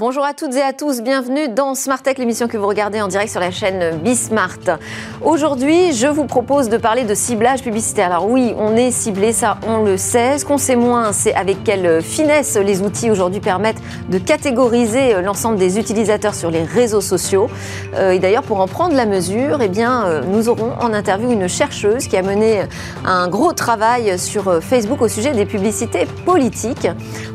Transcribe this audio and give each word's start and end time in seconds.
Bonjour 0.00 0.24
à 0.24 0.32
toutes 0.32 0.54
et 0.54 0.62
à 0.62 0.72
tous, 0.72 1.02
bienvenue 1.02 1.50
dans 1.50 1.74
Smart 1.74 2.00
Tech, 2.00 2.16
l'émission 2.16 2.48
que 2.48 2.56
vous 2.56 2.66
regardez 2.66 3.02
en 3.02 3.08
direct 3.08 3.30
sur 3.30 3.38
la 3.38 3.50
chaîne 3.50 3.98
Bismart. 3.98 4.78
Aujourd'hui, 5.20 5.92
je 5.92 6.06
vous 6.06 6.24
propose 6.24 6.70
de 6.70 6.78
parler 6.78 7.04
de 7.04 7.14
ciblage 7.14 7.62
publicitaire. 7.62 8.06
Alors 8.06 8.26
oui, 8.26 8.54
on 8.56 8.76
est 8.76 8.92
ciblé, 8.92 9.34
ça 9.34 9.58
on 9.68 9.84
le 9.84 9.98
sait. 9.98 10.38
Ce 10.38 10.46
qu'on 10.46 10.56
sait 10.56 10.74
moins, 10.74 11.12
c'est 11.12 11.34
avec 11.34 11.64
quelle 11.64 12.00
finesse 12.00 12.56
les 12.56 12.80
outils 12.80 13.10
aujourd'hui 13.10 13.40
permettent 13.40 13.82
de 14.08 14.16
catégoriser 14.16 15.20
l'ensemble 15.20 15.58
des 15.58 15.78
utilisateurs 15.78 16.34
sur 16.34 16.50
les 16.50 16.62
réseaux 16.62 17.02
sociaux. 17.02 17.50
Euh, 17.94 18.12
et 18.12 18.18
d'ailleurs, 18.18 18.44
pour 18.44 18.60
en 18.60 18.68
prendre 18.68 18.94
la 18.94 19.04
mesure, 19.04 19.58
eh 19.60 19.68
bien, 19.68 20.06
euh, 20.06 20.22
nous 20.26 20.48
aurons 20.48 20.72
en 20.80 20.94
interview 20.94 21.30
une 21.30 21.46
chercheuse 21.46 22.06
qui 22.06 22.16
a 22.16 22.22
mené 22.22 22.62
un 23.04 23.28
gros 23.28 23.52
travail 23.52 24.18
sur 24.18 24.62
Facebook 24.62 25.02
au 25.02 25.08
sujet 25.08 25.32
des 25.32 25.44
publicités 25.44 26.06
politiques. 26.24 26.88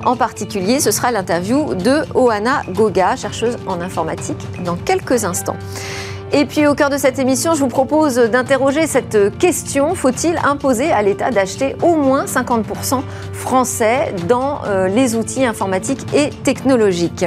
En 0.03 0.15
particulier, 0.15 0.79
ce 0.79 0.89
sera 0.89 1.11
l'interview 1.11 1.75
de 1.75 2.01
Oana 2.15 2.54
Goga, 2.69 3.15
chercheuse 3.15 3.57
en 3.67 3.81
informatique, 3.81 4.37
dans 4.63 4.75
quelques 4.75 5.23
instants. 5.23 5.57
Et 6.33 6.45
puis 6.45 6.67
au 6.67 6.73
cœur 6.73 6.89
de 6.89 6.97
cette 6.97 7.19
émission, 7.19 7.53
je 7.53 7.59
vous 7.59 7.67
propose 7.67 8.15
d'interroger 8.15 8.87
cette 8.87 9.37
question. 9.37 9.95
Faut-il 9.95 10.37
imposer 10.43 10.91
à 10.91 11.01
l'État 11.01 11.31
d'acheter 11.31 11.75
au 11.81 11.95
moins 11.95 12.25
50% 12.25 13.01
français 13.31 14.13
dans 14.27 14.61
euh, 14.65 14.87
les 14.87 15.15
outils 15.15 15.45
informatiques 15.45 16.05
et 16.13 16.31
technologiques? 16.43 17.25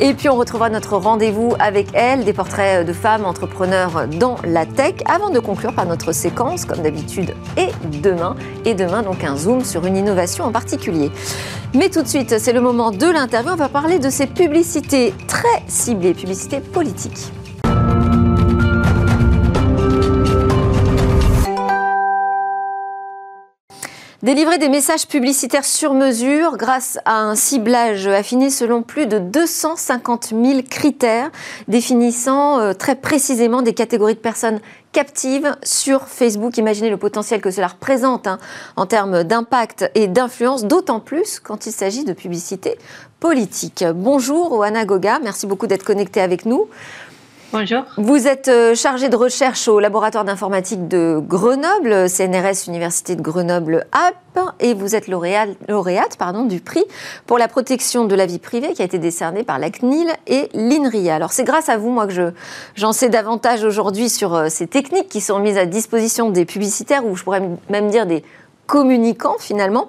Et 0.00 0.12
puis 0.14 0.28
on 0.28 0.34
retrouvera 0.34 0.70
notre 0.70 0.96
rendez-vous 0.96 1.54
avec 1.60 1.86
elle, 1.94 2.24
des 2.24 2.32
portraits 2.32 2.84
de 2.84 2.92
femmes 2.92 3.24
entrepreneurs 3.24 4.08
dans 4.08 4.36
la 4.44 4.66
tech, 4.66 4.94
avant 5.08 5.30
de 5.30 5.38
conclure 5.38 5.72
par 5.72 5.86
notre 5.86 6.10
séquence, 6.12 6.64
comme 6.64 6.82
d'habitude, 6.82 7.34
et 7.56 7.68
demain. 8.02 8.34
Et 8.64 8.74
demain, 8.74 9.02
donc 9.02 9.22
un 9.22 9.36
zoom 9.36 9.64
sur 9.64 9.86
une 9.86 9.96
innovation 9.96 10.44
en 10.44 10.50
particulier. 10.50 11.12
Mais 11.74 11.88
tout 11.88 12.02
de 12.02 12.08
suite, 12.08 12.38
c'est 12.38 12.52
le 12.52 12.60
moment 12.60 12.90
de 12.90 13.06
l'interview. 13.06 13.52
On 13.52 13.56
va 13.56 13.68
parler 13.68 14.00
de 14.00 14.10
ces 14.10 14.26
publicités 14.26 15.14
très 15.28 15.62
ciblées, 15.68 16.14
publicités 16.14 16.58
politiques. 16.58 17.32
Délivrer 24.24 24.56
des 24.56 24.70
messages 24.70 25.06
publicitaires 25.06 25.66
sur 25.66 25.92
mesure 25.92 26.56
grâce 26.56 26.98
à 27.04 27.20
un 27.20 27.34
ciblage 27.34 28.06
affiné 28.06 28.48
selon 28.48 28.80
plus 28.80 29.06
de 29.06 29.18
250 29.18 30.28
000 30.28 30.62
critères 30.62 31.30
définissant 31.68 32.58
euh, 32.58 32.72
très 32.72 32.94
précisément 32.94 33.60
des 33.60 33.74
catégories 33.74 34.14
de 34.14 34.20
personnes 34.20 34.60
captives 34.92 35.54
sur 35.62 36.08
Facebook. 36.08 36.56
Imaginez 36.56 36.88
le 36.88 36.96
potentiel 36.96 37.42
que 37.42 37.50
cela 37.50 37.66
représente 37.66 38.26
hein, 38.26 38.38
en 38.76 38.86
termes 38.86 39.24
d'impact 39.24 39.90
et 39.94 40.06
d'influence, 40.06 40.64
d'autant 40.64 41.00
plus 41.00 41.38
quand 41.38 41.66
il 41.66 41.72
s'agit 41.72 42.04
de 42.04 42.14
publicité 42.14 42.78
politique. 43.20 43.84
Bonjour 43.94 44.52
Oana 44.52 44.86
Goga, 44.86 45.18
merci 45.22 45.46
beaucoup 45.46 45.66
d'être 45.66 45.84
connecté 45.84 46.22
avec 46.22 46.46
nous. 46.46 46.68
Bonjour. 47.54 47.84
Vous 47.98 48.26
êtes 48.26 48.48
euh, 48.48 48.74
chargé 48.74 49.08
de 49.08 49.14
recherche 49.14 49.68
au 49.68 49.78
laboratoire 49.78 50.24
d'informatique 50.24 50.88
de 50.88 51.20
Grenoble, 51.24 52.10
CNRS 52.10 52.66
Université 52.66 53.14
de 53.14 53.22
Grenoble 53.22 53.86
Alpes, 53.92 54.50
et 54.58 54.74
vous 54.74 54.96
êtes 54.96 55.06
lauréate, 55.06 55.50
du 56.48 56.58
prix 56.58 56.82
pour 57.26 57.38
la 57.38 57.46
protection 57.46 58.06
de 58.06 58.14
la 58.16 58.26
vie 58.26 58.40
privée 58.40 58.72
qui 58.72 58.82
a 58.82 58.84
été 58.84 58.98
décerné 58.98 59.44
par 59.44 59.60
la 59.60 59.70
CNIL 59.70 60.08
et 60.26 60.48
l'INRIA. 60.52 61.14
Alors 61.14 61.30
c'est 61.30 61.44
grâce 61.44 61.68
à 61.68 61.76
vous, 61.76 61.90
moi, 61.90 62.08
que 62.08 62.32
j'en 62.74 62.92
sais 62.92 63.08
davantage 63.08 63.62
aujourd'hui 63.62 64.08
sur 64.08 64.34
euh, 64.34 64.48
ces 64.48 64.66
techniques 64.66 65.08
qui 65.08 65.20
sont 65.20 65.38
mises 65.38 65.56
à 65.56 65.64
disposition 65.64 66.30
des 66.30 66.46
publicitaires, 66.46 67.06
ou 67.06 67.14
je 67.14 67.22
pourrais 67.22 67.42
même 67.70 67.88
dire 67.88 68.06
des 68.06 68.24
communiquants 68.66 69.36
finalement, 69.38 69.88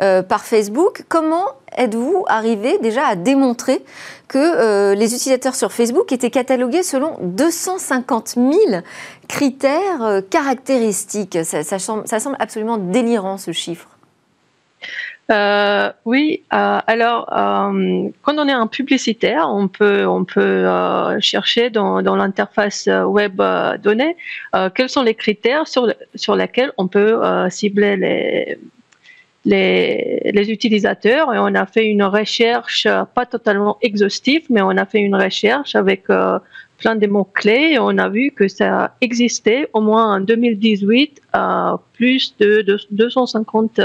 euh, 0.00 0.22
par 0.22 0.44
Facebook. 0.44 1.04
Comment 1.08 1.46
êtes-vous 1.76 2.24
arrivé 2.28 2.78
déjà 2.78 3.06
à 3.06 3.16
démontrer 3.16 3.84
que 4.28 4.38
euh, 4.38 4.94
les 4.94 5.14
utilisateurs 5.14 5.54
sur 5.54 5.72
Facebook 5.72 6.12
étaient 6.12 6.30
catalogués 6.30 6.82
selon 6.82 7.16
250 7.20 8.34
000 8.36 8.52
critères 9.28 10.02
euh, 10.02 10.20
caractéristiques? 10.20 11.38
Ça, 11.44 11.78
semble, 11.78 12.04
absolument 12.38 12.78
délirant 12.78 13.38
ce 13.38 13.52
chiffre. 13.52 13.91
Euh, 15.32 15.90
oui, 16.04 16.42
alors 16.50 17.26
quand 17.30 18.36
on 18.38 18.48
est 18.48 18.52
un 18.52 18.66
publicitaire, 18.66 19.46
on 19.48 19.66
peut, 19.68 20.06
on 20.06 20.24
peut 20.24 20.66
chercher 21.20 21.70
dans, 21.70 22.00
l'interface 22.00 22.88
web 23.06 23.40
donnée 23.82 24.16
quels 24.74 24.90
sont 24.90 25.02
les 25.02 25.14
critères 25.14 25.66
sur, 25.66 25.92
sur 26.14 26.36
lesquels 26.36 26.72
on 26.76 26.86
peut 26.86 27.18
cibler 27.48 27.96
les, 27.96 28.58
les, 29.44 30.50
utilisateurs. 30.50 31.32
Et 31.34 31.38
on 31.38 31.54
a 31.54 31.66
fait 31.66 31.86
une 31.86 32.02
recherche 32.02 32.86
pas 33.14 33.26
totalement 33.26 33.78
exhaustive, 33.82 34.46
mais 34.50 34.62
on 34.62 34.70
a 34.70 34.86
fait 34.86 35.00
une 35.00 35.16
recherche 35.16 35.74
avec 35.74 36.04
euh, 36.10 36.38
plein 36.78 36.96
de 36.96 37.06
mots-clés 37.06 37.72
et 37.74 37.78
on 37.78 37.96
a 37.98 38.08
vu 38.08 38.30
que 38.30 38.48
ça 38.48 38.94
existait 39.00 39.68
au 39.72 39.80
moins 39.80 40.16
en 40.16 40.20
2018 40.20 41.22
euh, 41.34 41.76
plus 41.94 42.34
de, 42.38 42.64
250 42.90 43.80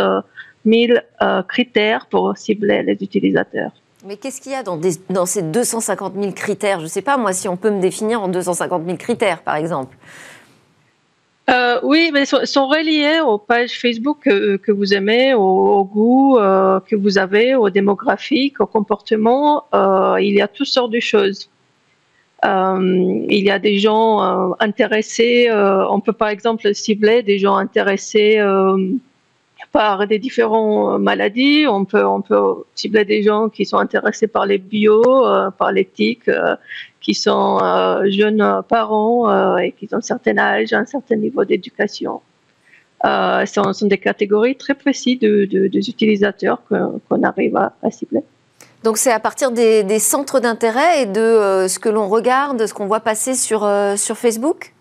000 0.67 0.99
euh, 1.21 1.41
critères 1.43 2.07
pour 2.07 2.37
cibler 2.37 2.83
les 2.83 2.97
utilisateurs. 3.01 3.71
Mais 4.05 4.17
qu'est-ce 4.17 4.39
qu'il 4.41 4.51
y 4.51 4.55
a 4.55 4.63
dans, 4.63 4.79
dans, 5.09 5.25
ces 5.25 5.41
250 5.41 6.13
000 6.19 6.31
critères? 6.33 6.79
Je 6.79 6.83
ne 6.83 6.89
sais 6.89 7.01
pas, 7.01 7.17
moi, 7.17 7.33
si 7.33 7.47
on 7.47 7.57
peut 7.57 7.71
me 7.71 7.81
définir 7.81 8.21
en 8.21 8.27
250 8.27 8.85
000 8.85 8.97
critères, 8.97 9.41
par 9.41 9.55
exemple. 9.55 9.97
Euh, 11.49 11.79
oui, 11.81 12.11
mais 12.13 12.25
sont, 12.25 12.43
sont 12.43 12.67
reliés 12.67 13.21
aux 13.25 13.37
pages 13.37 13.79
Facebook 13.79 14.19
que, 14.25 14.57
que 14.57 14.71
vous 14.71 14.93
aimez, 14.93 15.33
au, 15.33 15.85
goût 15.85 16.37
euh, 16.37 16.81
que 16.81 16.95
vous 16.95 17.17
avez, 17.17 17.55
aux 17.55 17.69
démographiques, 17.69 18.59
au 18.59 18.65
comportement. 18.65 19.63
Euh, 19.73 20.17
il 20.19 20.33
y 20.33 20.41
a 20.41 20.47
toutes 20.47 20.67
sortes 20.67 20.91
de 20.91 20.99
choses. 20.99 21.49
Il 22.43 23.43
y 23.43 23.49
a 23.49 23.59
des 23.59 23.79
gens 23.79 24.55
intéressés. 24.59 25.49
on 25.51 25.99
peut 25.99 26.13
par 26.13 26.29
exemple 26.29 26.73
cibler 26.75 27.23
des 27.23 27.39
gens 27.39 27.55
intéressés 27.55 28.39
par 29.77 30.07
des 30.07 30.19
différentes 30.27 30.99
maladies. 30.99 31.65
On 31.67 31.85
peut 31.85 32.05
on 32.17 32.21
peut 32.21 32.45
cibler 32.73 33.05
des 33.05 33.21
gens 33.21 33.43
qui 33.49 33.63
sont 33.65 33.77
intéressés 33.77 34.27
par 34.27 34.45
les 34.45 34.57
bio, 34.57 35.03
par 35.59 35.71
l'éthique 35.71 36.29
qui 37.07 37.13
sont 37.13 37.59
euh, 37.61 38.03
jeunes 38.09 38.61
parents 38.67 39.29
euh, 39.29 39.55
et 39.57 39.71
qui 39.71 39.87
ont 39.93 39.97
un 39.97 40.01
certain 40.01 40.37
âge, 40.37 40.73
un 40.73 40.85
certain 40.85 41.15
niveau 41.15 41.45
d'éducation. 41.45 42.19
Euh, 43.05 43.45
ce 43.45 43.61
sont, 43.73 43.87
des 43.87 43.97
catégories 43.97 44.57
très 44.57 44.73
précises 44.73 45.19
de, 45.19 45.45
des 45.45 45.89
utilisateurs 45.89 46.61
qu'on 46.67 47.23
arrive 47.23 47.55
à, 47.55 47.91
cibler. 47.91 48.23
Donc 48.83 48.97
c'est 48.97 49.13
à 49.13 49.21
partir 49.21 49.51
des, 49.51 49.99
centres 49.99 50.41
d'intérêt 50.41 51.03
et 51.03 51.05
de 51.05 51.67
ce 51.69 51.79
que 51.79 51.87
l'on 51.87 52.09
regarde, 52.09 52.65
ce 52.65 52.73
qu'on 52.73 52.87
voit 52.87 52.99
passer 52.99 53.35
sur, 53.35 53.59
sur 53.95 54.17
Facebook? 54.17 54.73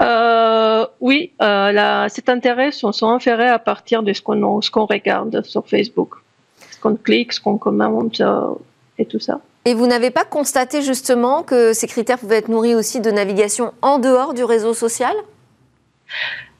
Oui, 0.00 1.32
là, 1.40 2.08
cet 2.08 2.28
intérêt 2.28 2.72
sont, 2.72 2.92
sont 2.92 3.08
inférés 3.08 3.48
à 3.48 3.58
partir 3.58 4.02
de 4.02 4.12
ce 4.12 4.20
qu'on 4.22 4.86
regarde 4.86 5.44
sur 5.44 5.66
Facebook, 5.66 6.14
ce 6.70 6.80
qu'on 6.80 6.96
clique, 6.96 7.32
ce 7.32 7.40
qu'on 7.40 7.58
commente 7.58 8.20
et 8.98 9.04
tout 9.04 9.20
ça. 9.20 9.40
Et 9.66 9.74
vous 9.74 9.88
n'avez 9.88 10.12
pas 10.12 10.24
constaté 10.24 10.80
justement 10.80 11.42
que 11.42 11.72
ces 11.72 11.88
critères 11.88 12.20
pouvaient 12.20 12.36
être 12.36 12.48
nourris 12.48 12.76
aussi 12.76 13.00
de 13.00 13.10
navigation 13.10 13.72
en 13.82 13.98
dehors 13.98 14.32
du 14.32 14.44
réseau 14.44 14.74
social? 14.74 15.14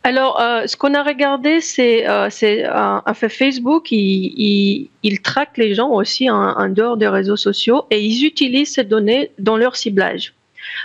Alors, 0.03 0.41
euh, 0.41 0.67
ce 0.67 0.77
qu'on 0.77 0.95
a 0.95 1.03
regardé, 1.03 1.61
c'est 1.61 2.09
euh, 2.09 2.29
un 2.71 3.15
fait 3.15 3.29
Facebook, 3.29 3.89
il, 3.91 4.89
traque 5.23 5.57
les 5.57 5.75
gens 5.75 5.91
aussi 5.91 6.31
en, 6.31 6.69
dehors 6.69 6.97
des 6.97 7.09
réseaux 7.09 7.37
sociaux 7.37 7.85
et 7.91 8.01
ils 8.01 8.25
utilisent 8.25 8.75
ces 8.75 8.85
données 8.85 9.31
dans 9.39 9.57
leur 9.57 9.77
ciblage. 9.77 10.35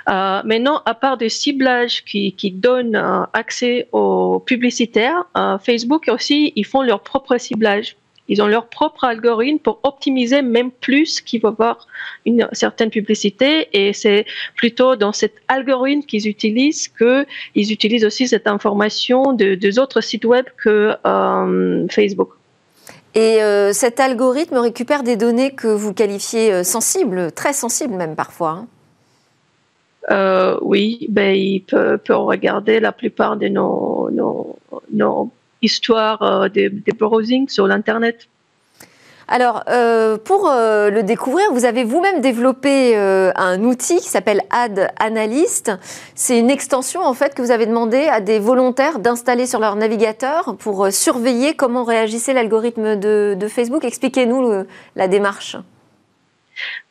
Euh, 0.10 0.42
maintenant, 0.44 0.82
à 0.86 0.94
part 0.94 1.18
des 1.18 1.30
ciblages 1.30 2.04
qui, 2.04 2.34
qui 2.34 2.52
donnent 2.52 3.02
accès 3.34 3.88
aux 3.92 4.40
publicitaires, 4.40 5.26
Facebook 5.64 6.08
aussi, 6.08 6.54
ils 6.56 6.66
font 6.66 6.82
leur 6.82 7.02
propre 7.02 7.38
ciblage. 7.38 7.96
Ils 8.32 8.42
ont 8.42 8.48
leur 8.48 8.68
propre 8.68 9.04
algorithme 9.04 9.60
pour 9.60 9.82
optimiser 9.84 10.42
même 10.42 10.72
plus 10.72 11.20
qu'ils 11.20 11.42
vont 11.42 11.52
voir 11.52 11.86
une 12.26 12.48
certaine 12.54 12.90
publicité. 12.90 13.68
Et 13.74 13.92
c'est 13.92 14.26
plutôt 14.56 14.96
dans 14.96 15.12
cet 15.12 15.34
algorithme 15.50 16.04
qu'ils 16.04 16.30
utilisent 16.30 16.88
qu'ils 16.88 17.72
utilisent 17.74 18.06
aussi 18.06 18.30
cette 18.30 18.48
information 18.48 19.34
de, 19.34 19.56
des 19.56 19.80
autres 19.80 20.00
sites 20.00 20.24
web 20.24 20.46
que 20.64 20.96
euh, 21.06 21.88
Facebook. 21.90 22.30
Et 23.16 23.44
euh, 23.44 23.74
cet 23.74 24.00
algorithme 24.00 24.56
récupère 24.58 25.04
des 25.04 25.18
données 25.18 25.52
que 25.52 25.68
vous 25.68 25.94
qualifiez 25.94 26.54
euh, 26.54 26.64
sensibles, 26.64 27.34
très 27.34 27.52
sensibles 27.52 27.96
même 27.96 28.16
parfois. 28.16 28.66
Hein. 30.10 30.58
oui, 30.62 31.08
ben, 31.10 31.36
il 31.36 31.62
peut, 31.62 31.98
peut, 31.98 32.16
regarder 32.16 32.80
la 32.80 32.92
plupart 32.92 33.38
de 33.38 33.48
nos, 33.48 34.10
nos, 34.12 34.58
nos 34.92 35.32
histoire 35.62 36.22
euh, 36.22 36.50
des, 36.50 36.70
browsing 36.70 37.48
sur 37.50 37.68
l'Internet. 37.68 38.28
Alors, 39.28 39.64
euh, 39.70 40.18
pour 40.18 40.50
euh, 40.50 40.90
le 40.90 41.04
découvrir, 41.04 41.54
vous 41.54 41.64
avez 41.64 41.86
vous-même 41.86 42.20
développé 42.20 42.98
un 42.98 43.64
outil 43.64 43.98
qui 43.98 44.10
s'appelle 44.10 44.42
Ad 44.50 44.92
Analyst. 45.00 45.72
C'est 46.16 46.38
une 46.38 46.50
extension 46.50 47.02
en 47.02 47.14
fait 47.14 47.34
que 47.34 47.42
vous 47.42 47.52
avez 47.52 47.66
demandé 47.66 48.10
à 48.10 48.20
des 48.20 48.40
volontaires 48.40 49.00
d'installer 49.00 49.46
sur 49.46 49.60
leur 49.62 49.78
navigateur 49.78 50.58
pour 50.60 50.92
surveiller 50.92 51.54
comment 51.54 51.86
réagissait 51.86 52.34
l'algorithme 52.34 52.98
de, 52.98 53.48
Facebook. 53.48 53.86
Expliquez-nous 53.86 54.66
la 54.98 55.08
démarche. 55.08 55.56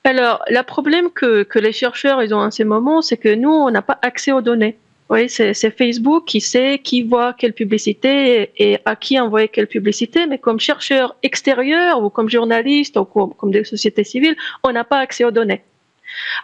Alors, 0.05 0.43
le 0.49 0.63
problème 0.63 1.11
que, 1.11 1.47
les 1.59 1.73
chercheurs 1.73 2.23
ils 2.23 2.35
ont 2.35 2.39
en 2.39 2.51
ce 2.51 2.63
moment, 2.63 3.03
c'est 3.03 3.17
que 3.17 3.35
nous, 3.35 3.51
on 3.51 3.71
n'a 3.71 3.83
pas 3.83 3.99
accès 4.03 4.33
aux 4.33 4.41
données. 4.41 4.77
Oui, 5.11 5.29
c'est 5.29 5.77
Facebook 5.77 6.25
qui 6.27 6.41
sait 6.41 6.79
qui 6.79 7.03
voit 7.03 7.33
quelle 7.33 7.53
publicité 7.53 8.53
et 8.57 8.79
à 8.85 8.95
qui 8.95 9.19
envoyer 9.19 9.49
quelle 9.49 9.67
publicité, 9.67 10.27
mais 10.27 10.39
comme 10.39 10.61
chercheur 10.61 11.17
extérieur 11.25 12.01
ou 12.01 12.11
comme 12.11 12.31
journaliste 12.31 12.97
ou 12.97 13.05
comme, 13.05 13.51
des 13.51 13.65
sociétés 13.65 14.05
civiles, 14.05 14.37
on 14.63 14.71
n'a 14.71 14.85
pas 14.85 14.99
accès 14.99 15.25
aux 15.25 15.33
données. 15.33 15.63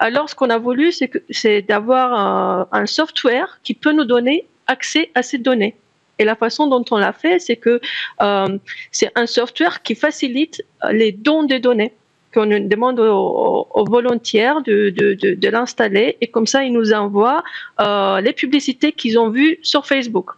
Alors, 0.01 0.29
ce 0.29 0.35
qu'on 0.35 0.51
a 0.51 0.59
voulu, 0.59 0.91
c'est 0.91 1.63
d'avoir 1.63 2.69
un, 2.73 2.87
software 2.87 3.61
qui 3.63 3.75
peut 3.75 3.93
nous 3.93 4.05
donner 4.05 4.47
accès 4.67 5.11
à 5.15 5.23
ces 5.23 5.39
données. 5.39 5.77
Et 6.19 6.25
la 6.25 6.35
façon 6.35 6.67
dont 6.67 6.85
on 6.91 6.97
l'a 6.97 7.13
fait, 7.13 7.39
c'est 7.39 7.57
que 7.57 7.81
euh, 8.21 8.59
c'est 8.91 9.13
un 9.15 9.27
software 9.27 9.83
qui 9.83 9.95
facilite 9.95 10.65
les 10.91 11.13
dons 11.13 11.45
de 11.45 11.59
données 11.59 11.93
qu'on 12.33 12.47
demande 12.47 13.01
aux, 13.01 13.85
volontaires 13.89 14.63
de, 14.63 14.91
de, 14.91 15.15
de, 15.15 15.49
l'installer 15.49 16.17
et 16.21 16.27
comme 16.27 16.47
ça, 16.47 16.65
ils 16.65 16.73
nous 16.73 16.93
envoient 16.93 17.43
euh, 17.81 18.21
les 18.21 18.33
publicités 18.33 18.93
qu'ils 18.93 19.19
ont 19.19 19.31
vues 19.31 19.59
sur 19.63 19.87
Facebook. 19.87 20.31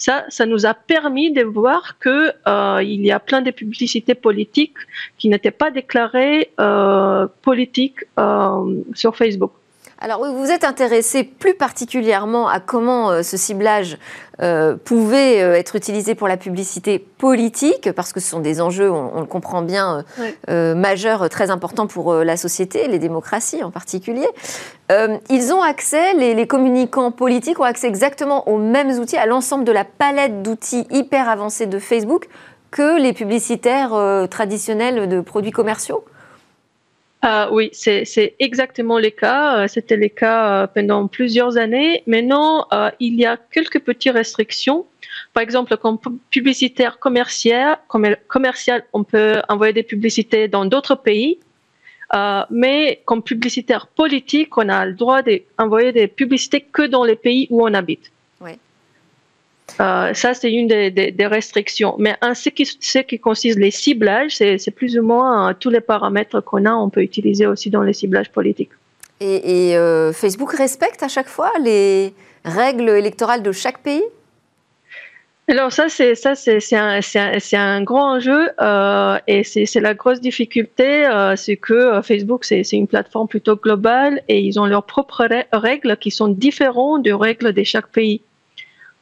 Ça, 0.00 0.24
ça 0.30 0.46
nous 0.46 0.64
a 0.64 0.72
permis 0.72 1.30
de 1.30 1.42
voir 1.42 1.98
que 1.98 2.32
euh, 2.48 2.82
il 2.82 3.04
y 3.04 3.12
a 3.12 3.20
plein 3.20 3.42
de 3.42 3.50
publicités 3.50 4.14
politiques 4.14 4.78
qui 5.18 5.28
n'étaient 5.28 5.50
pas 5.50 5.70
déclarées 5.70 6.50
euh, 6.58 7.26
politiques 7.42 8.04
euh, 8.18 8.82
sur 8.94 9.14
Facebook. 9.14 9.52
Alors 10.02 10.24
vous 10.24 10.38
vous 10.38 10.50
êtes 10.50 10.64
intéressé 10.64 11.24
plus 11.24 11.52
particulièrement 11.52 12.48
à 12.48 12.58
comment 12.58 13.10
euh, 13.10 13.22
ce 13.22 13.36
ciblage 13.36 13.98
euh, 14.40 14.74
pouvait 14.82 15.42
euh, 15.42 15.54
être 15.54 15.76
utilisé 15.76 16.14
pour 16.14 16.26
la 16.26 16.38
publicité 16.38 16.98
politique, 16.98 17.92
parce 17.92 18.14
que 18.14 18.18
ce 18.18 18.30
sont 18.30 18.40
des 18.40 18.62
enjeux, 18.62 18.90
on, 18.90 19.20
le 19.20 19.26
comprend 19.26 19.60
bien, 19.60 20.02
majeurs, 20.48 21.28
très 21.28 21.50
importants 21.50 21.86
pour 21.86 22.14
la 22.14 22.38
société, 22.38 22.88
les 22.88 22.98
démocraties 22.98 23.62
en 23.62 23.70
particulier. 23.70 24.26
ils 25.28 25.52
ont 25.52 25.60
accès, 25.60 26.14
les, 26.14 26.32
les, 26.32 26.46
communicants 26.46 27.10
politiques 27.10 27.60
ont 27.60 27.64
accès 27.64 27.86
exactement 27.86 28.48
aux 28.48 28.56
mêmes 28.56 28.90
outils, 28.98 29.18
à 29.18 29.26
l'ensemble 29.26 29.64
de 29.64 29.72
la 29.72 29.84
palette 29.84 30.40
d'outils 30.40 30.86
hyper 30.90 31.28
avancés 31.28 31.66
de 31.66 31.78
Facebook 31.78 32.28
que 32.70 32.98
les 32.98 33.12
publicitaires 33.12 33.92
traditionnels 34.30 35.08
de 35.08 35.20
produits 35.20 35.50
commerciaux 35.50 36.04
euh, 37.22 37.48
oui, 37.52 37.68
c'est 37.72 38.34
exactement 38.38 38.98
le 38.98 39.10
cas. 39.10 39.58
Euh, 39.58 39.68
c'était 39.68 39.96
le 39.96 40.08
cas 40.08 40.62
euh, 40.62 40.66
pendant 40.66 41.06
plusieurs 41.06 41.58
années. 41.58 42.02
Maintenant, 42.06 42.66
il 42.98 43.14
y 43.14 43.26
a 43.26 43.36
quelques 43.36 43.80
petites 43.80 44.14
restrictions. 44.14 44.86
Par 45.34 45.42
exemple, 45.42 45.76
comme 45.76 45.98
publicitaire 46.30 46.98
commercial, 46.98 47.78
on 48.92 49.04
peut 49.04 49.34
envoyer 49.48 49.72
des 49.72 49.82
publicités 49.82 50.48
dans 50.48 50.64
d'autres 50.64 50.94
pays. 50.94 51.38
mais 52.50 53.02
comme 53.04 53.22
publicitaire 53.22 53.86
politique, 53.86 54.56
on 54.56 54.68
a 54.68 54.86
le 54.86 54.94
droit 54.94 55.22
d'envoyer 55.22 55.92
des 55.92 56.08
publicités 56.08 56.62
que 56.62 56.82
dans 56.82 57.04
les 57.04 57.16
pays 57.16 57.46
où 57.50 57.62
on 57.68 57.74
habite. 57.74 58.10
Euh, 59.80 60.14
ça, 60.14 60.34
c'est 60.34 60.52
une 60.52 60.68
des, 60.68 61.26
restrictions. 61.26 61.94
Mais 61.98 62.16
en 62.22 62.34
ce 62.34 62.48
qui, 62.48 62.66
ce 62.66 62.98
qui 62.98 63.18
consiste 63.18 63.58
les 63.58 63.70
ciblages, 63.70 64.36
c'est 64.36 64.70
plus 64.70 64.98
ou 64.98 65.02
moins 65.02 65.50
euh, 65.50 65.54
tous 65.58 65.70
les 65.70 65.80
paramètres 65.80 66.40
qu'on 66.40 66.64
a, 66.66 66.72
on 66.72 66.90
peut 66.90 67.02
utiliser 67.02 67.46
aussi 67.46 67.70
dans 67.70 67.82
les 67.82 67.92
ciblages 67.92 68.30
politiques. 68.30 68.70
Et, 69.20 69.76
euh, 69.76 70.12
Facebook 70.12 70.52
respecte 70.54 71.02
à 71.02 71.08
chaque 71.08 71.28
fois 71.28 71.52
les 71.62 72.14
règles 72.44 72.88
électorales 72.88 73.42
de 73.42 73.52
chaque 73.52 73.80
pays? 73.82 74.02
Alors 75.48 75.72
ça, 75.72 75.88
c'est 75.88 76.14
ça, 76.14 76.36
c'est 76.36 76.76
un, 76.76 77.00
un, 77.54 77.82
grand 77.82 78.16
enjeu 78.16 78.50
et 79.26 79.42
c'est 79.42 79.80
la 79.80 79.94
grosse 79.94 80.20
difficulté, 80.20 81.10
c'est 81.36 81.56
que 81.56 82.00
Facebook 82.02 82.44
c'est 82.44 82.62
une 82.70 82.86
plateforme 82.86 83.26
plutôt 83.26 83.56
globale 83.56 84.22
et 84.28 84.40
ils 84.40 84.60
ont 84.60 84.66
leurs 84.66 84.84
propres 84.84 85.28
règles 85.52 85.96
qui 85.96 86.12
sont 86.12 86.28
différentes 86.28 87.02
des 87.02 87.12
règles 87.12 87.52
de 87.52 87.64
chaque 87.64 87.88
pays. 87.88 88.22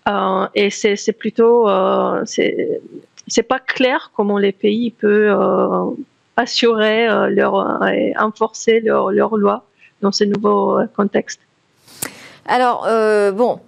Euh, 0.09 0.47
et 0.55 0.71
c'est 0.71 1.13
plutôt, 1.13 1.69
euh, 1.69 2.25
c'est 2.25 3.43
pas 3.43 3.59
clair 3.59 4.11
comment 4.17 4.39
les 4.39 4.53
pays 4.53 4.91
peuvent 4.91 5.41
euh, 5.41 5.91
assurer 6.37 7.07
leur, 7.31 7.85
et 7.89 8.15
renforcer 8.17 8.81
leurs 8.81 9.11
leur 9.11 9.37
lois 9.37 9.65
dans 10.01 10.13
ce 10.13 10.25
nouveau 10.25 10.81
contexte. 10.97 11.41
Alors, 12.47 12.87
bon, 13.35 13.61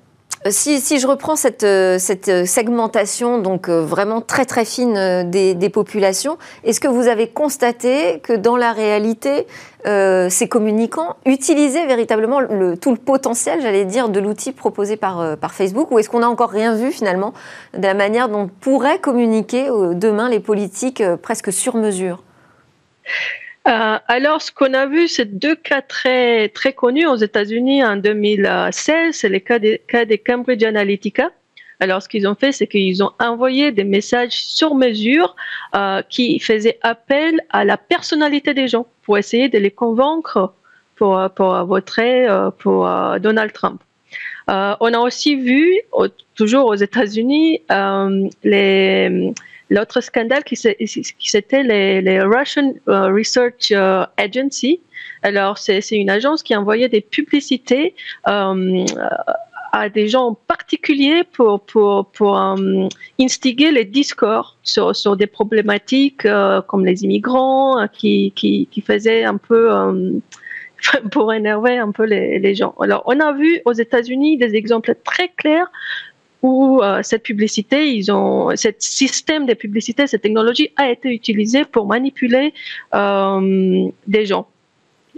si, 0.49 0.81
si, 0.81 0.99
je 0.99 1.07
reprends 1.07 1.37
cette, 1.37 1.67
cette 1.99 2.47
segmentation, 2.47 3.39
donc 3.39 3.69
vraiment 3.69 4.21
très 4.21 4.47
très 4.47 4.65
fine 4.65 5.29
des, 5.29 5.55
des 5.55 5.69
populations, 5.69 6.39
est-ce 6.65 6.81
que 6.81 6.89
vous 6.89 7.09
avez 7.09 7.29
constaté 7.29 8.21
que 8.21 8.33
dans 8.33 8.57
la 8.57 8.73
réalité, 8.73 9.47
euh, 9.87 10.29
ces 10.29 10.49
communicants 10.49 11.17
utilisaient 11.25 11.87
véritablement 11.87 12.41
le, 12.41 12.77
tout 12.77 12.91
le 12.91 12.99
potentiel, 12.99 13.63
j'allais 13.63 13.87
dire, 13.87 14.11
de 14.11 14.21
l'outil 14.21 14.53
proposé 14.53 14.97
par, 14.97 15.21
euh, 15.21 15.37
par 15.37 15.55
Facebook 15.55 15.91
Ou 15.91 15.99
est-ce 15.99 16.11
qu'on 16.11 16.21
n'a 16.21 16.29
encore 16.29 16.51
rien 16.51 16.75
vu 16.75 16.93
finalement 16.93 17.33
de 17.75 17.83
la 17.83 17.95
manière 17.95 18.29
dont 18.29 18.49
pourraient 18.61 18.99
communiquer 18.99 19.69
euh, 19.69 19.95
demain 19.95 20.29
les 20.29 20.41
politiques 20.41 21.03
presque 21.23 21.53
sur 21.53 21.77
mesure? 21.77 22.23
Alors, 23.65 24.43
ce 24.43 24.51
qu'on 24.51 24.73
a 24.75 24.87
vu, 24.87 25.07
c'est 25.09 25.39
deux 25.39 25.55
cas 25.55 25.83
très, 25.83 26.53
connus 26.77 27.07
aux 27.07 27.17
États-Unis 27.17 27.85
en 27.85 27.97
2016. 27.97 29.15
C'est 29.15 29.29
le 29.29 29.39
cas 29.39 29.59
des, 29.59 30.19
Cambridge 30.19 30.63
Analytica. 30.65 31.31
Alors, 31.79 32.03
ce 32.03 32.09
qu'ils 32.09 32.27
ont 32.27 32.35
fait, 32.35 32.53
c'est 32.53 32.67
qu'ils 32.67 33.03
ont 33.03 33.13
envoyé 33.19 33.73
des 33.73 33.85
messages 33.85 34.33
sur 34.33 34.75
mesure 34.75 35.35
euh, 35.75 36.03
qui 36.09 36.39
faisaient 36.39 36.79
appel 36.83 37.41
à 37.51 37.65
la 37.65 37.77
personnalité 37.79 38.53
des 38.53 38.69
gens 38.69 38.87
pour 39.03 39.17
essayer 39.17 39.49
de 39.49 39.59
les 39.59 39.71
convaincre 39.71 40.53
pour, 40.97 41.65
voter 41.65 42.29
euh, 42.29 42.51
pour 42.51 42.87
euh, 42.87 43.19
Donald 43.19 43.53
Trump. 43.53 43.81
Euh, 44.51 44.75
on 44.81 44.93
a 44.93 44.99
aussi 44.99 45.37
vu, 45.37 45.81
toujours 46.35 46.67
aux 46.67 46.75
États-Unis, 46.75 47.63
euh, 47.71 48.29
les 48.43 49.33
l'autre 49.71 50.01
scandale 50.01 50.45
qui 50.45 50.57
c'était 50.57 51.63
les, 51.63 52.21
Russian 52.21 52.75
Research 52.87 53.73
Agency. 54.17 54.81
Alors, 55.23 55.59
c'est 55.59 55.81
une 55.91 56.11
agence 56.11 56.43
qui 56.43 56.55
envoyait 56.57 56.89
des 56.89 57.01
publicités 57.01 57.95
euh, 58.29 58.85
à 59.73 59.89
des 59.89 60.09
gens 60.09 60.35
particuliers 60.47 61.25
pour, 61.25 61.61
pour, 61.61 62.11
pour 62.11 62.41
euh, 62.41 62.89
instiguer 63.21 63.71
les 63.71 63.85
discours 63.85 64.57
sur, 64.63 65.17
des 65.17 65.27
problématiques 65.27 66.27
euh, 66.27 66.61
comme 66.63 66.85
les 66.85 67.05
immigrants 67.05 67.81
euh, 67.81 67.87
qui, 67.87 68.33
qui, 68.35 68.85
faisaient 68.85 69.25
un 69.25 69.37
peu 69.37 69.71
pour 71.13 71.33
énerver 71.33 71.79
un 71.79 71.93
peu 71.93 72.05
les, 72.05 72.55
gens. 72.55 72.75
Alors, 72.81 73.03
on 73.07 73.19
a 73.21 73.33
vu 73.33 73.61
aux 73.65 73.73
États-Unis 73.73 74.39
des 74.39 74.55
exemples 74.55 74.95
très 75.05 75.29
clairs 75.29 75.71
où 76.43 76.81
cette 77.03 77.23
publicité, 77.23 77.93
ils 77.93 78.11
ont, 78.11 78.57
ce 78.57 78.69
système 78.79 79.47
de 79.47 79.55
publicité, 79.55 80.07
cette 80.07 80.23
technologie 80.23 80.71
a 80.77 80.91
été 80.91 81.11
utilisée 81.11 81.65
pour 81.65 81.87
manipuler 81.87 82.55
des 82.93 84.27
gens. 84.27 84.47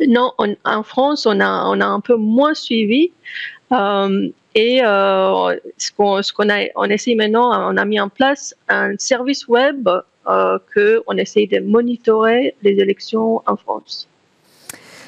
Non, 0.08 0.32
en 0.64 0.82
France, 0.82 1.26
on 1.26 1.40
a, 1.40 1.64
on 1.66 1.80
a 1.80 1.86
un 1.86 2.00
peu 2.00 2.16
moins 2.16 2.54
suivi. 2.54 3.12
Euh, 3.72 4.28
et 4.54 4.80
euh, 4.84 5.56
ce 5.78 5.90
qu'on 6.32 6.50
a, 6.50 6.66
on 6.76 6.84
essaie 6.84 7.14
maintenant, 7.14 7.72
on 7.72 7.76
a 7.76 7.84
mis 7.84 7.98
en 7.98 8.08
place 8.08 8.54
un 8.68 8.96
service 8.98 9.48
web 9.48 9.88
euh, 10.28 10.58
que 10.74 11.02
on 11.06 11.16
essaye 11.16 11.46
de 11.46 11.60
monitorer 11.60 12.54
les 12.62 12.72
élections 12.72 13.42
en 13.46 13.56
France. 13.56 14.08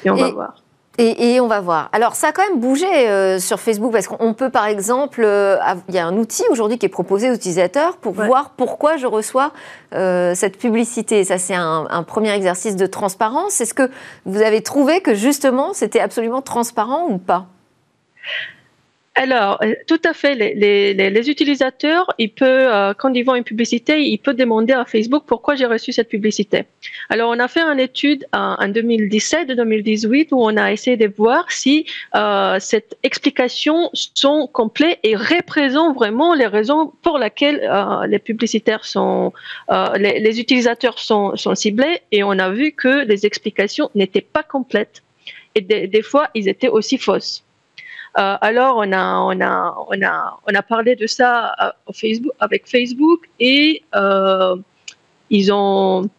Et 0.03 0.09
on 0.09 0.15
va 0.15 0.31
voir. 0.31 0.64
Et, 0.97 1.39
on 1.41 1.47
va 1.47 1.59
voir. 1.59 1.89
Alors, 1.91 2.15
ça 2.15 2.29
a 2.29 2.31
quand 2.31 2.47
même 2.47 2.59
bougé 2.59 2.85
euh, 2.87 3.39
sur 3.39 3.59
Facebook 3.59 3.91
parce 3.91 4.07
qu'on 4.07 4.33
peut, 4.33 4.49
par 4.49 4.65
exemple, 4.65 5.23
euh, 5.25 5.57
il 5.89 5.95
y 5.95 5.97
a 5.97 6.05
un 6.05 6.15
outil 6.17 6.43
aujourd'hui 6.49 6.77
qui 6.77 6.85
est 6.85 6.89
proposé 6.89 7.29
aux 7.29 7.33
utilisateurs 7.33 7.97
pour 7.97 8.13
voir 8.13 8.51
pourquoi 8.51 8.95
je 8.95 9.05
reçois 9.05 9.51
euh, 9.93 10.33
cette 10.35 10.57
publicité. 10.57 11.23
Ça, 11.25 11.37
c'est 11.37 11.55
un, 11.55 11.85
un, 11.89 12.03
premier 12.03 12.31
exercice 12.31 12.77
de 12.77 12.85
transparence. 12.85 13.59
Est-ce 13.59 13.73
que 13.73 13.89
vous 14.25 14.41
avez 14.41 14.61
trouvé 14.61 15.01
que 15.01 15.13
justement, 15.13 15.73
c'était 15.73 15.99
absolument 15.99 16.41
transparent 16.41 17.07
ou 17.09 17.17
pas? 17.17 17.47
Alors, 19.17 19.57
euh, 19.63 19.73
tout 19.87 20.01
à 20.03 20.13
fait. 20.13 20.35
Les, 20.35 20.53
les, 20.53 21.09
les 21.09 21.29
utilisateurs, 21.29 22.05
ils 22.17 22.33
peuvent, 22.33 22.69
euh, 22.73 22.93
quand 22.93 23.13
ils 23.13 23.23
voient 23.23 23.37
une 23.37 23.45
publicité, 23.45 24.01
ils 24.01 24.17
peuvent 24.17 24.35
demander 24.35 24.73
à 24.73 24.83
Facebook 24.83 25.23
pourquoi 25.25 25.55
j'ai 25.55 25.65
reçu 25.65 25.93
cette 25.93 26.09
publicité. 26.09 26.65
Alors, 27.09 27.29
on 27.29 27.39
a 27.39 27.47
fait 27.47 27.61
une 27.61 27.79
étude 27.79 28.25
en, 28.33 28.57
2017-2018 28.67 30.27
où 30.31 30.43
on 30.43 30.57
a 30.57 30.71
essayé 30.73 30.97
de 30.97 31.07
voir 31.07 31.49
si 31.49 31.85
euh, 32.13 32.57
cette 32.59 32.97
explication 33.03 33.89
sont 33.93 34.49
complètes 34.51 34.99
et 35.03 35.15
représentent 35.15 35.95
vraiment 35.95 36.33
les 36.33 36.47
raisons 36.47 36.91
pour 37.01 37.17
lesquelles 37.17 37.61
euh, 37.63 38.05
les 38.07 38.19
publicitaires 38.19 38.83
sont, 38.83 39.31
euh, 39.71 39.97
les, 39.97 40.19
les, 40.19 40.41
utilisateurs 40.41 40.99
sont, 40.99 41.37
sont 41.37 41.55
ciblés. 41.55 42.01
Et 42.11 42.21
on 42.23 42.31
a 42.31 42.49
vu 42.49 42.73
que 42.73 43.05
les 43.05 43.25
explications 43.25 43.89
n'étaient 43.95 44.19
pas 44.19 44.43
complètes 44.43 45.03
et 45.55 45.61
des, 45.61 45.87
des 45.87 46.01
fois, 46.01 46.29
ils 46.35 46.49
étaient 46.49 46.67
aussi 46.67 46.97
fausses. 46.97 47.45
Euh, 48.17 48.37
alors 48.39 48.77
on 48.77 48.91
a, 48.93 49.17
on, 49.19 49.41
a, 49.41 49.75
on, 49.89 50.01
a, 50.01 50.39
on 50.47 50.55
a 50.55 50.61
parlé 50.61 50.95
de 50.95 51.05
ça 51.05 51.53
euh, 51.61 51.71
Facebook, 51.93 52.31
avec 52.39 52.65
Facebook 52.65 53.29
et 53.41 53.83
euh, 53.93 54.55
ils 55.29 55.51
ont 55.51 56.09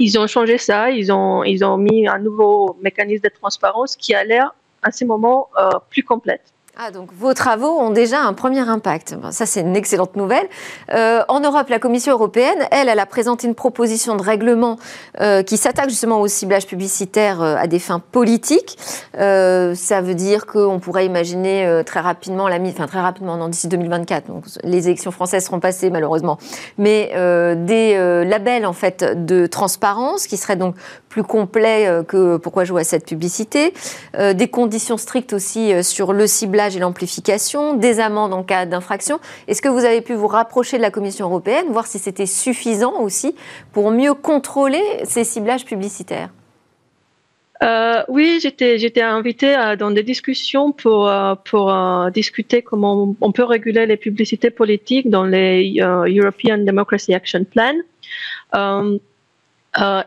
ils 0.00 0.18
ont 0.18 0.26
changé 0.26 0.58
ça, 0.58 0.90
ils 0.90 1.12
ont, 1.12 1.42
ils 1.42 1.64
ont 1.64 1.76
mis 1.76 2.06
un 2.06 2.18
nouveau 2.18 2.76
mécanisme 2.80 3.22
de 3.24 3.30
transparence 3.30 3.96
qui 3.96 4.14
a 4.14 4.22
l'air 4.22 4.54
à 4.82 4.92
ce 4.92 5.04
moment 5.04 5.48
plus 5.90 6.04
complète. 6.04 6.52
Ah, 6.80 6.92
donc 6.92 7.08
vos 7.12 7.34
travaux 7.34 7.80
ont 7.80 7.90
déjà 7.90 8.20
un 8.20 8.34
premier 8.34 8.60
impact. 8.60 9.16
Ça, 9.32 9.46
c'est 9.46 9.62
une 9.62 9.74
excellente 9.74 10.14
nouvelle. 10.14 10.46
Euh, 10.94 11.22
en 11.26 11.40
Europe, 11.40 11.68
la 11.70 11.80
Commission 11.80 12.12
européenne, 12.12 12.68
elle, 12.70 12.88
elle 12.88 13.00
a 13.00 13.06
présenté 13.06 13.48
une 13.48 13.56
proposition 13.56 14.14
de 14.14 14.22
règlement 14.22 14.78
euh, 15.20 15.42
qui 15.42 15.56
s'attaque 15.56 15.88
justement 15.88 16.20
au 16.20 16.28
ciblage 16.28 16.68
publicitaire 16.68 17.42
euh, 17.42 17.56
à 17.56 17.66
des 17.66 17.80
fins 17.80 17.98
politiques. 17.98 18.78
ça 19.14 20.00
veut 20.00 20.14
dire 20.14 20.46
qu'on 20.46 20.78
pourrait 20.78 21.04
imaginer 21.04 21.82
très 21.84 21.98
rapidement 21.98 22.44
enfin 22.44 22.86
très 22.86 23.00
rapidement, 23.00 23.36
non, 23.36 23.48
d'ici 23.48 23.66
2024. 23.66 24.28
Donc, 24.28 24.44
les 24.62 24.86
élections 24.86 25.10
françaises 25.10 25.46
seront 25.46 25.58
passées 25.58 25.90
malheureusement, 25.90 26.38
mais 26.76 27.08
des 27.56 28.24
labels 28.24 28.66
en 28.66 28.72
fait 28.72 29.04
de 29.26 29.46
transparence 29.46 30.28
qui 30.28 30.36
seraient 30.36 30.56
donc 30.56 30.76
plus 31.08 31.24
complets 31.24 32.04
que 32.06 32.36
pourquoi 32.36 32.64
jouer 32.64 32.82
à 32.82 32.84
cette 32.84 33.06
publicité, 33.06 33.74
des 34.16 34.48
conditions 34.48 34.96
strictes 34.96 35.32
aussi 35.32 35.82
sur 35.82 36.12
le 36.12 36.26
ciblage 36.26 36.67
et 36.76 36.80
l'amplification, 36.80 37.74
des 37.74 38.00
amendes 38.00 38.32
en 38.32 38.42
cas 38.42 38.66
d'infraction. 38.66 39.20
Est-ce 39.46 39.62
que 39.62 39.68
vous 39.68 39.84
avez 39.84 40.00
pu 40.00 40.14
vous 40.14 40.26
rapprocher 40.26 40.76
de 40.76 40.82
la 40.82 40.90
Commission 40.90 41.26
européenne, 41.26 41.66
voir 41.70 41.86
si 41.86 41.98
c'était 41.98 42.26
suffisant 42.26 43.00
aussi 43.00 43.34
pour 43.72 43.90
mieux 43.90 44.14
contrôler 44.14 44.82
ces 45.04 45.24
ciblages 45.24 45.64
publicitaires? 45.64 46.30
Euh, 47.62 48.04
oui, 48.08 48.38
j'étais 48.40 48.78
j'étais 48.78 49.02
invitée 49.02 49.56
dans 49.78 49.90
des 49.90 50.04
discussions 50.04 50.70
pour 50.70 51.08
euh, 51.08 51.34
pour 51.44 51.72
euh, 51.72 52.08
discuter 52.10 52.62
comment 52.62 53.16
on 53.20 53.32
peut 53.32 53.42
réguler 53.42 53.84
les 53.86 53.96
publicités 53.96 54.50
politiques 54.50 55.10
dans 55.10 55.24
les 55.24 55.80
European 55.80 56.58
Democracy 56.58 57.14
Action 57.14 57.44
Plan. 57.44 57.74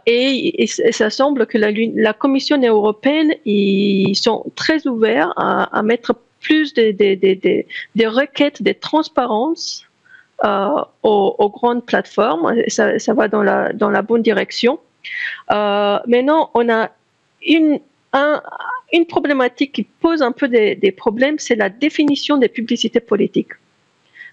Et, 0.05 0.65
ça 0.67 1.09
semble 1.09 1.45
que 1.45 1.57
la, 1.57 2.13
Commission 2.13 2.61
européenne 2.61 3.33
ils 3.45 4.15
sont 4.15 4.45
très 4.55 4.87
ouverts 4.87 5.33
à 5.37 5.81
mettre 5.83 6.15
plus 6.41 6.73
des, 6.73 6.93
des, 6.93 7.15
des, 7.15 7.67
des 7.95 8.07
requêtes 8.07 8.61
de 8.61 8.73
transparence 8.73 9.87
euh, 10.43 10.83
aux, 11.03 11.49
grandes 11.49 11.85
plateformes. 11.85 12.55
Ça, 12.67 12.97
ça, 12.99 13.13
va 13.13 13.27
dans 13.27 13.43
la, 13.43 13.73
dans 13.73 13.89
la 13.89 14.01
bonne 14.01 14.21
direction. 14.21 14.79
Euh, 15.51 15.99
maintenant, 16.07 16.49
on 16.53 16.67
a 16.69 16.89
une, 17.45 17.79
un, 18.13 18.41
une 18.91 19.05
problématique 19.05 19.71
qui 19.73 19.83
pose 19.83 20.21
un 20.21 20.31
peu 20.31 20.47
des, 20.47 20.75
des 20.75 20.91
problèmes, 20.91 21.39
c'est 21.39 21.55
la 21.55 21.69
définition 21.69 22.37
des 22.37 22.49
publicités 22.49 22.99
politiques. 22.99 23.53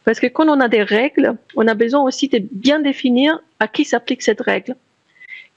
Parce 0.04 0.20
que 0.20 0.26
quand 0.26 0.48
on 0.48 0.60
a 0.60 0.68
des 0.68 0.82
règles, 0.82 1.36
on 1.56 1.66
a 1.68 1.74
besoin 1.74 2.02
aussi 2.02 2.28
de 2.28 2.40
bien 2.52 2.80
définir 2.80 3.40
à 3.60 3.68
qui 3.68 3.84
s'applique 3.84 4.22
cette 4.22 4.40
règle. 4.40 4.74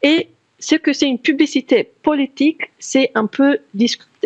Et 0.03 0.27
ce 0.61 0.75
que 0.75 0.93
c'est 0.93 1.07
une 1.07 1.19
publicité 1.19 1.91
politique, 2.03 2.71
c'est 2.79 3.11
un 3.15 3.25
peu 3.25 3.57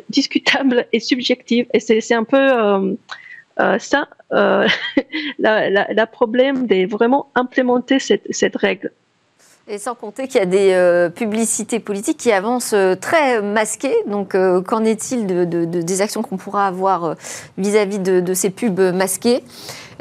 discutable 0.09 0.85
et 0.91 0.99
subjectif. 0.99 1.65
Et 1.73 1.79
c'est 1.79 2.13
un 2.13 2.25
peu 2.25 2.37
euh, 2.37 2.93
euh, 3.61 3.79
ça, 3.79 4.09
euh, 4.33 4.67
la, 5.39 6.07
problème 6.07 6.67
de 6.67 6.87
vraiment 6.87 7.27
implémenter 7.35 7.99
cette, 7.99 8.55
règle. 8.57 8.91
Et 9.67 9.77
sans 9.77 9.95
compter 9.95 10.27
qu'il 10.27 10.39
y 10.39 10.43
a 10.43 10.45
des 10.45 11.09
publicités 11.15 11.79
politiques 11.79 12.17
qui 12.17 12.31
avancent 12.33 12.75
très 12.99 13.41
masquées. 13.41 13.95
Donc, 14.05 14.35
qu'en 14.65 14.83
est-il 14.83 15.25
de, 15.25 15.65
des 15.65 16.01
actions 16.01 16.21
qu'on 16.21 16.37
pourra 16.37 16.67
avoir 16.67 17.15
vis-à-vis 17.57 17.99
de, 17.99 18.19
de, 18.19 18.33
ces 18.33 18.49
pubs 18.49 18.93
masquées? 18.93 19.41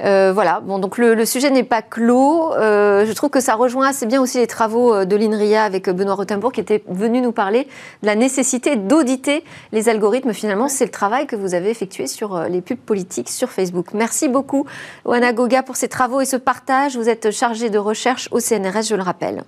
Euh, 0.01 0.33
voilà, 0.35 0.61
bon, 0.61 0.79
donc 0.79 0.99
le, 0.99 1.25
sujet 1.25 1.51
n'est 1.51 1.63
pas 1.63 1.83
clos. 1.83 2.53
Euh, 2.55 3.07
je 3.07 3.13
trouve 3.13 3.31
que 3.31 3.41
ça 3.41 3.55
rejoint 3.55 3.89
assez 3.89 4.07
bien 4.07 4.21
aussi 4.21 4.39
les 4.39 4.47
travaux 4.47 4.93
euh, 4.93 5.05
de 5.05 5.15
l'INRIA 5.15 5.63
avec 5.63 5.89
Benoît 5.89 6.15
Rothenbourg 6.15 6.53
qui 6.53 6.61
était 6.61 6.83
venu 6.89 7.21
nous 7.21 7.33
parler 7.33 7.69
de 8.03 8.07
la 8.07 8.17
nécessité 8.17 8.77
d'auditer 8.77 9.45
les 9.73 9.89
algorithmes. 9.89 10.33
Finalement, 10.33 10.69
c'est 10.69 10.85
le 10.85 10.91
travail 10.91 11.27
que 11.27 11.37
vous 11.37 11.55
avez 11.55 11.71
effectué 11.71 12.07
sur 12.07 12.41
les 12.45 12.61
pubs 12.61 12.79
politiques 12.79 13.31
sur 13.31 13.51
Facebook. 13.51 13.89
Merci 13.95 14.29
beaucoup, 14.29 14.67
Oana 15.05 15.33
Goga, 15.33 15.63
pour 15.63 15.77
ces 15.77 15.89
travaux 15.89 16.21
et 16.21 16.25
ce 16.25 16.37
partage. 16.37 16.97
Vous 16.97 17.09
êtes 17.09 17.31
chargé 17.31 17.71
de 17.71 17.79
recherche 17.79 18.29
au 18.33 18.41
CNRS, 18.41 18.89
je 18.89 18.97
le 18.97 19.03
rappelle. 19.03 19.45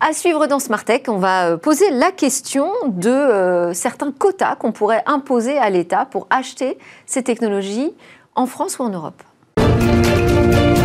À 0.00 0.12
suivre 0.12 0.46
dans 0.46 0.58
Smartech, 0.58 1.06
on 1.08 1.16
va 1.16 1.56
poser 1.56 1.90
la 1.90 2.10
question 2.10 2.70
de 2.86 3.70
certains 3.72 4.12
quotas 4.12 4.56
qu'on 4.56 4.72
pourrait 4.72 5.02
imposer 5.06 5.56
à 5.56 5.70
l'État 5.70 6.04
pour 6.04 6.26
acheter 6.28 6.78
ces 7.06 7.22
technologies 7.22 7.94
en 8.34 8.44
France 8.44 8.78
ou 8.78 8.82
en 8.82 8.90
Europe. 8.90 9.22
Thank 10.26 10.70
you. 10.70 10.75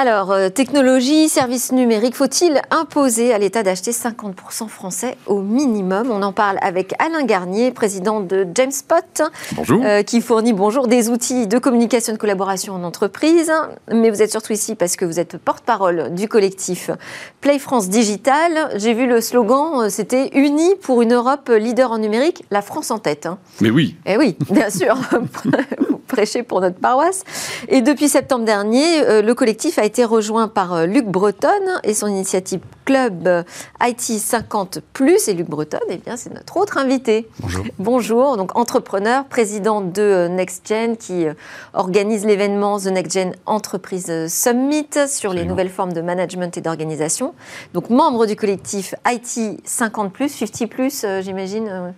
Alors, 0.00 0.30
euh, 0.30 0.48
technologie, 0.48 1.28
services 1.28 1.72
numériques, 1.72 2.14
faut-il 2.14 2.62
imposer 2.70 3.34
à 3.34 3.38
l'État 3.38 3.64
d'acheter 3.64 3.90
50% 3.90 4.68
français 4.68 5.16
au 5.26 5.40
minimum? 5.40 6.12
On 6.12 6.22
en 6.22 6.32
parle 6.32 6.56
avec 6.62 6.94
Alain 7.00 7.24
Garnier, 7.24 7.72
président 7.72 8.20
de 8.20 8.46
JamesPot, 8.54 9.22
euh, 9.70 10.04
qui 10.04 10.20
fournit 10.20 10.52
bonjour 10.52 10.86
des 10.86 11.10
outils 11.10 11.48
de 11.48 11.58
communication 11.58 12.12
et 12.12 12.14
de 12.14 12.20
collaboration 12.20 12.74
en 12.74 12.84
entreprise. 12.84 13.50
Mais 13.92 14.10
vous 14.10 14.22
êtes 14.22 14.30
surtout 14.30 14.52
ici 14.52 14.76
parce 14.76 14.94
que 14.94 15.04
vous 15.04 15.18
êtes 15.18 15.36
porte-parole 15.36 16.14
du 16.14 16.28
collectif 16.28 16.92
Play 17.40 17.58
France 17.58 17.88
Digital. 17.88 18.70
J'ai 18.76 18.94
vu 18.94 19.08
le 19.08 19.20
slogan, 19.20 19.80
euh, 19.80 19.88
c'était 19.88 20.28
Unis 20.34 20.76
pour 20.80 21.02
une 21.02 21.12
Europe 21.12 21.48
leader 21.48 21.90
en 21.90 21.98
numérique, 21.98 22.44
la 22.52 22.62
France 22.62 22.92
en 22.92 23.00
tête. 23.00 23.26
Hein. 23.26 23.38
Mais 23.60 23.70
oui. 23.70 23.96
Eh 24.06 24.16
oui, 24.16 24.36
bien 24.48 24.70
sûr. 24.70 24.96
vous 25.90 25.98
prêchez 26.06 26.44
pour 26.44 26.60
notre 26.60 26.78
paroisse. 26.78 27.24
Et 27.66 27.82
depuis 27.82 28.08
septembre 28.08 28.44
dernier, 28.44 29.22
le 29.22 29.32
collectif 29.34 29.76
a 29.80 29.87
été 29.88 30.04
rejoint 30.04 30.48
par 30.48 30.74
euh, 30.74 30.86
Luc 30.86 31.06
Breton 31.06 31.48
et 31.82 31.94
son 31.94 32.08
initiative 32.08 32.60
Club 32.84 33.26
euh, 33.26 33.42
IT 33.82 34.00
50 34.00 34.80
Et 35.28 35.32
Luc 35.32 35.48
Breton, 35.48 35.78
eh 35.88 35.96
bien, 35.96 36.18
c'est 36.18 36.32
notre 36.32 36.58
autre 36.58 36.76
invité. 36.76 37.26
Bonjour. 37.40 37.64
Bonjour, 37.78 38.36
donc 38.36 38.54
entrepreneur, 38.56 39.24
président 39.24 39.80
de 39.80 40.02
euh, 40.02 40.28
NextGen 40.28 40.98
qui 40.98 41.24
organise 41.72 42.26
l'événement 42.26 42.78
The 42.78 42.88
NextGen 42.88 43.34
Entreprise 43.46 44.28
Summit 44.28 44.90
sur 45.08 45.32
les 45.32 45.46
nouvelles 45.46 45.70
formes 45.70 45.94
de 45.94 46.02
management 46.02 46.56
et 46.58 46.60
d'organisation. 46.60 47.34
Donc 47.72 47.88
membre 47.88 48.26
du 48.26 48.36
collectif 48.36 48.94
IT 49.06 49.60
50 49.64 50.12
50 50.18 51.22
j'imagine. 51.22 51.94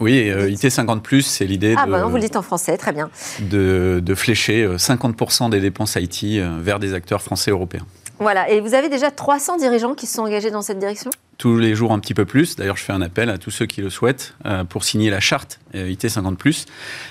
Oui, 0.00 0.30
IT 0.48 0.70
50 0.70 1.06
c'est 1.22 1.44
l'idée 1.44 1.74
ah, 1.78 1.86
de. 1.86 1.92
Ah, 1.92 2.06
vous 2.06 2.16
le 2.16 2.20
dites 2.20 2.36
en 2.36 2.42
français, 2.42 2.76
très 2.76 2.92
bien. 2.92 3.10
De, 3.40 4.00
de 4.04 4.14
flécher 4.14 4.66
50% 4.66 5.50
des 5.50 5.60
dépenses 5.60 5.96
IT 5.96 6.40
vers 6.60 6.80
des 6.80 6.94
acteurs 6.94 7.22
français 7.22 7.50
et 7.50 7.52
européens. 7.52 7.86
Voilà, 8.18 8.48
et 8.48 8.60
vous 8.60 8.74
avez 8.74 8.88
déjà 8.88 9.10
300 9.10 9.58
dirigeants 9.58 9.94
qui 9.94 10.06
se 10.06 10.14
sont 10.14 10.22
engagés 10.22 10.50
dans 10.50 10.62
cette 10.62 10.78
direction? 10.78 11.10
Tous 11.38 11.58
les 11.58 11.74
jours 11.74 11.92
un 11.92 11.98
petit 11.98 12.14
peu 12.14 12.24
plus. 12.24 12.56
D'ailleurs, 12.56 12.76
je 12.76 12.82
fais 12.82 12.92
un 12.92 13.02
appel 13.02 13.30
à 13.30 13.38
tous 13.38 13.50
ceux 13.50 13.66
qui 13.66 13.80
le 13.80 13.90
souhaitent 13.90 14.34
euh, 14.46 14.64
pour 14.64 14.84
signer 14.84 15.10
la 15.10 15.20
charte 15.20 15.60
euh, 15.74 15.92
IT50+, 15.92 16.66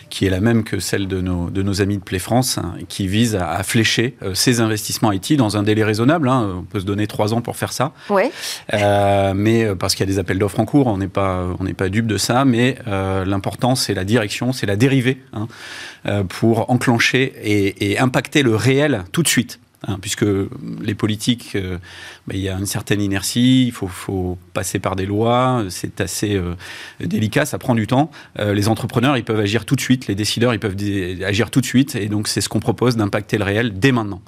qui 0.09 0.25
est 0.25 0.29
la 0.29 0.39
même 0.39 0.63
que 0.63 0.79
celle 0.79 1.07
de 1.07 1.21
nos, 1.21 1.49
de 1.49 1.61
nos 1.61 1.81
amis 1.81 1.97
de 1.97 2.03
Play 2.03 2.19
France, 2.19 2.57
hein, 2.57 2.75
qui 2.87 3.07
vise 3.07 3.35
à, 3.35 3.61
flécher 3.63 4.15
euh, 4.21 4.33
ces 4.33 4.61
investissements 4.61 5.11
IT 5.11 5.33
dans 5.33 5.57
un 5.57 5.63
délai 5.63 5.83
raisonnable. 5.83 6.29
Hein. 6.29 6.57
On 6.59 6.63
peut 6.63 6.79
se 6.79 6.85
donner 6.85 7.07
trois 7.07 7.33
ans 7.33 7.41
pour 7.41 7.57
faire 7.57 7.73
ça. 7.73 7.91
Oui. 8.09 8.23
mais 8.71 9.75
parce 9.75 9.95
qu'il 9.95 10.07
y 10.07 10.09
a 10.09 10.13
des 10.13 10.19
appels 10.19 10.39
d'offres 10.39 10.59
en 10.59 10.65
cours, 10.65 10.87
on 10.87 10.97
n'est 10.97 11.07
pas, 11.07 11.47
on 11.59 11.63
n'est 11.63 11.73
pas 11.73 11.89
dupe 11.89 12.07
de 12.07 12.17
ça. 12.17 12.45
Mais 12.45 12.77
l'important, 13.25 13.75
c'est 13.75 13.93
la 13.93 14.03
direction, 14.03 14.53
c'est 14.53 14.65
la 14.65 14.75
dérivée 14.75 15.21
hein, 15.33 15.47
pour 16.29 16.69
enclencher 16.69 17.33
et, 17.43 17.91
et 17.91 17.99
impacter 17.99 18.43
le 18.43 18.55
réel 18.55 19.03
tout 19.11 19.23
de 19.23 19.27
suite. 19.27 19.59
Hein, 19.85 19.97
puisque 19.99 20.25
les 20.81 20.95
politiques, 20.95 21.51
euh, 21.55 21.77
bah, 22.25 22.35
il 22.35 22.39
y 22.39 22.47
a 22.47 22.53
une 22.53 22.65
certaine 22.65 23.01
inertie, 23.01 23.65
il 23.67 23.73
faut, 23.73 24.37
passer 24.53 24.79
par 24.79 24.95
des 24.95 25.05
lois, 25.05 25.65
c'est 25.67 25.99
assez 25.99 26.35
euh, 26.35 26.53
délicat, 27.01 27.45
ça 27.45 27.57
prend 27.57 27.75
du 27.75 27.85
temps. 27.85 28.09
Euh, 28.39 28.53
les 28.53 28.69
entrepreneurs, 28.69 29.17
ils 29.17 29.25
peuvent 29.25 29.41
agir 29.41 29.65
tout 29.65 29.75
de 29.75 29.81
suite, 29.81 30.07
les 30.07 30.15
décideurs, 30.15 30.53
ils 30.53 30.59
peuvent 30.59 30.77
agir 31.25 31.51
tout 31.51 31.59
de 31.59 31.65
suite, 31.65 31.95
et 31.95 32.07
donc 32.07 32.29
c'est 32.29 32.39
ce 32.39 32.47
qu'on 32.47 32.61
propose 32.61 32.95
d'impacter 32.95 33.37
le 33.37 33.43
réel 33.43 33.77
dès 33.77 33.91
maintenant, 33.91 34.21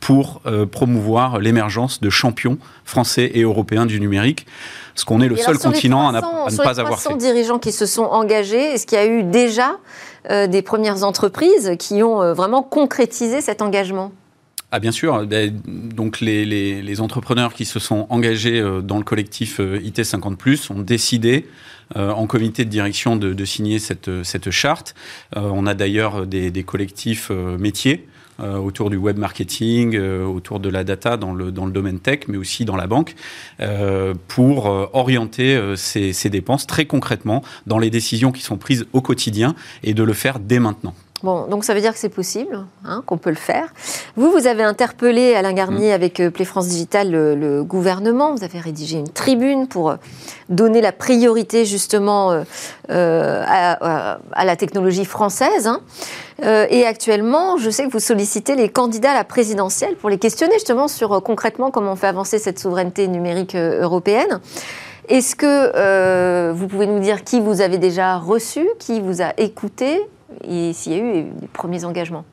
pour 0.00 0.40
promouvoir 0.70 1.38
l'émergence 1.38 2.00
de 2.00 2.08
champions 2.08 2.56
français 2.84 3.30
et 3.34 3.42
européens 3.42 3.84
du 3.84 4.00
numérique, 4.00 4.46
parce 4.94 5.04
qu'on 5.04 5.20
est 5.20 5.28
le 5.28 5.36
seul 5.36 5.58
continent 5.58 6.08
à, 6.08 6.12
ne 6.12 6.56
pas 6.56 6.80
avoir 6.80 7.00
fait. 7.00 7.14
dirigeants 7.16 7.58
qui 7.58 7.72
se 7.72 7.84
sont 7.84 8.04
engagés, 8.04 8.72
est-ce 8.72 8.86
qu'il 8.86 8.96
y 8.96 9.00
a 9.00 9.06
eu 9.06 9.22
déjà 9.22 9.76
des 10.30 10.62
premières 10.62 11.04
entreprises 11.04 11.72
qui 11.78 12.02
ont 12.02 12.32
vraiment 12.32 12.62
concrétisé 12.62 13.42
cet 13.42 13.60
engagement? 13.60 14.12
Ah 14.76 14.80
bien 14.80 14.90
sûr, 14.90 15.24
ben, 15.24 15.56
donc 15.68 16.20
les, 16.20 17.00
entrepreneurs 17.00 17.54
qui 17.54 17.64
se 17.64 17.78
sont 17.78 18.08
engagés 18.10 18.58
euh, 18.58 18.80
dans 18.80 18.98
le 18.98 19.04
collectif 19.04 19.60
euh, 19.60 19.78
IT 19.80 20.00
50+, 20.00 20.72
ont 20.72 20.80
décidé 20.80 21.46
euh, 21.94 22.10
en 22.10 22.26
comité 22.26 22.64
de 22.64 22.70
direction 22.70 23.14
de, 23.14 23.44
signer 23.44 23.78
cette, 23.78 24.50
charte. 24.50 24.96
on 25.36 25.68
a 25.68 25.74
d'ailleurs 25.74 26.26
des, 26.26 26.64
collectifs 26.64 27.30
métiers 27.30 28.08
autour 28.40 28.90
du 28.90 28.96
web 28.96 29.16
marketing, 29.16 29.96
autour 29.96 30.58
de 30.58 30.68
la 30.68 30.82
data 30.82 31.16
dans 31.16 31.34
le, 31.34 31.52
domaine 31.52 32.00
tech, 32.00 32.22
mais 32.26 32.36
aussi 32.36 32.64
dans 32.64 32.74
la 32.74 32.88
banque, 32.88 33.14
pour 34.26 34.66
orienter 34.92 35.74
ces 35.76 36.30
dépenses 36.30 36.66
très 36.66 36.86
concrètement 36.86 37.44
dans 37.66 37.78
les 37.78 37.90
décisions 37.90 38.32
qui 38.32 38.42
sont 38.42 38.56
prises 38.56 38.86
au 38.92 39.02
quotidien 39.02 39.54
et 39.84 39.94
de 39.94 40.02
le 40.02 40.14
faire 40.14 40.40
dès 40.40 40.58
maintenant. 40.58 40.94
Bon, 41.24 41.46
donc 41.46 41.64
ça 41.64 41.72
veut 41.72 41.80
dire 41.80 41.94
que 41.94 41.98
c'est 41.98 42.10
possible, 42.10 42.66
hein, 42.84 43.02
qu'on 43.06 43.16
peut 43.16 43.30
le 43.30 43.36
faire. 43.36 43.72
Vous, 44.14 44.30
vous 44.30 44.46
avez 44.46 44.62
interpellé 44.62 45.34
Alain 45.34 45.54
Garnier 45.54 45.92
mm. 45.92 45.94
avec 45.94 46.20
euh, 46.20 46.30
Play 46.30 46.44
France 46.44 46.68
Digital 46.68 47.10
le, 47.10 47.64
gouvernement. 47.64 48.34
Vous 48.34 48.44
avez 48.44 48.58
rédigé 48.58 48.98
une 48.98 49.08
tribune 49.08 49.66
pour 49.66 49.88
euh, 49.88 49.96
donner 50.50 50.82
la 50.82 50.92
priorité 50.92 51.64
justement 51.64 52.44
euh, 52.90 53.44
à, 53.46 54.44
la 54.44 54.56
technologie 54.56 55.06
française. 55.06 55.66
Hein. 55.66 55.80
et 56.42 56.84
actuellement, 56.84 57.56
je 57.56 57.70
sais 57.70 57.86
que 57.86 57.90
vous 57.90 58.00
sollicitez 58.00 58.54
les 58.54 58.68
candidats 58.68 59.12
à 59.12 59.14
la 59.14 59.24
présidentielle 59.24 59.96
pour 59.96 60.10
les 60.10 60.18
questionner 60.18 60.52
justement 60.56 60.88
sur 60.88 61.22
concrètement 61.22 61.70
comment 61.70 61.92
on 61.92 61.96
fait 61.96 62.06
avancer 62.06 62.38
cette 62.38 62.58
souveraineté 62.58 63.08
numérique 63.08 63.56
européenne. 63.56 64.40
Est-ce 65.08 65.34
que 65.36 66.52
vous 66.52 66.66
pouvez 66.66 66.86
nous 66.86 66.98
dire 66.98 67.24
qui 67.24 67.40
vous 67.40 67.62
avez 67.62 67.78
déjà 67.78 68.18
reçu, 68.18 68.68
qui 68.78 69.00
vous 69.00 69.22
a 69.22 69.32
écouté 69.38 70.02
et 70.42 70.72
s'il 70.72 70.92
y 70.92 70.96
a 70.96 70.98
eu 70.98 71.22
des 71.24 71.46
premiers 71.48 71.84
engagements 71.84 72.24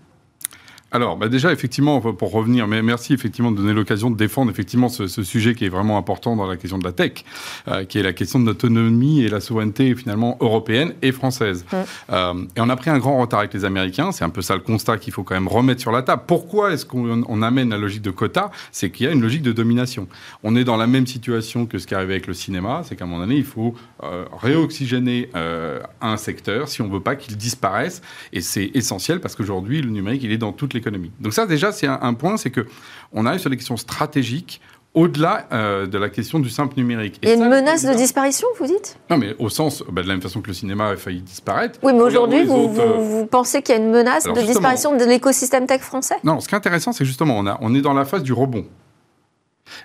alors, 0.93 1.15
bah 1.15 1.29
déjà, 1.29 1.53
effectivement, 1.53 2.01
pour 2.01 2.31
revenir, 2.31 2.67
mais 2.67 2.81
merci 2.81 3.13
effectivement 3.13 3.51
de 3.51 3.57
donner 3.57 3.73
l'occasion 3.73 4.11
de 4.11 4.17
défendre 4.17 4.51
effectivement 4.51 4.89
ce, 4.89 5.07
sujet 5.07 5.55
qui 5.55 5.63
est 5.63 5.69
vraiment 5.69 5.97
important 5.97 6.35
dans 6.35 6.45
la 6.45 6.57
question 6.57 6.77
de 6.77 6.83
la 6.83 6.91
tech, 6.91 7.23
euh, 7.69 7.85
qui 7.85 7.97
est 7.97 8.03
la 8.03 8.11
question 8.11 8.39
de 8.39 8.45
l'autonomie 8.45 9.21
et 9.21 9.29
la 9.29 9.39
souveraineté 9.39 9.95
finalement 9.95 10.37
européenne 10.41 10.93
et 11.01 11.13
française. 11.13 11.65
Euh, 12.09 12.33
et 12.57 12.59
on 12.59 12.69
a 12.69 12.75
pris 12.75 12.89
un 12.89 12.97
grand 12.97 13.17
retard 13.19 13.39
avec 13.39 13.53
les 13.53 13.63
Américains. 13.63 14.11
C'est 14.11 14.25
un 14.25 14.29
peu 14.29 14.41
ça 14.41 14.55
le 14.55 14.61
constat 14.61 14.97
qu'il 14.97 15.13
faut 15.13 15.23
quand 15.23 15.33
même 15.33 15.47
remettre 15.47 15.79
sur 15.79 15.93
la 15.93 16.01
table. 16.01 16.23
Pourquoi 16.27 16.73
est-ce 16.73 16.85
qu'on 16.85 17.41
amène 17.41 17.69
la 17.69 17.77
logique 17.77 18.01
de 18.01 18.11
quota? 18.11 18.51
C'est 18.73 18.89
qu'il 18.89 19.05
y 19.05 19.09
a 19.09 19.13
une 19.13 19.21
logique 19.21 19.43
de 19.43 19.53
domination. 19.53 20.09
On 20.43 20.57
est 20.57 20.65
dans 20.65 20.77
la 20.77 20.87
même 20.87 21.07
situation 21.07 21.67
que 21.67 21.77
ce 21.77 21.87
qui 21.87 21.95
arrivait 21.95 22.15
avec 22.15 22.27
le 22.27 22.33
cinéma. 22.33 22.81
C'est 22.83 22.97
qu'à 22.97 23.05
un 23.05 23.07
moment 23.07 23.21
donné, 23.21 23.35
il 23.35 23.45
faut 23.45 23.75
euh, 24.03 24.25
réoxygéner 24.33 25.29
un 26.01 26.17
secteur 26.17 26.67
si 26.67 26.81
on 26.81 26.89
veut 26.89 26.99
pas 26.99 27.15
qu'il 27.15 27.37
disparaisse. 27.37 28.01
Et 28.33 28.41
c'est 28.41 28.71
essentiel 28.73 29.21
parce 29.21 29.35
qu'aujourd'hui, 29.35 29.81
le 29.81 29.89
numérique, 29.89 30.23
il 30.23 30.31
est 30.31 30.37
dans 30.37 30.51
toutes 30.51 30.73
les 30.73 30.80
donc 31.19 31.33
ça, 31.33 31.45
déjà, 31.45 31.71
c'est 31.71 31.87
un, 31.87 32.13
point, 32.13 32.37
c'est 32.37 32.49
que 32.49 32.65
on 33.13 33.25
arrive 33.25 33.39
sur 33.39 33.49
des 33.49 33.57
questions 33.57 33.77
stratégiques 33.77 34.61
au-delà 34.93 35.47
euh, 35.53 35.85
de 35.87 35.97
la 35.97 36.09
question 36.09 36.39
du 36.39 36.49
simple 36.49 36.73
numérique. 36.77 37.17
Il 37.21 37.29
y 37.29 37.31
a 37.31 37.35
une 37.35 37.47
menace 37.47 37.85
de 37.85 37.93
disparition, 37.93 38.47
vous 38.59 38.67
dites? 38.67 38.97
Non, 39.09 39.17
mais 39.17 39.35
au 39.39 39.49
sens, 39.49 39.83
bah, 39.89 40.01
de 40.01 40.07
la 40.07 40.15
même 40.15 40.21
façon 40.21 40.41
que 40.41 40.47
le 40.47 40.53
cinéma 40.53 40.89
a 40.89 40.97
failli 40.97 41.21
disparaître. 41.21 41.79
Oui, 41.81 41.93
mais 41.93 42.01
aujourd'hui, 42.01 42.43
vous, 42.43 42.73
euh, 42.77 42.97
vous, 42.97 43.25
pensez 43.25 43.61
qu'il 43.61 43.75
y 43.75 43.77
a 43.77 43.81
une 43.81 43.91
menace 43.91 44.25
de 44.25 44.41
disparition 44.41 44.97
de 44.97 45.05
l'écosystème 45.05 45.65
tech 45.65 45.81
français? 45.81 46.15
Non, 46.23 46.39
ce 46.39 46.47
qui 46.47 46.55
est 46.55 46.57
intéressant, 46.57 46.91
c'est 46.91 47.05
justement, 47.05 47.37
on, 47.37 47.47
a, 47.47 47.57
on 47.61 47.73
est 47.73 47.81
dans 47.81 47.93
la 47.93 48.03
phase 48.03 48.23
du 48.23 48.33
rebond. 48.33 48.65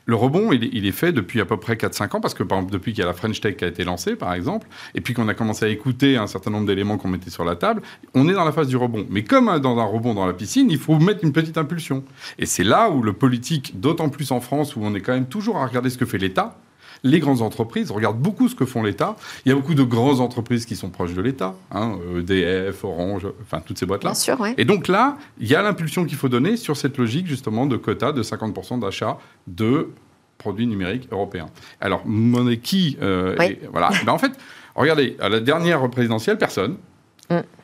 Le 0.07 0.15
rebond, 0.15 0.53
il, 0.53 0.87
est 0.87 0.93
fait 0.93 1.13
depuis 1.13 1.41
à 1.41 1.45
peu 1.45 1.57
près 1.57 1.75
4-5 1.75 2.17
ans, 2.17 2.21
parce 2.21 2.35
que 2.35 2.43
par 2.43 2.59
exemple, 2.59 2.73
depuis 2.73 2.93
qu'il 2.93 3.01
y 3.01 3.05
a 3.05 3.07
la 3.07 3.13
French 3.13 3.41
Tech 3.41 3.57
qui 3.57 3.65
a 3.65 3.69
été 3.69 3.85
lancée, 3.85 4.17
par 4.17 4.35
exemple, 4.35 4.67
et 4.95 5.01
puis 5.01 5.15
qu'on 5.15 5.29
a 5.29 5.35
commencé 5.35 5.65
à 5.65 5.69
écouter 5.69 6.17
un 6.17 6.27
certain 6.27 6.51
nombre 6.51 6.67
d'éléments 6.67 6.99
qu'on 6.99 7.09
mettait 7.09 7.31
sur 7.31 7.45
la 7.45 7.57
table, 7.57 7.83
on 8.15 8.29
est 8.29 8.35
dans 8.35 8.45
la 8.45 8.53
phase 8.53 8.69
du 8.69 8.77
rebond. 8.77 9.07
Mais 9.11 9.25
comme 9.25 9.59
dans 9.61 9.79
un 9.79 9.85
rebond 9.85 10.15
dans 10.15 10.27
la 10.27 10.33
piscine, 10.33 10.71
il 10.71 10.79
faut 10.79 10.99
mettre 10.99 11.25
une 11.25 11.33
petite 11.33 11.59
impulsion. 11.59 12.05
Et 12.39 12.47
c'est 12.47 12.65
là 12.65 12.91
où 12.91 13.03
le 13.03 13.13
politique, 13.13 13.81
d'autant 13.81 14.09
plus 14.09 14.31
en 14.33 14.41
France, 14.41 14.77
où 14.77 14.81
on 14.83 14.95
est 14.95 15.01
quand 15.01 15.13
même 15.13 15.27
toujours 15.27 15.59
à 15.59 15.67
regarder 15.67 15.91
ce 15.91 15.99
que 15.99 16.07
fait 16.07 16.19
l'État, 16.19 16.59
les 17.03 17.21
grandes 17.21 17.43
entreprises 17.43 17.91
regardent 17.91 18.19
beaucoup 18.19 18.49
ce 18.49 18.55
que 18.55 18.65
font 18.65 18.83
l'État. 18.83 19.17
Il 19.45 19.49
y 19.49 19.53
a 19.53 19.55
beaucoup 19.55 19.75
de 19.75 19.83
grandes 19.83 20.21
entreprises 20.21 20.67
qui 20.67 20.77
sont 20.77 20.91
proches 20.91 21.15
de 21.15 21.23
l'État, 21.23 21.55
hein, 21.71 21.99
EDF, 22.17 22.85
Orange, 22.85 23.27
enfin 23.43 23.61
toutes 23.65 23.79
ces 23.79 23.87
boîtes-là. 23.87 24.11
Et 24.59 24.65
donc 24.65 24.89
là, 24.89 25.17
il 25.39 25.49
y 25.49 25.55
a 25.55 25.63
l'impulsion 25.63 26.05
qu'il 26.05 26.17
faut 26.17 26.29
donner 26.29 26.57
sur 26.57 26.77
cette 26.77 26.99
logique 26.99 27.27
justement 27.27 27.67
de 27.67 27.77
quota 27.77 28.13
de 28.13 28.23
50% 28.23 28.81
d'achat 28.81 29.19
de 29.47 29.91
produits 30.39 30.67
numériques 30.67 31.09
européens. 31.11 31.47
Alors, 31.81 32.03
monnaie 32.07 32.59
qui 32.59 32.97
euh, 33.03 33.37
Voilà. 33.73 33.91
Ben, 34.07 34.13
en 34.13 34.19
fait, 34.19 34.33
regardez, 34.75 35.17
à 35.21 35.29
la 35.29 35.41
dernière 35.41 35.89
présidentielle, 35.91 36.39
personne. 36.39 36.77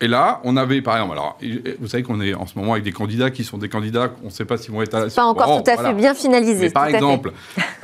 Et 0.01 0.09
là, 0.09 0.41
on 0.45 0.57
avait, 0.57 0.83
par 0.83 0.97
exemple, 0.97 1.13
alors, 1.13 1.39
vous 1.79 1.87
savez 1.87 2.03
qu'on 2.03 2.21
est 2.21 2.35
en 2.35 2.47
ce 2.47 2.59
moment 2.59 2.73
avec 2.73 2.85
des 2.85 2.93
candidats 2.93 3.31
qui 3.31 3.45
sont 3.45 3.59
des 3.59 3.69
candidats, 3.69 4.11
on 4.23 4.27
ne 4.27 4.31
sait 4.31 4.45
pas 4.45 4.57
s'ils 4.57 4.73
vont 4.73 4.83
être 4.83 4.95
à 4.95 5.01
la 5.05 5.11
Pas 5.11 5.25
encore 5.25 5.63
tout 5.63 5.71
à 5.71 5.77
fait 5.77 5.95
bien 5.95 6.15
finalisé. 6.15 6.71
par 6.71 6.87
exemple, 6.87 7.33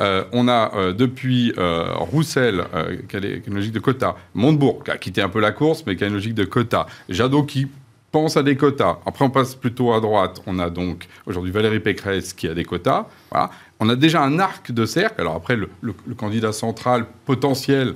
euh, 0.00 0.24
on 0.33 0.48
a 0.48 0.74
euh, 0.74 0.92
depuis 0.92 1.53
euh, 1.57 1.94
Roussel, 1.94 2.64
qui 3.09 3.16
a 3.16 3.20
une 3.20 3.55
logique 3.55 3.72
de 3.72 3.79
quota, 3.79 4.16
Montebourg, 4.35 4.83
qui 4.85 4.90
a 4.90 4.98
quitté 4.98 5.22
un 5.22 5.29
peu 5.29 5.40
la 5.40 5.53
course, 5.53 5.85
mais 5.87 5.94
qui 5.94 6.05
a 6.05 6.09
une 6.09 6.14
logique 6.14 6.35
de 6.35 6.44
quota, 6.44 6.87
Jadot 7.09 7.44
qui 7.44 7.68
pense 8.11 8.37
à 8.37 8.42
des 8.42 8.57
quotas. 8.57 8.98
Après, 9.07 9.24
on 9.24 9.31
passe 9.31 9.55
plutôt 9.55 9.92
à 9.92 10.00
droite. 10.00 10.40
On 10.46 10.59
a 10.59 10.70
donc 10.70 11.07
aujourd'hui 11.26 11.53
Valérie 11.53 11.81
Pécresse 11.81 12.33
qui 12.33 12.48
a 12.48 12.55
des 12.55 12.64
quotas. 12.64 13.07
Voilà. 13.31 13.50
On 13.81 13.88
a 13.90 13.96
déjà 13.96 14.22
un 14.22 14.38
arc 14.38 14.72
de 14.72 14.87
cercle. 14.87 15.20
Alors 15.20 15.37
après, 15.37 15.57
le 15.57 16.14
candidat 16.16 16.53
central 16.53 17.05
potentiel, 17.26 17.94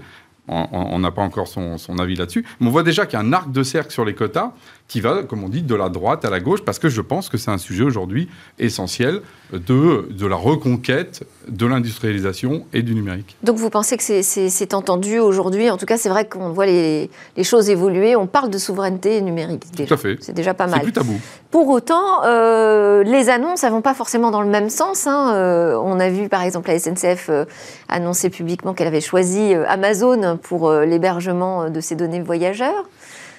on 0.49 0.99
n'a 0.99 1.11
pas 1.11 1.23
encore 1.23 1.47
son, 1.49 1.99
avis 1.99 2.17
là-dessus. 2.17 2.45
Mais 2.61 2.67
on 2.67 2.71
voit 2.71 2.83
déjà 2.83 3.07
qu'il 3.07 3.19
y 3.19 3.23
a 3.23 3.25
un 3.25 3.33
arc 3.33 3.53
de 3.53 3.63
cercle 3.63 3.93
sur 3.93 4.05
les 4.05 4.15
quotas 4.15 4.53
qui 4.89 5.01
va, 5.01 5.23
comme 5.23 5.43
on 5.43 5.49
dit, 5.49 5.63
de 5.63 5.75
la 5.75 5.89
droite 5.89 6.25
à 6.25 6.31
la 6.31 6.41
gauche, 6.41 6.63
parce 6.65 6.79
que 6.79 6.89
je 6.89 7.01
pense 7.01 7.29
que 7.29 7.39
c'est 7.39 7.51
un 7.51 7.59
sujet 7.59 7.85
aujourd'hui 7.85 8.29
essentiel 8.59 9.23
de, 9.53 10.09
de 10.11 10.27
la 10.27 10.37
reconquête 10.37 11.25
de 11.49 11.67
l'industrialisation 11.67 12.67
et 12.73 12.83
du 12.83 12.95
numérique. 12.95 13.37
Donc 13.43 13.57
vous 13.57 13.71
pensez 13.71 13.97
que 13.97 14.03
c'est 14.03 14.75
entendu 14.75 15.19
aujourd'hui 15.19 15.71
En 15.71 15.77
tout 15.77 15.87
cas, 15.87 15.97
c'est 15.97 16.09
vrai 16.09 16.27
qu'on 16.27 16.51
voit 16.51 16.67
les, 16.67 17.11
choses 17.43 17.71
évoluer. 17.71 18.17
On 18.17 18.27
parle 18.27 18.51
de 18.51 18.59
souveraineté 18.59 19.21
numérique. 19.21 19.65
Déjà. 19.75 19.89
Tout 19.89 19.95
à 19.95 19.97
fait. 19.97 20.19
C'est 20.21 20.33
déjà 20.33 20.55
pas 20.55 20.67
mal. 20.67 20.81
C'est 20.81 20.85
plus 20.85 20.93
tabou. 20.93 21.21
Pour 21.51 21.69
autant, 21.69 22.25
euh, 22.25 23.03
les 23.03 23.29
annonces, 23.29 23.65
elles 23.65 23.73
vont 23.73 23.83
pas 23.83 23.95
forcément 23.95 24.31
dans 24.31 24.43
le 24.43 24.49
même 24.49 24.71
sens. 24.71 25.07
Hein. 25.07 25.35
Euh, 25.35 25.77
on 25.83 26.01
a 26.01 26.09
vu, 26.09 26.29
par 26.29 26.43
exemple, 26.43 26.69
la 26.69 26.79
SNCF 26.79 27.27
euh, 27.29 27.45
annoncer 27.89 28.31
publiquement 28.31 28.75
qu'elle 28.75 28.87
avait 28.87 29.01
choisi 29.01 29.55
Amazon 29.55 30.39
pour 30.43 30.71
l'hébergement 30.73 31.69
de 31.69 31.81
ses 31.81 31.95
données 31.95 32.21
voyageurs. 32.21 32.85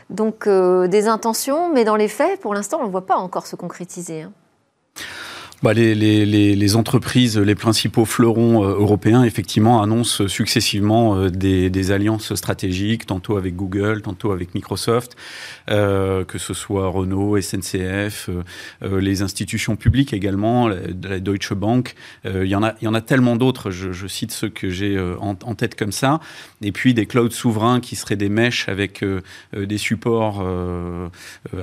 Donc 0.09 0.47
des 0.47 1.07
intentions, 1.07 1.71
mais 1.73 1.83
dans 1.83 1.95
les 1.95 2.07
faits, 2.07 2.39
pour 2.39 2.53
l'instant, 2.53 2.79
on 2.81 2.85
ne 2.85 2.91
voit 2.91 3.05
pas 3.05 3.15
encore 3.15 3.47
se 3.47 3.55
concrétiser. 3.55 4.23
Hein 4.23 4.31
bah, 5.63 5.73
les, 5.73 6.75
entreprises, 6.75 7.37
les 7.37 7.55
principaux 7.55 8.03
fleurons 8.03 8.63
euh, 8.63 8.75
européens, 8.75 9.23
effectivement, 9.23 9.81
annoncent 9.81 10.27
successivement 10.27 11.15
euh, 11.15 11.29
des, 11.29 11.91
alliances 11.91 12.35
stratégiques, 12.35 13.05
tantôt 13.05 13.37
avec 13.37 13.55
Google, 13.55 14.01
tantôt 14.01 14.31
avec 14.31 14.55
Microsoft, 14.55 15.15
euh, 15.69 16.25
que 16.25 16.37
ce 16.37 16.53
soit 16.53 16.87
Renault, 16.87 17.39
SNCF, 17.39 18.29
euh, 18.29 18.99
les 18.99 19.21
institutions 19.21 19.77
publiques 19.77 20.11
également, 20.11 20.67
la, 20.67 21.19
Deutsche 21.21 21.53
Bank. 21.53 21.95
il, 22.25 22.43
y 22.43 22.55
en 22.55 22.63
a, 22.63 22.73
y 22.81 22.87
en 22.87 22.93
a 22.93 23.01
tellement 23.01 23.37
d'autres, 23.37 23.71
je, 23.71 24.07
cite 24.07 24.31
ceux 24.31 24.49
que 24.49 24.69
j'ai 24.69 24.99
en, 25.19 25.35
tête 25.55 25.75
comme 25.75 25.93
ça. 25.93 26.19
Et 26.63 26.71
puis 26.71 26.93
des 26.93 27.05
clouds 27.05 27.29
souverains 27.29 27.79
qui 27.79 27.95
seraient 27.95 28.15
des 28.15 28.29
mèches 28.29 28.69
avec 28.69 29.03
des 29.55 29.77
supports 29.77 30.43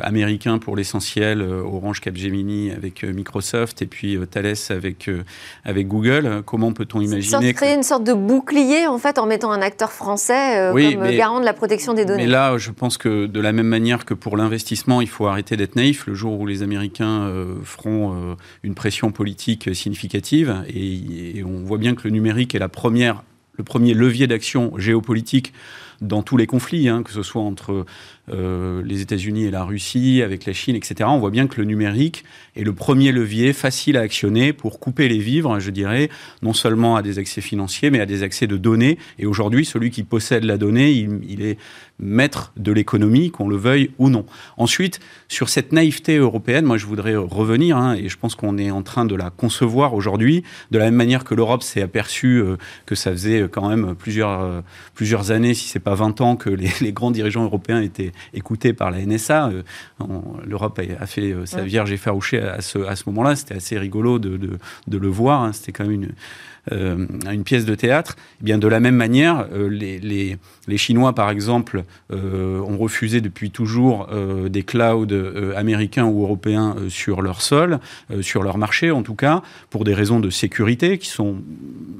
américains 0.02 0.58
pour 0.58 0.76
l'essentiel, 0.76 1.42
Orange 1.42 2.00
Capgemini 2.00 2.70
avec 2.70 3.02
Microsoft. 3.02 3.82
Et 3.82 3.86
puis 3.86 4.16
euh, 4.16 4.26
Thales 4.26 4.54
avec, 4.70 5.08
euh, 5.08 5.22
avec 5.64 5.88
Google. 5.88 6.42
Comment 6.44 6.72
peut-on 6.72 7.00
imaginer 7.00 7.52
Créer 7.54 7.74
une 7.74 7.82
sorte 7.82 8.04
de 8.04 8.12
bouclier 8.12 8.86
en 8.86 8.98
fait 8.98 9.18
en 9.18 9.26
mettant 9.26 9.52
un 9.52 9.62
acteur 9.62 9.92
français 9.92 10.58
euh, 10.58 10.72
comme 10.72 11.10
garant 11.10 11.40
de 11.40 11.44
la 11.44 11.52
protection 11.52 11.94
des 11.94 12.04
données. 12.04 12.24
Mais 12.24 12.30
là, 12.30 12.56
je 12.58 12.70
pense 12.70 12.98
que 12.98 13.26
de 13.26 13.40
la 13.40 13.52
même 13.52 13.66
manière 13.66 14.04
que 14.04 14.14
pour 14.14 14.36
l'investissement, 14.36 15.00
il 15.00 15.08
faut 15.08 15.26
arrêter 15.26 15.56
d'être 15.56 15.76
naïf. 15.76 16.06
Le 16.06 16.14
jour 16.14 16.38
où 16.38 16.46
les 16.46 16.62
Américains 16.62 17.30
feront 17.64 18.36
une 18.62 18.74
pression 18.74 19.10
politique 19.12 19.74
significative, 19.74 20.64
et, 20.68 21.38
et, 21.38 21.44
on 21.44 21.64
voit 21.64 21.78
bien 21.78 21.94
que 21.94 22.02
le 22.04 22.10
numérique 22.10 22.54
est 22.54 22.58
la 22.58 22.68
première, 22.68 23.22
le 23.60 23.64
premier 23.64 23.92
levier 23.92 24.26
d'action 24.26 24.72
géopolitique 24.78 25.52
dans 26.00 26.22
tous 26.22 26.38
les 26.38 26.46
conflits, 26.46 26.88
hein, 26.88 27.02
que 27.02 27.12
ce 27.12 27.22
soit 27.22 27.42
entre 27.42 27.84
euh, 28.32 28.82
les 28.84 29.00
États-Unis 29.00 29.44
et 29.44 29.50
la 29.50 29.64
Russie, 29.64 30.22
avec 30.22 30.46
la 30.46 30.52
Chine, 30.52 30.76
etc. 30.76 30.94
On 31.04 31.18
voit 31.18 31.30
bien 31.30 31.46
que 31.46 31.60
le 31.60 31.64
numérique 31.64 32.24
est 32.56 32.64
le 32.64 32.72
premier 32.72 33.12
levier 33.12 33.52
facile 33.52 33.96
à 33.96 34.00
actionner 34.00 34.52
pour 34.52 34.80
couper 34.80 35.08
les 35.08 35.18
vivres, 35.18 35.58
je 35.60 35.70
dirais, 35.70 36.08
non 36.42 36.52
seulement 36.52 36.96
à 36.96 37.02
des 37.02 37.18
accès 37.18 37.40
financiers, 37.40 37.90
mais 37.90 38.00
à 38.00 38.06
des 38.06 38.22
accès 38.22 38.46
de 38.46 38.56
données. 38.56 38.98
Et 39.18 39.26
aujourd'hui, 39.26 39.64
celui 39.64 39.90
qui 39.90 40.02
possède 40.02 40.44
la 40.44 40.58
donnée, 40.58 40.90
il, 40.90 41.42
est 41.42 41.58
maître 41.98 42.52
de 42.56 42.72
l'économie, 42.72 43.30
qu'on 43.30 43.48
le 43.48 43.56
veuille 43.56 43.90
ou 43.98 44.08
non. 44.08 44.24
Ensuite, 44.56 45.00
sur 45.28 45.48
cette 45.48 45.72
naïveté 45.72 46.16
européenne, 46.16 46.64
moi 46.64 46.78
je 46.78 46.86
voudrais 46.86 47.16
revenir, 47.16 47.76
hein, 47.76 47.94
et 47.94 48.08
je 48.08 48.16
pense 48.16 48.34
qu'on 48.34 48.58
est 48.58 48.70
en 48.70 48.82
train 48.82 49.04
de 49.04 49.14
la 49.14 49.30
concevoir 49.30 49.94
aujourd'hui, 49.94 50.42
de 50.70 50.78
la 50.78 50.86
même 50.86 50.94
manière 50.94 51.24
que 51.24 51.34
l'Europe 51.34 51.62
s'est 51.62 51.82
aperçue 51.82 52.42
euh, 52.42 52.56
que 52.86 52.94
ça 52.94 53.10
faisait 53.10 53.48
quand 53.50 53.68
même 53.68 53.94
plusieurs, 53.94 54.40
euh, 54.40 54.60
plusieurs 54.94 55.30
années, 55.30 55.54
si 55.54 55.68
c'est 55.68 55.80
pas 55.80 55.94
20 55.94 56.20
ans, 56.20 56.36
que 56.36 56.50
les, 56.80 56.92
grands 56.92 57.10
dirigeants 57.10 57.44
européens 57.44 57.80
étaient 57.80 58.12
écoutés 58.34 58.72
par 58.72 58.90
la 58.90 59.04
NSA. 59.04 59.48
Euh, 59.48 59.62
L'Europe 60.44 60.78
a, 60.78 61.06
fait 61.06 61.34
sa 61.44 61.62
vierge 61.62 61.92
effarouchée 61.92 62.40
à 62.40 62.60
ce, 62.60 62.78
à 62.78 62.96
ce 62.96 63.04
moment-là. 63.06 63.36
C'était 63.36 63.56
assez 63.56 63.78
rigolo 63.78 64.18
de, 64.18 64.36
de, 64.36 64.58
de 64.86 64.98
le 64.98 65.08
voir. 65.08 65.42
Hein. 65.42 65.52
C'était 65.52 65.72
quand 65.72 65.84
même 65.84 65.92
une, 65.92 66.12
euh, 66.72 67.06
une 67.32 67.42
pièce 67.42 67.64
de 67.64 67.74
théâtre, 67.74 68.16
eh 68.40 68.44
bien 68.44 68.58
de 68.58 68.68
la 68.68 68.80
même 68.80 68.94
manière, 68.94 69.46
euh, 69.52 69.68
les, 69.68 69.98
les, 69.98 70.36
les, 70.70 70.78
Chinois, 70.78 71.14
par 71.14 71.30
exemple, 71.30 71.84
euh, 72.12 72.60
ont 72.60 72.78
refusé 72.78 73.20
depuis 73.20 73.50
toujours 73.50 74.08
des 74.48 74.62
clouds 74.62 75.06
américains 75.56 76.06
ou 76.06 76.22
européens 76.22 76.76
sur 76.88 77.22
leur 77.22 77.42
sol, 77.42 77.80
sur 78.20 78.42
leur 78.42 78.58
marché 78.58 78.90
en 78.90 79.02
tout 79.02 79.14
cas, 79.14 79.42
pour 79.68 79.84
des 79.84 79.94
raisons 79.94 80.20
de 80.20 80.30
sécurité 80.30 80.98
qui 80.98 81.08
sont 81.08 81.36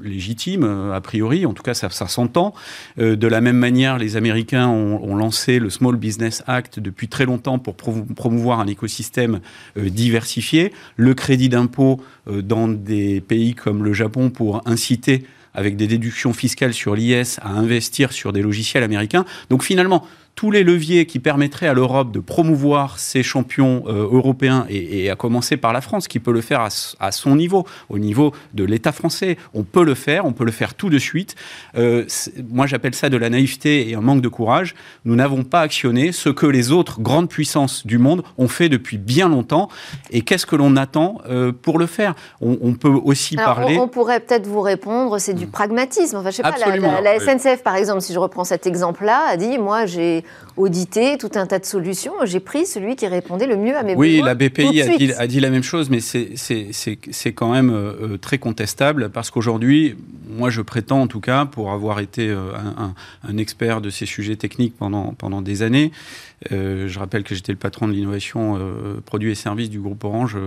légitimes 0.03 0.63
a 0.63 0.99
priori, 1.01 1.45
en 1.45 1.53
tout 1.53 1.63
cas 1.63 1.73
ça, 1.73 1.89
s'entend. 1.89 2.53
de 2.97 3.27
la 3.27 3.41
même 3.41 3.57
manière, 3.57 3.97
les 3.97 4.15
Américains 4.15 4.67
ont, 4.67 5.15
lancé 5.15 5.59
le 5.59 5.69
Small 5.69 5.97
Business 5.97 6.43
Act 6.47 6.79
depuis 6.79 7.07
très 7.07 7.25
longtemps 7.25 7.59
pour 7.59 7.75
promouvoir 7.75 8.59
un 8.59 8.67
écosystème 8.67 9.39
diversifié, 9.75 10.73
le 10.95 11.13
crédit 11.13 11.49
d'impôt 11.49 12.01
dans 12.27 12.67
des 12.67 13.21
pays 13.21 13.53
comme 13.53 13.83
le 13.83 13.93
Japon 13.93 14.29
pour 14.29 14.61
inciter 14.65 15.23
avec 15.53 15.75
des 15.75 15.87
déductions 15.87 16.33
fiscales 16.33 16.73
sur 16.73 16.95
l'IS 16.95 17.39
à 17.41 17.49
investir 17.49 18.11
sur 18.11 18.33
des 18.33 18.41
logiciels 18.41 18.83
américains. 18.83 19.25
Donc 19.49 19.63
finalement, 19.63 20.05
tous 20.35 20.51
les 20.51 20.63
leviers 20.63 21.05
qui 21.05 21.19
permettraient 21.19 21.67
à 21.67 21.73
l'Europe 21.73 22.11
de 22.11 22.19
promouvoir 22.19 22.99
ses 22.99 23.23
champions 23.23 23.83
euh, 23.87 24.07
européens, 24.11 24.65
et, 24.69 25.09
à 25.09 25.15
commencer 25.15 25.57
par 25.57 25.73
la 25.73 25.81
France, 25.81 26.07
qui 26.07 26.19
peut 26.19 26.31
le 26.31 26.41
faire 26.41 26.67
à, 26.99 27.11
son 27.11 27.35
niveau, 27.35 27.65
au 27.89 27.99
niveau 27.99 28.33
de 28.53 28.63
l'État 28.63 28.91
français. 28.91 29.37
On 29.53 29.63
peut 29.63 29.83
le 29.83 29.93
faire, 29.93 30.25
on 30.25 30.33
peut 30.33 30.45
le 30.45 30.51
faire 30.51 30.73
tout 30.73 30.89
de 30.89 30.97
suite. 30.97 31.35
Euh, 31.77 32.05
moi, 32.49 32.65
j'appelle 32.65 32.95
ça 32.95 33.09
de 33.09 33.17
la 33.17 33.29
naïveté 33.29 33.89
et 33.89 33.95
un 33.95 34.01
manque 34.01 34.21
de 34.21 34.27
courage. 34.27 34.75
Nous 35.05 35.15
n'avons 35.15 35.43
pas 35.43 35.61
actionné 35.61 36.11
ce 36.11 36.29
que 36.29 36.45
les 36.45 36.71
autres 36.71 37.01
grandes 37.01 37.29
puissances 37.29 37.85
du 37.85 37.97
monde 37.97 38.23
ont 38.37 38.47
fait 38.47 38.69
depuis 38.69 38.97
bien 38.97 39.29
longtemps. 39.29 39.69
Et 40.11 40.21
qu'est-ce 40.21 40.45
que 40.45 40.55
l'on 40.55 40.75
attend 40.75 41.21
euh, 41.29 41.51
pour 41.51 41.77
le 41.77 41.85
faire? 41.85 42.15
On, 42.39 42.73
peut 42.73 42.89
aussi 42.89 43.35
parler... 43.35 43.77
On, 43.77 43.87
pourrait 43.87 44.19
peut-être 44.19 44.47
vous 44.47 44.61
répondre, 44.61 45.19
c'est 45.19 45.33
du 45.33 45.45
hmm. 45.45 45.51
pragmatisme. 45.51 46.17
Enfin, 46.17 46.31
je 46.31 46.37
sais 46.37 46.43
pas, 46.43 46.55
la, 46.57 47.01
la 47.01 47.19
SNCF, 47.19 47.63
par 47.63 47.75
exemple, 47.75 48.01
si 48.01 48.13
je 48.13 48.19
reprends 48.19 48.43
cet 48.43 48.65
exemple-là, 48.65 49.25
a 49.29 49.37
dit, 49.37 49.57
moi, 49.57 49.85
j'ai 49.85 50.20
audité 50.57 51.17
tout 51.17 51.31
un 51.35 51.45
tas 51.45 51.59
de 51.59 51.65
solutions. 51.65 52.13
J'ai 52.25 52.39
pris 52.39 52.65
celui 52.65 52.95
qui 52.95 53.07
répondait 53.07 53.47
le 53.47 53.57
mieux 53.57 53.75
à 53.75 53.83
mes 53.83 53.95
oui, 53.95 54.17
besoins. 54.17 54.21
Oui, 54.21 54.39
la 54.39 54.49
BPI 54.49 54.81
a 55.17 55.27
dit, 55.27 55.39
la 55.39 55.49
même 55.49 55.63
chose, 55.63 55.89
mais 55.89 55.99
c'est 56.01 57.33
quand 57.33 57.51
même 57.51 57.71
euh, 57.71 58.17
très 58.17 58.37
contestable 58.37 59.09
parce 59.09 59.31
qu'aujourd'hui, 59.31 59.95
moi 60.29 60.49
je 60.49 60.61
prétends 60.61 61.01
en 61.01 61.07
tout 61.07 61.19
cas, 61.19 61.45
pour 61.45 61.71
avoir 61.71 61.99
été 61.99 62.29
euh, 62.29 62.51
un, 63.23 63.37
expert 63.37 63.81
de 63.81 63.89
ces 63.89 64.05
sujets 64.05 64.35
techniques 64.35 64.75
pendant, 64.77 65.13
pendant 65.13 65.41
des 65.41 65.63
années, 65.63 65.91
euh, 66.51 66.87
je 66.87 66.99
rappelle 66.99 67.23
que 67.23 67.35
j'étais 67.35 67.51
le 67.51 67.57
patron 67.57 67.87
de 67.87 67.93
l'innovation 67.93 68.59
produits 69.05 69.31
et 69.31 69.35
services 69.35 69.69
du 69.69 69.79
groupe 69.79 70.03
Orange 70.03 70.37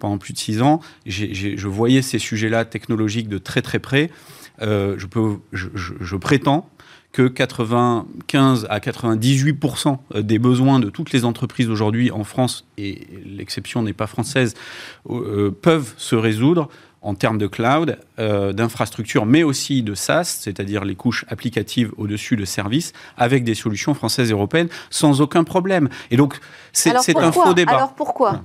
pendant 0.00 0.18
plus 0.18 0.32
de 0.32 0.38
six 0.38 0.62
ans. 0.62 0.80
je 1.06 1.66
voyais 1.66 2.02
ces 2.02 2.18
sujets-là 2.18 2.64
technologiques 2.64 3.28
de 3.28 3.38
très 3.38 3.62
très 3.62 3.78
près. 3.78 4.10
je, 4.60 5.06
peux, 5.06 5.36
je 5.52 6.16
prétends 6.16 6.68
que 7.16 7.28
95 7.28 8.66
à 8.68 8.78
98% 8.78 10.20
des 10.20 10.38
besoins 10.38 10.80
de 10.80 10.90
toutes 10.90 11.12
les 11.12 11.24
entreprises 11.24 11.70
aujourd'hui 11.70 12.10
en 12.10 12.24
France, 12.24 12.66
et 12.76 13.06
l'exception 13.24 13.80
n'est 13.80 13.94
pas 13.94 14.06
française, 14.06 14.52
euh, 15.08 15.50
peuvent 15.50 15.94
se 15.96 16.14
résoudre 16.14 16.68
en 17.00 17.14
termes 17.14 17.38
de 17.38 17.46
cloud, 17.46 17.98
euh, 18.18 18.52
d'infrastructure, 18.52 19.24
mais 19.24 19.44
aussi 19.44 19.82
de 19.82 19.94
SaaS, 19.94 20.40
c'est-à-dire 20.42 20.84
les 20.84 20.94
couches 20.94 21.24
applicatives 21.28 21.90
au-dessus 21.96 22.36
de 22.36 22.44
services, 22.44 22.92
avec 23.16 23.44
des 23.44 23.54
solutions 23.54 23.94
françaises 23.94 24.28
et 24.28 24.34
européennes, 24.34 24.68
sans 24.90 25.22
aucun 25.22 25.42
problème. 25.42 25.88
Et 26.10 26.18
donc, 26.18 26.38
c'est 26.74 26.94
un 26.94 27.32
faux 27.32 27.54
débat. 27.54 27.76
Alors 27.76 27.94
pourquoi? 27.94 28.42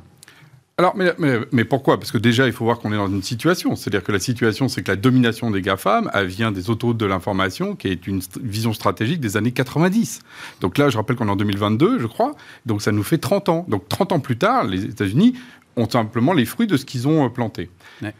Alors, 0.77 0.95
mais, 0.95 1.13
mais, 1.51 1.63
pourquoi? 1.63 1.99
Parce 1.99 2.11
que 2.11 2.17
déjà, 2.17 2.47
il 2.47 2.53
faut 2.53 2.65
voir 2.65 2.79
qu'on 2.79 2.91
est 2.91 2.97
dans 2.97 3.07
une 3.07 3.21
situation. 3.21 3.75
C'est-à-dire 3.75 4.03
que 4.03 4.11
la 4.11 4.19
situation, 4.19 4.67
c'est 4.67 4.81
que 4.81 4.89
la 4.89 4.95
domination 4.95 5.51
des 5.51 5.61
GAFAM, 5.61 6.09
elle 6.13 6.25
vient 6.25 6.51
des 6.51 6.71
autoroutes 6.71 6.97
de 6.97 7.05
l'information, 7.05 7.75
qui 7.75 7.89
est 7.89 8.07
une 8.07 8.21
vision 8.41 8.73
stratégique 8.73 9.19
des 9.19 9.37
années 9.37 9.51
90. 9.51 10.21
Donc 10.59 10.79
là, 10.79 10.89
je 10.89 10.97
rappelle 10.97 11.17
qu'on 11.17 11.27
est 11.27 11.31
en 11.31 11.35
2022, 11.35 11.99
je 11.99 12.07
crois. 12.07 12.35
Donc 12.65 12.81
ça 12.81 12.91
nous 12.91 13.03
fait 13.03 13.19
30 13.19 13.49
ans. 13.49 13.65
Donc 13.67 13.89
30 13.89 14.13
ans 14.13 14.19
plus 14.19 14.37
tard, 14.37 14.63
les 14.63 14.85
États-Unis 14.85 15.35
ont 15.75 15.89
simplement 15.89 16.33
les 16.33 16.45
fruits 16.45 16.67
de 16.67 16.77
ce 16.77 16.85
qu'ils 16.85 17.07
ont 17.07 17.25
euh, 17.25 17.29
planté. 17.29 17.69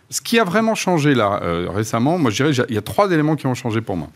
Ce 0.10 0.22
qui 0.22 0.40
a 0.40 0.44
vraiment 0.44 0.76
changé 0.76 1.16
là, 1.16 1.42
euh, 1.42 1.68
récemment, 1.70 2.18
moi 2.18 2.32
je 2.32 2.44
dirais, 2.44 2.66
il 2.70 2.76
y 2.76 2.78
a 2.78 2.82
trois 2.82 3.12
éléments 3.12 3.36
qui 3.36 3.48
ont 3.48 3.56
changé 3.56 3.82
pour 3.82 3.98
moi 3.98 4.10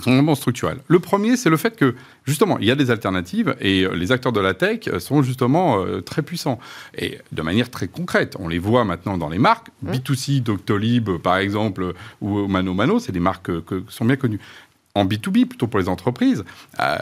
sont 0.00 0.12
vraiment 0.12 0.34
structurels. 0.34 0.78
Le 0.88 0.98
premier, 0.98 1.36
c'est 1.36 1.50
le 1.50 1.56
fait 1.56 1.76
que, 1.76 1.94
justement, 2.24 2.58
il 2.58 2.66
y 2.66 2.70
a 2.70 2.74
des 2.74 2.90
alternatives 2.90 3.56
et 3.60 3.84
euh, 3.84 3.94
les 3.94 4.12
acteurs 4.12 4.32
de 4.32 4.40
la 4.40 4.54
tech 4.54 4.88
sont 4.98 5.22
justement 5.22 5.84
euh, 5.84 6.00
très 6.00 6.22
puissants. 6.22 6.58
Et 6.96 7.18
de 7.32 7.42
manière 7.42 7.70
très 7.70 7.88
concrète, 7.88 8.36
on 8.38 8.48
les 8.48 8.58
voit 8.58 8.84
maintenant 8.84 9.18
dans 9.18 9.28
les 9.28 9.38
marques. 9.38 9.68
Mmh. 9.82 9.92
B2C, 9.92 10.42
Doctolib, 10.42 11.10
par 11.18 11.36
exemple, 11.36 11.94
ou 12.20 12.46
Mano 12.46 12.74
Mano, 12.74 12.98
c'est 12.98 13.12
des 13.12 13.20
marques 13.20 13.52
qui 13.60 13.64
que 13.64 13.82
sont 13.88 14.04
bien 14.04 14.16
connues 14.16 14.40
en 14.94 15.04
B2B, 15.04 15.46
plutôt 15.46 15.66
pour 15.66 15.80
les 15.80 15.88
entreprises. 15.88 16.44
Euh, 16.80 16.96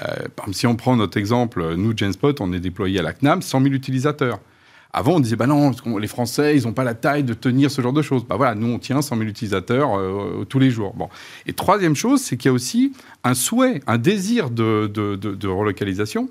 si 0.53 0.67
on 0.67 0.77
prend 0.77 0.97
notre 0.97 1.19
exemple, 1.19 1.75
nous, 1.77 1.97
Genspot, 1.97 2.41
on 2.41 2.53
est 2.53 2.61
déployé 2.61 3.01
à 3.01 3.03
la 3.03 3.13
CNAM, 3.13 3.43
100 3.43 3.63
000 3.63 3.75
utilisateurs. 3.75 4.41
Avant, 4.95 5.15
on 5.15 5.21
disait, 5.21 5.37
bah 5.37 5.47
non, 5.47 5.73
les 5.99 6.07
Français, 6.07 6.57
ils 6.57 6.65
n'ont 6.65 6.75
pas 6.75 6.85
la 6.85 6.95
taille 6.95 7.25
de 7.25 7.33
tenir 7.33 7.71
ce 7.71 7.81
genre 7.81 7.95
de 7.95 8.03
choses. 8.03 8.25
Bah 8.25 8.37
voilà, 8.37 8.55
nous, 8.55 8.69
on 8.69 8.79
tient 8.79 9.01
100 9.01 9.17
000 9.17 9.29
utilisateurs 9.29 9.99
euh, 9.99 10.45
tous 10.47 10.59
les 10.59 10.71
jours. 10.71 10.93
Bon. 10.95 11.09
Et 11.47 11.55
troisième 11.55 11.97
chose, 11.97 12.21
c'est 12.21 12.37
qu'il 12.37 12.49
y 12.49 12.51
a 12.51 12.53
aussi 12.53 12.93
un 13.25 13.33
souhait, 13.33 13.81
un 13.87 13.97
désir 13.97 14.51
de, 14.51 14.87
de, 14.87 15.49
relocalisation. 15.49 16.29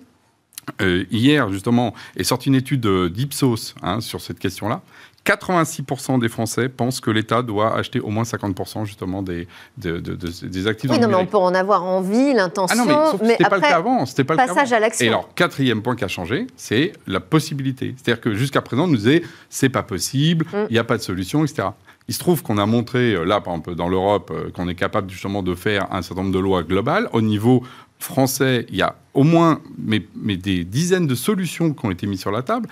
Euh, 0.80 1.06
hier, 1.10 1.52
justement, 1.52 1.96
est 2.16 2.24
sortie 2.24 2.50
une 2.50 2.56
étude 2.56 2.86
d'Ipsos 3.12 3.74
hein, 3.82 4.00
sur 4.00 4.22
cette 4.22 4.38
question-là. 4.38 4.84
86% 5.26 6.20
des 6.20 6.30
Français 6.30 6.68
pensent 6.68 7.00
que 7.00 7.12
l'État 7.12 7.44
doit 7.44 7.76
acheter 7.76 8.00
au 8.00 8.10
moins 8.10 8.24
50% 8.24 8.86
justement 8.86 9.22
des, 9.22 9.48
des 9.78 10.68
actifs. 10.68 10.90
Oui, 10.90 11.00
non, 11.00 11.08
mais 11.08 11.16
on 11.16 11.28
peut 11.28 11.38
en 11.38 11.54
avoir 11.54 11.84
envie, 11.84 12.34
l'intention. 12.34 12.76
Ah 12.80 12.86
non, 12.86 13.20
mais, 13.22 13.32
c'était 13.38 13.50
pas 13.50 13.58
le 13.58 13.62
cas 13.62 13.78
avant. 13.78 14.06
C'était 14.08 14.24
pas 14.24 14.36
passage 14.36 14.74
à 14.74 14.80
l'action. 14.80 15.06
Et 15.06 15.10
alors, 15.10 15.34
quatrième 15.36 15.84
point 15.84 15.96
qui 15.96 16.04
a 16.04 16.08
changé, 16.08 16.48
c'est 16.56 16.94
la 17.06 17.20
possibilité. 17.20 17.94
C'est-à-dire 17.98 18.22
que 18.22 18.34
jusqu'à 18.34 18.62
présent, 18.62 18.86
on 18.86 18.88
nous 18.88 18.98
disait 18.98 19.22
c'est 19.50 19.70
pas 19.70 19.84
possible, 19.84 20.46
mm. 20.46 20.66
il 20.70 20.74
n'y 20.74 20.80
a 20.80 20.84
pas 20.84 20.98
de 20.98 21.04
solution, 21.04 21.46
etc. 21.46 21.70
Il 22.08 22.16
se 22.16 22.20
trouve 22.20 22.42
qu'on 22.42 22.58
a 22.58 22.66
montré, 22.66 23.14
euh, 23.14 23.24
là, 23.24 23.42
par 23.42 23.54
exemple, 23.54 23.76
dans 23.76 23.90
l'Europe, 23.90 24.32
euh, 24.34 24.50
qu'on 24.52 24.68
est 24.68 24.76
capable 24.76 25.12
justement 25.12 25.44
de 25.44 25.54
faire 25.54 25.94
un 25.94 26.02
certain 26.02 26.24
nombre 26.24 26.34
de 26.34 26.40
lois 26.40 26.64
globales. 26.64 27.08
Au 27.14 27.22
niveau 27.22 27.64
français, 28.00 28.66
il 28.70 28.76
y 28.76 28.82
a 28.82 28.96
au 29.14 29.24
moins 29.24 29.62
mais, 29.78 30.02
mais 30.16 30.36
des 30.36 30.64
dizaines 30.64 31.06
de 31.06 31.16
solutions 31.16 31.74
qui 31.74 31.86
ont 31.86 31.92
été 31.92 32.08
mises 32.08 32.22
sur 32.22 32.32
la 32.32 32.42
table 32.42 32.68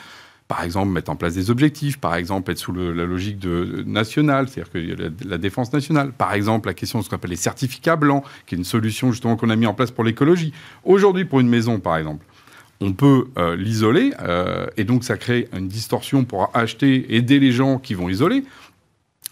par 0.49 0.63
exemple, 0.63 0.91
mettre 0.91 1.11
en 1.11 1.15
place 1.15 1.35
des 1.35 1.51
objectifs, 1.51 1.99
par 1.99 2.15
exemple, 2.15 2.49
être 2.49 2.57
sous 2.57 2.73
la 2.73 3.05
logique 3.05 3.37
de, 3.37 3.83
nationale, 3.85 4.49
c'est-à-dire 4.49 4.71
que 4.71 5.27
la, 5.29 5.37
défense 5.37 5.71
nationale. 5.71 6.11
Par 6.11 6.33
exemple, 6.33 6.67
la 6.67 6.73
question 6.73 6.97
de 6.97 7.03
ce 7.03 7.09
qu'on 7.09 7.17
appelle 7.17 7.29
les 7.29 7.35
certificats 7.35 7.95
blancs, 7.95 8.23
qui 8.47 8.55
est 8.55 8.57
une 8.57 8.63
solution 8.63 9.11
justement 9.11 9.37
qu'on 9.37 9.51
a 9.51 9.55
mis 9.55 9.67
en 9.67 9.75
place 9.75 9.91
pour 9.91 10.03
l'écologie. 10.03 10.51
Aujourd'hui, 10.83 11.25
pour 11.25 11.39
une 11.39 11.49
maison, 11.49 11.79
par 11.79 11.97
exemple, 11.97 12.25
on 12.81 12.93
peut 12.93 13.27
euh, 13.37 13.55
l'isoler, 13.55 14.11
euh, 14.21 14.65
et 14.75 14.85
donc 14.85 15.03
ça 15.03 15.17
crée 15.17 15.47
une 15.55 15.67
distorsion 15.67 16.23
pour 16.23 16.49
acheter, 16.55 17.15
aider 17.15 17.39
les 17.39 17.51
gens 17.51 17.77
qui 17.77 17.93
vont 17.93 18.09
isoler 18.09 18.43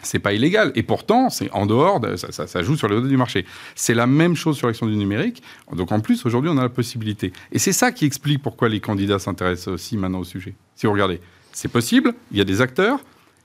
c'est 0.04 0.20
pas 0.20 0.34
illégal. 0.34 0.72
Et 0.76 0.84
pourtant, 0.84 1.30
c'est 1.30 1.52
en 1.52 1.66
dehors, 1.66 2.00
ça, 2.16 2.64
joue 2.64 2.76
sur 2.76 2.88
les 2.88 2.96
données 2.96 3.10
du 3.10 3.18
marché. 3.18 3.46
C'est 3.76 3.94
la 3.94 4.08
même 4.08 4.36
chose 4.36 4.58
sur 4.58 4.68
l'action 4.68 4.86
du 4.86 4.96
numérique. 4.96 5.42
Donc 5.74 5.92
en 5.92 6.00
plus, 6.00 6.26
aujourd'hui, 6.26 6.52
on 6.54 6.58
a 6.58 6.62
la 6.62 6.70
possibilité. 6.70 7.34
Et 7.52 7.60
c'est 7.60 7.72
ça 7.74 7.92
qui 7.92 8.06
explique 8.06 8.42
pourquoi 8.42 8.70
les 8.70 8.80
candidats 8.80 9.20
s'intéressent 9.20 9.70
aussi 9.70 9.98
maintenant 9.98 10.20
au 10.20 10.24
sujet. 10.24 10.54
Si 10.76 10.86
vous 10.86 10.94
regardez, 10.94 11.20
c'est 11.52 11.72
possible, 11.72 12.14
il 12.32 12.38
y 12.38 12.42
a 12.42 12.46
des 12.46 12.62
acteurs, 12.62 13.00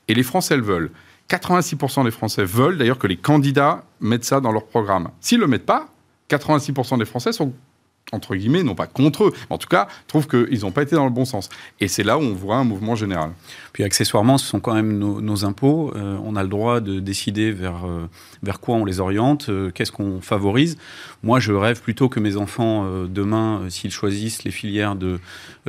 et 0.09 0.15
les 0.15 0.23
Français 0.23 0.57
le 0.57 0.63
veulent. 0.63 0.91
86% 1.31 2.05
des 2.05 2.11
Français 2.11 2.45
veulent 2.45 2.77
d'ailleurs 2.77 2.99
que 2.99 3.07
les 3.07 3.17
candidats 3.17 3.85
mettent 4.01 4.25
ça 4.25 4.41
dans 4.41 4.53
leur 4.53 4.67
programme. 4.67 5.09
S'ils 5.21 5.39
ne 5.39 5.45
le 5.45 5.49
mettent 5.49 5.67
pas, 5.67 5.89
86% 6.29 6.99
des 6.99 7.05
Français 7.05 7.33
sont 7.33 7.53
entre 8.13 8.37
guillemets, 8.37 8.63
non 8.63 8.75
pas 8.75 8.87
contre 8.87 9.25
eux, 9.25 9.33
mais 9.49 9.55
en 9.55 9.59
tout 9.59 9.69
cas, 9.69 9.89
trouvent 10.07 10.29
qu'ils 10.29 10.61
n'ont 10.61 10.71
pas 10.71 10.83
été 10.83 10.95
dans 10.95 11.05
le 11.05 11.11
bon 11.11 11.25
sens. 11.25 11.49
Et 11.81 11.89
c'est 11.89 12.03
là 12.03 12.19
où 12.19 12.21
on 12.21 12.35
voit 12.35 12.57
un 12.57 12.65
mouvement 12.65 12.95
général. 12.95 13.31
Puis 13.73 13.85
accessoirement, 13.85 14.37
ce 14.37 14.47
sont 14.47 14.61
quand 14.61 14.75
même 14.75 14.99
nos, 14.99 15.45
impôts. 15.45 15.93
Euh, 15.97 16.19
on 16.23 16.37
a 16.37 16.43
le 16.43 16.49
droit 16.49 16.81
de 16.81 17.01
décider 17.01 17.51
vers, 17.51 17.87
euh, 17.87 18.07
vers 18.43 18.61
quoi 18.61 18.77
on 18.77 18.85
les 18.85 19.01
oriente, 19.01 19.49
euh, 19.49 19.71
qu'est-ce 19.71 19.93
qu'on 19.93 20.21
favorise. 20.21 20.77
Moi, 21.23 21.41
je 21.41 21.53
rêve 21.53 21.81
plutôt 21.81 22.09
que 22.09 22.21
mes 22.21 22.37
enfants, 22.37 22.85
demain, 23.09 23.63
s'ils 23.69 23.93
choisissent 23.93 24.43
les 24.43 24.51
filières 24.51 24.97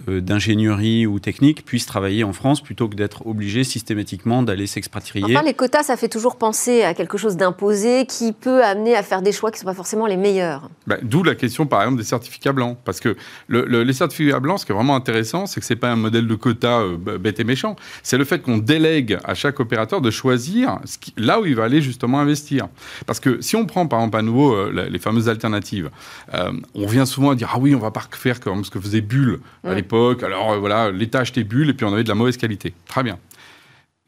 d'ingénierie 0.07 1.05
ou 1.05 1.19
technique, 1.19 1.63
puissent 1.63 1.85
travailler 1.85 2.23
en 2.23 2.33
France 2.33 2.61
plutôt 2.61 2.89
que 2.89 2.95
d'être 2.95 3.27
obligés 3.27 3.63
systématiquement 3.63 4.41
d'aller 4.41 4.65
s'expatrier. 4.65 5.25
Enfin, 5.25 5.45
les 5.45 5.53
quotas, 5.53 5.83
ça 5.83 5.95
fait 5.95 6.09
toujours 6.09 6.37
penser 6.37 6.81
à 6.81 6.95
quelque 6.95 7.19
chose 7.19 7.37
d'imposé 7.37 8.07
qui 8.07 8.33
peut 8.33 8.63
amener 8.63 8.95
à 8.95 9.03
faire 9.03 9.21
des 9.21 9.31
choix 9.31 9.51
qui 9.51 9.57
ne 9.57 9.59
sont 9.59 9.65
pas 9.67 9.75
forcément 9.75 10.07
les 10.07 10.17
meilleurs. 10.17 10.69
Bah, 10.87 10.97
d'où 11.03 11.21
la 11.21 11.35
question, 11.35 11.67
par 11.67 11.83
exemple, 11.83 11.99
des 11.99 12.07
certificats 12.07 12.22
blancs. 12.53 12.77
Parce 12.85 12.99
que 12.99 13.15
les 13.49 13.93
certificats 13.93 14.39
blancs, 14.39 14.59
ce 14.59 14.65
qui 14.65 14.71
est 14.71 14.75
vraiment 14.75 14.95
intéressant, 14.95 15.45
c'est 15.45 15.59
que 15.59 15.65
ce 15.65 15.73
n'est 15.73 15.79
pas 15.79 15.91
un 15.91 15.95
modèle 15.95 16.27
de 16.27 16.35
quota 16.35 16.81
bête 17.19 17.39
et 17.39 17.43
méchant 17.43 17.75
c'est 18.01 18.17
le 18.17 18.25
fait 18.25 18.41
qu'on 18.41 18.57
délègue 18.57 19.17
à 19.23 19.33
chaque 19.33 19.59
opérateur 19.59 20.01
de 20.01 20.11
choisir 20.11 20.79
là 21.17 21.39
où 21.39 21.45
il 21.45 21.55
va 21.55 21.63
aller 21.65 21.81
justement 21.81 22.19
investir. 22.19 22.67
Parce 23.05 23.19
que 23.19 23.41
si 23.41 23.55
on 23.55 23.65
prend 23.65 23.87
par 23.87 23.99
exemple 23.99 24.17
à 24.17 24.21
nouveau 24.21 24.53
euh, 24.53 24.87
les 24.89 24.99
fameuses 24.99 25.29
alternatives, 25.29 25.89
euh, 26.33 26.51
on 26.75 26.87
vient 26.87 27.05
souvent 27.05 27.31
à 27.31 27.35
dire 27.35 27.51
ah 27.53 27.59
oui 27.59 27.75
on 27.75 27.79
va 27.79 27.91
pas 27.91 28.03
faire 28.11 28.39
comme 28.39 28.63
ce 28.63 28.71
que 28.71 28.79
faisait 28.79 29.01
Bull 29.01 29.39
à 29.63 29.73
l'époque. 29.73 30.23
Alors 30.23 30.53
euh, 30.53 30.57
voilà 30.57 30.91
l'État 30.91 31.19
achetait 31.19 31.43
Bull 31.43 31.69
et 31.69 31.73
puis 31.73 31.85
on 31.85 31.93
avait 31.93 32.03
de 32.03 32.09
la 32.09 32.15
mauvaise 32.15 32.37
qualité. 32.37 32.73
Très 32.87 33.03
bien. 33.03 33.17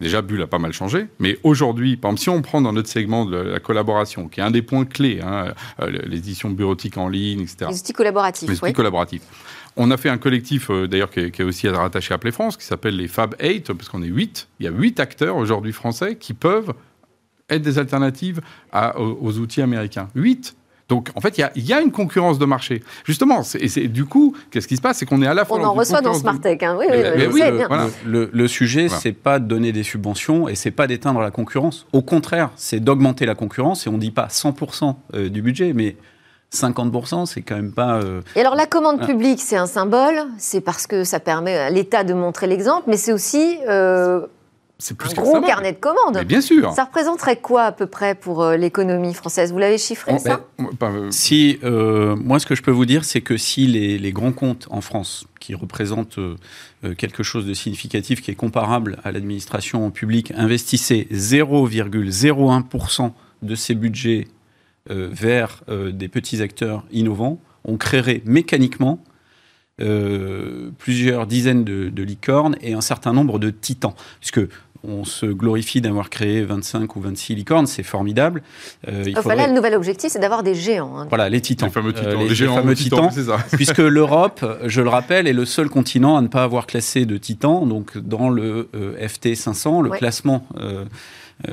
Déjà, 0.02 0.22
Bull 0.22 0.42
a 0.42 0.48
pas 0.48 0.60
mal 0.60 0.74
changé, 0.74 1.08
mais 1.20 1.38
aujourd'hui, 1.44 1.96
par 1.96 2.12
exemple, 2.12 2.22
si 2.22 2.30
on 2.30 2.42
prend 2.42 2.62
dans 2.62 2.74
notre 2.74 2.90
segment 2.90 3.26
de 3.26 3.38
la 3.38 3.62
collaboration, 3.62 4.28
qui 4.28 4.42
est 4.42 4.44
un 4.44 4.52
des 4.52 4.62
points 4.62 4.84
clés, 4.84 5.22
hein, 5.22 5.54
les 5.88 6.18
éditions 6.18 6.50
bureautiques 6.50 6.98
en 6.98 7.08
ligne, 7.08 7.42
etc. 7.42 7.68
Les 7.70 7.80
outils 7.80 7.94
collaboratifs. 7.94 8.50
Les 8.50 8.62
outils 8.62 8.74
collaboratifs. 8.74 9.24
On 9.78 9.92
a 9.92 9.98
fait 9.98 10.10
un 10.10 10.18
collectif, 10.18 10.70
euh, 10.70 10.88
d'ailleurs, 10.88 11.10
qui, 11.10 11.20
est 11.20 11.44
aussi 11.44 11.70
rattaché 11.70 12.14
à 12.14 12.18
Play 12.18 12.32
France, 12.32 12.58
qui 12.58 12.66
s'appelle 12.66 12.98
les 12.98 13.08
Fab 13.08 13.36
8, 13.42 13.72
parce 13.74 13.88
qu'on 13.88 14.04
est 14.04 14.08
8. 14.08 14.50
Il 14.60 14.66
y 14.66 14.68
a 14.68 14.72
8 14.72 15.00
acteurs 15.00 15.38
aujourd'hui 15.38 15.72
français 15.72 16.18
qui 16.18 16.34
peuvent 16.34 16.74
être 17.50 17.62
des 17.62 17.78
alternatives 17.78 18.42
aux, 18.98 19.38
outils 19.38 19.62
américains. 19.62 20.10
8 20.16 20.56
Donc, 20.88 21.10
en 21.16 21.22
fait, 21.22 21.38
il 21.38 21.42
y 21.42 21.44
a, 21.44 21.52
il 21.56 21.66
y 21.66 21.74
a 21.74 21.82
une 21.82 21.92
concurrence 21.92 22.38
de 22.38 22.46
marché. 22.46 22.84
Justement, 23.06 23.42
et 23.60 23.68
c'est 23.70 23.88
du 23.88 24.06
coup, 24.06 24.36
qu'est-ce 24.52 24.68
qui 24.68 24.76
se 24.78 24.82
passe? 24.82 24.98
C'est 25.00 25.08
qu'on 25.08 25.22
est 25.24 25.28
à 25.28 25.34
la 25.34 25.44
fois 25.44 25.58
On 25.60 25.64
en 25.64 25.74
reçoit 25.74 26.02
dans 26.02 26.14
Smartech. 26.14 26.62
hein. 26.62 26.76
Oui, 26.80 26.86
oui, 26.88 26.98
Mais- 26.98 27.04
oui, 27.10 27.14
mais 27.18 27.26
vous 27.26 27.34
oui, 27.34 27.40
savez 27.40 27.52
le- 27.52 27.58
bien. 27.58 27.68
voilà. 27.68 27.88
Le, 28.06 28.30
le 28.32 28.48
sujet, 28.48 28.86
Voilà. 28.88 29.02
c'est 29.02 29.12
pas 29.14 29.40
de 29.40 29.46
donner 29.46 29.72
des 29.72 29.82
subventions 29.84 30.48
et 30.48 30.54
c'est 30.54 30.70
pas 30.72 30.86
d'éteindre 30.86 31.22
la 31.22 31.32
concurrence. 31.32 31.88
Au 31.92 32.04
contraire, 32.04 32.52
c'est 32.56 32.80
d'augmenter 32.80 33.26
la 33.26 33.34
concurrence 33.34 33.88
et 33.88 33.90
on 33.90 33.98
dit 33.98 34.12
pas 34.12 34.28
100% 34.30 34.96
euh, 35.16 35.28
du 35.30 35.42
budget, 35.42 35.74
mais 35.74 35.96
50%, 36.54 37.26
c'est 37.26 37.42
quand 37.42 37.56
même 37.56 37.72
pas. 37.74 37.96
euh, 37.96 38.22
Et 38.36 38.42
alors 38.42 38.56
la 38.56 38.68
commande 38.68 39.00
Ah. 39.02 39.06
publique, 39.08 39.42
c'est 39.42 39.58
un 39.58 39.66
symbole, 39.66 40.22
c'est 40.38 40.62
parce 40.62 40.88
que 40.88 41.04
ça 41.04 41.20
permet 41.20 41.58
à 41.58 41.70
l'État 41.70 42.04
de 42.04 42.14
montrer 42.14 42.48
l'exemple, 42.48 42.84
mais 42.88 42.98
c'est 42.98 43.12
aussi 43.12 43.58
euh, 43.68 44.22
C'est 44.78 44.94
un 44.94 44.98
plus 44.98 45.14
qu'un 45.14 45.22
gros 45.22 45.42
carnet 45.42 45.72
de 45.72 45.78
commandes. 45.78 46.16
Mais 46.16 46.26
bien 46.26 46.42
sûr. 46.42 46.74
Ça 46.74 46.84
représenterait 46.84 47.38
quoi 47.38 47.64
à 47.64 47.72
peu 47.72 47.88
près 47.88 48.14
pour 48.14 48.44
euh, 48.44 48.58
l'économie 48.58 49.14
française? 49.14 49.54
Vous 49.54 49.58
l'avez 49.60 49.78
chiffré 49.78 50.12
On- 50.14 50.20
ça? 50.20 50.46
on- 50.60 50.66
pas, 50.76 50.92
euh, 50.92 51.08
Si, 51.12 51.60
euh, 51.64 52.16
moi, 52.18 52.40
ce 52.40 52.46
que 52.46 52.56
je 52.56 52.62
peux 52.62 52.72
vous 52.72 52.86
dire, 52.86 53.06
c'est 53.06 53.22
que 53.22 53.38
si 53.38 53.68
les, 53.68 53.98
les 53.98 54.12
grands 54.12 54.34
comptes 54.34 54.68
en 54.70 54.82
France, 54.82 55.26
qui 55.40 55.56
représentent 55.56 56.20
quelque 56.98 57.24
chose 57.24 57.46
de 57.46 57.54
significatif, 57.54 58.22
qui 58.22 58.32
est 58.32 58.36
comparable 58.36 58.98
à 59.04 59.12
l'administration 59.12 59.90
publique, 59.92 60.32
investissaient 60.36 61.08
0,01% 61.12 63.12
de 63.42 63.56
ces 63.56 63.76
budgets 63.76 64.28
euh, 64.90 65.10
vers 65.12 65.62
euh, 65.70 65.92
des 65.92 66.08
petits 66.08 66.42
acteurs 66.42 66.84
innovants, 66.92 67.40
on 67.64 67.78
créerait 67.78 68.22
mécaniquement 68.26 69.04
euh, 69.82 70.70
plusieurs 70.78 71.28
dizaines 71.28 71.64
de, 71.66 71.90
de 71.90 72.04
licornes 72.04 72.56
et 72.62 72.74
un 72.74 72.82
certain 72.82 73.14
nombre 73.14 73.40
de 73.40 73.50
titans. 73.50 73.94
Puisque 74.20 74.42
on 74.88 75.04
se 75.04 75.26
glorifie 75.26 75.82
d'avoir 75.82 76.10
créé 76.10 76.44
25 76.44 76.96
ou 76.96 77.02
26 77.02 77.36
licornes, 77.36 77.68
c'est 77.68 77.84
formidable. 77.84 78.42
Euh, 78.88 79.04
il 79.06 79.12
Enfin, 79.14 79.22
faudrait- 79.22 79.36
là, 79.38 79.48
le 79.48 79.54
nouvel 79.54 79.76
objectif, 79.76 80.12
c'est 80.12 80.20
d'avoir 80.20 80.44
des 80.44 80.56
géants. 80.56 80.98
hein. 80.98 81.06
voilà, 81.10 81.30
les 81.30 81.42
titans. 81.42 81.68
les 81.68 81.74
fameux 81.74 81.94
titans, 81.94 82.12
Euh, 82.14 82.18
les, 82.18 82.30
les, 82.30 82.36
géants 82.36 82.56
fameux 82.56 82.76
titans, 82.76 83.12
ça. 83.12 83.38
puisque 83.54 83.78
l'Europe, 83.80 84.46
je 84.66 84.82
le 84.82 84.90
rappelle, 84.90 85.28
est 85.28 85.34
le 85.34 85.46
seul 85.46 85.70
continent 85.70 86.16
à 86.18 86.22
ne 86.22 86.28
pas 86.28 86.44
avoir 86.44 86.68
classé 86.68 87.06
de 87.06 87.18
titans, 87.18 87.68
donc 87.68 87.98
dans 87.98 88.30
le 88.30 88.70
euh, 88.76 89.08
FT 89.08 89.36
500, 89.36 89.82
le 89.82 89.90
Ouais. 89.90 89.98
classement 89.98 90.46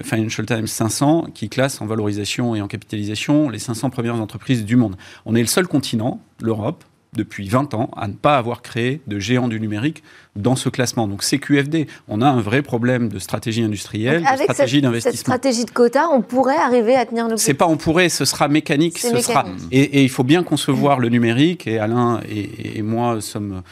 Financial 0.04 0.46
Times 0.46 0.66
500, 0.68 1.26
qui 1.34 1.48
classe 1.48 1.80
en 1.80 1.86
valorisation 1.86 2.54
et 2.54 2.62
en 2.62 2.68
capitalisation 2.68 3.48
les 3.50 3.58
500 3.58 3.90
premières 3.90 4.14
entreprises 4.20 4.64
du 4.64 4.76
monde. 4.76 4.94
On 5.26 5.34
est 5.34 5.40
le 5.40 5.46
seul 5.48 5.66
continent, 5.66 6.20
l'Europe, 6.40 6.84
depuis 7.14 7.46
20 7.48 7.74
ans, 7.74 7.90
à 7.96 8.08
ne 8.08 8.14
pas 8.14 8.38
avoir 8.38 8.62
créé 8.62 9.02
de 9.06 9.18
géants 9.18 9.48
du 9.48 9.60
numérique 9.60 10.02
dans 10.34 10.56
ce 10.56 10.70
classement. 10.70 11.06
Donc 11.06 11.22
CQFD, 11.22 11.86
on 12.08 12.22
a 12.22 12.26
un 12.26 12.40
vrai 12.40 12.62
problème 12.62 13.10
de 13.10 13.18
stratégie 13.18 13.62
industrielle, 13.62 14.22
de 14.22 14.26
stratégie 14.44 14.54
cette, 14.56 14.70
cette 14.72 14.82
d'investissement. 14.82 15.20
stratégie 15.34 15.64
de 15.66 15.70
quota, 15.70 16.08
on 16.10 16.22
pourrait 16.22 16.56
arriver 16.56 16.96
à 16.96 17.04
tenir 17.04 17.24
C'est 17.24 17.30
l'objectif. 17.30 17.56
pas 17.58 17.66
on 17.66 17.76
pourrait, 17.76 18.08
ce 18.08 18.24
sera 18.24 18.48
mécanique, 18.48 18.98
C'est 18.98 19.10
ce 19.10 19.20
sera 19.20 19.44
et, 19.70 19.80
et 19.80 20.02
il 20.02 20.08
faut 20.08 20.24
bien 20.24 20.42
concevoir 20.42 20.98
le 21.00 21.10
numérique 21.10 21.66
et 21.66 21.78
Alain 21.78 22.20
et, 22.30 22.78
et 22.78 22.82
moi 22.82 23.20
sommes 23.20 23.62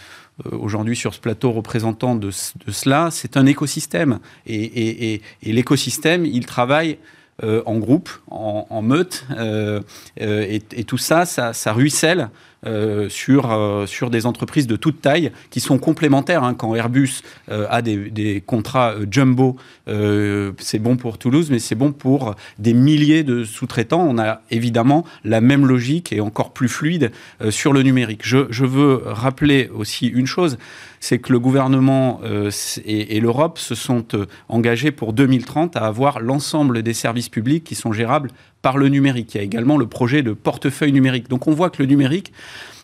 euh, 0.46 0.56
aujourd'hui 0.58 0.94
sur 0.96 1.14
ce 1.14 1.20
plateau 1.20 1.50
représentants 1.52 2.16
de, 2.16 2.30
ce- 2.30 2.52
de 2.66 2.72
cela. 2.72 3.08
C'est 3.10 3.38
un 3.38 3.46
écosystème 3.46 4.18
et 4.46 5.22
l'écosystème 5.42 6.26
il 6.26 6.44
travaille 6.44 6.98
euh, 7.42 7.62
en 7.64 7.78
groupe, 7.78 8.10
en, 8.30 8.82
meute 8.82 9.24
euh, 9.36 9.80
euh, 10.20 10.46
et, 10.48 10.84
tout 10.84 10.98
ça, 10.98 11.24
ça, 11.24 11.72
ruisselle. 11.72 12.28
sur, 13.08 14.10
des 14.10 14.26
entreprises 14.26 14.66
de 14.66 14.76
toute 14.76 15.00
taille 15.00 15.32
qui 15.48 15.60
sont 15.60 15.78
complémentaires. 15.78 16.44
hein. 16.44 16.54
Quand 16.54 16.74
Airbus 16.74 17.22
a 17.48 17.80
des, 17.80 18.42
contrats 18.46 18.94
jumbo, 19.10 19.56
c'est 19.86 20.78
bon 20.78 20.96
pour 20.96 21.16
Toulouse, 21.18 21.50
mais 21.50 21.58
c'est 21.58 21.74
bon 21.74 21.92
pour 21.92 22.34
des 22.58 22.74
milliers 22.74 23.22
de 23.22 23.44
sous-traitants. 23.44 24.06
On 24.06 24.18
a 24.18 24.42
évidemment 24.50 25.04
la 25.24 25.40
même 25.40 25.66
logique 25.66 26.12
et 26.12 26.20
encore 26.20 26.52
plus 26.52 26.68
fluide 26.68 27.12
sur 27.48 27.72
le 27.72 27.82
numérique. 27.82 28.22
Je 28.24 28.64
veux 28.64 29.02
rappeler 29.06 29.70
aussi 29.74 30.06
une 30.08 30.26
chose, 30.26 30.58
c'est 31.00 31.18
que 31.18 31.32
le 31.32 31.40
gouvernement 31.40 32.20
euh, 32.24 32.50
et, 32.84 33.20
l'Europe 33.20 33.58
se 33.58 33.74
sont 33.74 34.04
euh, 34.14 34.26
engagés 34.48 34.92
pour 34.92 35.14
2030 35.14 35.76
à 35.76 35.86
avoir 35.86 36.20
l'ensemble 36.20 36.82
des 36.82 36.92
services 36.92 37.30
publics 37.30 37.64
qui 37.64 37.74
sont 37.74 37.92
gérables 37.92 38.30
par 38.60 38.76
le 38.76 38.88
numérique. 38.88 39.34
Il 39.34 39.38
y 39.38 39.40
a 39.40 39.44
également 39.44 39.78
le 39.78 39.86
projet 39.86 40.22
de 40.22 40.34
portefeuille 40.34 40.92
numérique. 40.92 41.28
Donc 41.28 41.48
on 41.48 41.52
voit 41.52 41.70
que 41.70 41.82
le 41.82 41.88
numérique 41.88 42.32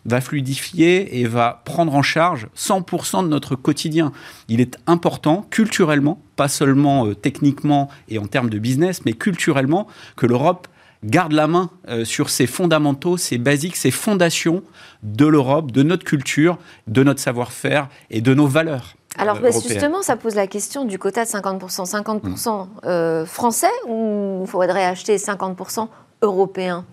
va 0.05 0.19
fluidifier 0.19 1.19
et 1.19 1.25
va 1.25 1.61
prendre 1.65 1.93
en 1.93 2.01
charge 2.01 2.47
100% 2.57 3.23
de 3.23 3.27
notre 3.27 3.55
quotidien. 3.55 4.11
Il 4.49 4.61
est 4.61 4.77
important 4.87 5.45
culturellement, 5.51 6.19
pas 6.35 6.47
seulement 6.47 7.05
euh, 7.05 7.13
techniquement 7.13 7.89
et 8.09 8.17
en 8.17 8.25
termes 8.25 8.49
de 8.49 8.57
business, 8.57 9.01
mais 9.05 9.13
culturellement, 9.13 9.87
que 10.15 10.25
l'Europe 10.25 10.67
garde 11.03 11.33
la 11.33 11.47
main 11.47 11.69
euh, 11.87 12.05
sur 12.05 12.29
ses 12.29 12.47
fondamentaux, 12.47 13.17
ses 13.17 13.37
basiques, 13.37 13.75
ses 13.75 13.91
fondations 13.91 14.63
de 15.03 15.25
l'Europe, 15.25 15.71
de 15.71 15.83
notre 15.83 16.03
culture, 16.03 16.57
de 16.87 17.03
notre 17.03 17.19
savoir-faire 17.19 17.87
et 18.09 18.21
de 18.21 18.33
nos 18.33 18.47
valeurs. 18.47 18.95
Alors 19.17 19.37
euh, 19.37 19.39
bah, 19.39 19.49
européennes. 19.49 19.73
justement, 19.73 20.01
ça 20.01 20.15
pose 20.15 20.35
la 20.35 20.47
question 20.47 20.85
du 20.85 20.99
quota 20.99 21.23
de 21.23 21.29
50%. 21.29 21.89
50% 21.89 22.67
euh, 22.85 23.25
français 23.25 23.71
ou 23.87 24.41
il 24.43 24.49
faudrait 24.49 24.85
acheter 24.85 25.17
50% 25.17 25.87
européen 26.21 26.85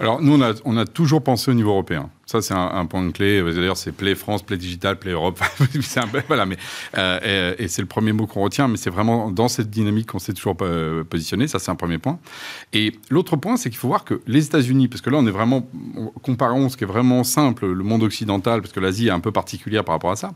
Alors, 0.00 0.20
nous, 0.20 0.34
on 0.34 0.42
a, 0.42 0.52
on 0.64 0.76
a 0.76 0.84
toujours 0.84 1.22
pensé 1.22 1.50
au 1.50 1.54
niveau 1.54 1.70
européen. 1.70 2.10
Ça, 2.26 2.42
c'est 2.42 2.54
un, 2.54 2.86
point 2.86 3.08
clé. 3.12 3.40
D'ailleurs, 3.40 3.76
c'est 3.76 3.92
Play 3.92 4.16
France, 4.16 4.42
Play 4.42 4.56
Digital, 4.56 4.98
Play 4.98 5.12
Europe. 5.12 5.40
voilà, 6.26 6.44
mais, 6.44 6.56
euh, 6.98 7.54
et, 7.56 7.68
c'est 7.68 7.82
le 7.82 7.86
premier 7.86 8.12
mot 8.12 8.26
qu'on 8.26 8.42
retient, 8.42 8.66
mais 8.66 8.76
c'est 8.76 8.90
vraiment 8.90 9.30
dans 9.30 9.46
cette 9.46 9.70
dynamique 9.70 10.10
qu'on 10.10 10.18
s'est 10.18 10.32
toujours 10.32 10.56
euh, 10.62 11.04
positionné. 11.04 11.46
Ça, 11.46 11.60
c'est 11.60 11.70
un 11.70 11.76
premier 11.76 11.98
point. 11.98 12.18
Et 12.72 12.98
l'autre 13.10 13.36
point, 13.36 13.56
c'est 13.56 13.70
qu'il 13.70 13.78
faut 13.78 13.86
voir 13.86 14.04
que 14.04 14.20
les 14.26 14.44
États-Unis, 14.44 14.88
parce 14.88 15.02
que 15.02 15.10
là, 15.10 15.18
on 15.18 15.26
est 15.28 15.30
vraiment, 15.30 15.68
on- 15.96 16.08
comparons 16.08 16.68
ce 16.68 16.76
qui 16.76 16.82
est 16.82 16.88
vraiment 16.88 17.22
simple, 17.22 17.64
le 17.66 17.84
monde 17.84 18.02
occidental, 18.02 18.60
parce 18.60 18.72
que 18.72 18.80
l'Asie 18.80 19.06
est 19.06 19.10
un 19.12 19.20
peu 19.20 19.30
particulière 19.30 19.84
par 19.84 19.94
rapport 19.94 20.10
à 20.10 20.16
ça, 20.16 20.32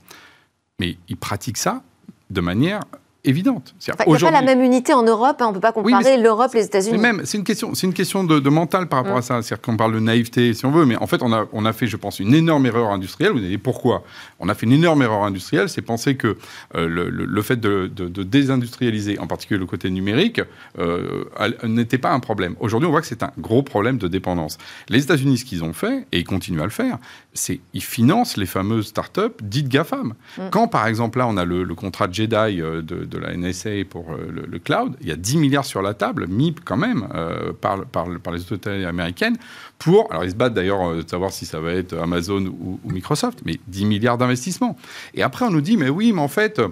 mais 0.78 0.96
ils 1.08 1.16
pratiquent 1.16 1.58
ça 1.58 1.82
de 2.30 2.40
manière 2.40 2.82
évidente. 3.24 3.74
Enfin, 3.90 4.04
Il 4.06 4.12
n'y 4.12 4.16
a 4.16 4.20
pas 4.20 4.30
la 4.30 4.42
même 4.42 4.62
unité 4.62 4.94
en 4.94 5.02
Europe, 5.02 5.36
hein, 5.40 5.46
on 5.46 5.48
ne 5.50 5.54
peut 5.54 5.60
pas 5.60 5.72
Oui, 5.76 5.92
comparer 5.92 6.16
l'Europe 6.16 6.50
et 6.54 6.58
les 6.58 6.64
États-Unis. 6.64 6.98
même, 6.98 7.20
c'est 7.24 7.36
une 7.38 7.44
question, 7.44 7.74
c'est 7.74 7.86
une 7.86 7.92
question 7.92 8.24
de, 8.24 8.38
de 8.40 8.48
mental 8.50 8.88
par 8.88 9.00
rapport 9.00 9.16
Mm. 9.16 9.18
à 9.18 9.22
ça. 9.22 9.42
C'est-à-dire 9.42 9.60
qu'on 9.62 9.76
parle 9.76 9.94
de 9.94 10.00
naïveté, 10.00 10.54
si 10.54 10.64
on 10.64 10.70
veut, 10.70 10.86
mais 10.86 10.96
en 10.96 11.06
fait, 11.06 11.22
on 11.22 11.32
a, 11.32 11.46
on 11.52 11.64
a 11.66 11.72
fait, 11.72 11.86
je 11.86 11.96
pense, 11.96 12.18
une 12.20 12.34
énorme 12.34 12.64
erreur 12.66 12.90
industrielle. 12.90 13.32
Vous 13.32 13.38
allez 13.38 13.58
pourquoi? 13.58 14.04
On 14.38 14.48
a 14.48 14.54
fait 14.54 14.66
une 14.66 14.72
énorme 14.72 15.02
erreur 15.02 15.24
industrielle, 15.24 15.68
c'est 15.68 15.82
penser 15.82 16.16
que 16.16 16.36
euh, 16.76 16.86
le, 16.88 17.10
le- 17.10 17.26
le 17.26 17.42
fait 17.42 17.56
de, 17.60 17.90
de- 17.94 18.08
de 18.08 18.22
désindustrialiser, 18.22 19.18
en 19.18 19.26
particulier 19.26 19.60
le 19.60 19.66
côté 19.66 19.90
numérique, 19.90 20.40
euh, 20.78 21.24
n'était 21.64 21.98
pas 21.98 22.12
un 22.12 22.20
problème. 22.20 22.54
Aujourd'hui, 22.60 22.86
on 22.88 22.90
voit 22.90 23.00
que 23.02 23.06
c'est 23.06 23.22
un 23.22 23.32
gros 23.38 23.62
problème 23.62 23.98
de 23.98 24.08
dépendance. 24.08 24.56
Les 24.88 25.02
États-Unis, 25.02 25.38
ce 25.38 25.44
qu'ils 25.44 25.62
ont 25.64 25.72
fait, 25.72 26.06
et 26.12 26.18
ils 26.20 26.24
continuent 26.24 26.60
à 26.60 26.64
le 26.64 26.70
faire, 26.70 26.98
c'est 27.34 27.60
ils 27.74 27.82
financent 27.82 28.36
les 28.36 28.46
fameuses 28.46 28.86
startups 28.88 29.20
dites 29.42 29.68
GAFAM. 29.68 30.14
Mm. 30.38 30.42
Quand, 30.50 30.68
par 30.68 30.86
exemple, 30.86 31.18
là, 31.18 31.26
on 31.28 31.36
a 31.36 31.44
le, 31.44 31.62
le 31.64 31.74
contrat 31.74 32.08
Jedi 32.10 32.34
euh, 32.60 32.82
de, 32.82 33.04
de 33.10 33.18
la 33.18 33.36
NSA 33.36 33.70
pour 33.88 34.12
euh, 34.12 34.46
le, 34.48 34.58
cloud, 34.58 34.96
il 35.00 35.08
y 35.08 35.12
a 35.12 35.16
10 35.16 35.36
milliards 35.36 35.64
sur 35.64 35.82
la 35.82 35.94
table, 35.94 36.26
mis 36.28 36.54
quand 36.54 36.76
même 36.76 37.08
euh, 37.14 37.52
par, 37.52 38.08
les 38.08 38.40
autorités 38.40 38.84
américaines, 38.84 39.36
pour, 39.78 40.10
alors 40.10 40.24
ils 40.24 40.30
se 40.30 40.36
battent 40.36 40.54
d'ailleurs 40.54 40.82
euh, 40.82 41.02
de 41.02 41.08
savoir 41.08 41.32
si 41.32 41.44
ça 41.44 41.60
va 41.60 41.72
être 41.72 41.96
Amazon 41.98 42.46
ou, 42.46 42.80
Microsoft, 42.84 43.40
mais 43.44 43.58
10 43.68 43.84
milliards 43.84 44.18
d'investissements. 44.18 44.76
Et 45.14 45.22
après, 45.22 45.44
on 45.44 45.50
nous 45.50 45.60
dit, 45.60 45.76
mais 45.76 45.88
oui, 45.88 46.12
mais 46.12 46.20
en 46.20 46.28
fait, 46.28 46.62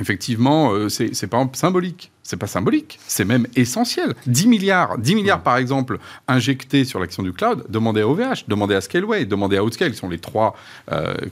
effectivement, 0.00 0.88
c'est 0.88 1.14
c'est 1.14 1.26
par 1.26 1.46
symbolique. 1.52 2.10
C'est 2.22 2.36
pas 2.36 2.48
symbolique, 2.48 2.98
c'est 3.06 3.24
même 3.24 3.46
essentiel. 3.54 4.14
10 4.26 4.48
milliards, 4.48 4.98
10 4.98 5.14
milliards 5.14 5.42
par 5.44 5.58
exemple 5.58 6.00
injectés 6.26 6.84
sur 6.84 6.98
l'action 6.98 7.22
du 7.22 7.32
cloud, 7.32 7.64
demandez 7.68 8.00
à 8.00 8.08
OVH, 8.08 8.46
demandez 8.48 8.74
à 8.74 8.80
Scaleway, 8.80 9.26
demandez 9.26 9.56
à 9.56 9.62
Outscale, 9.62 9.92
qui 9.92 9.96
sont 9.96 10.08
les 10.08 10.18
trois 10.18 10.56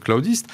cloudistes. 0.05 0.47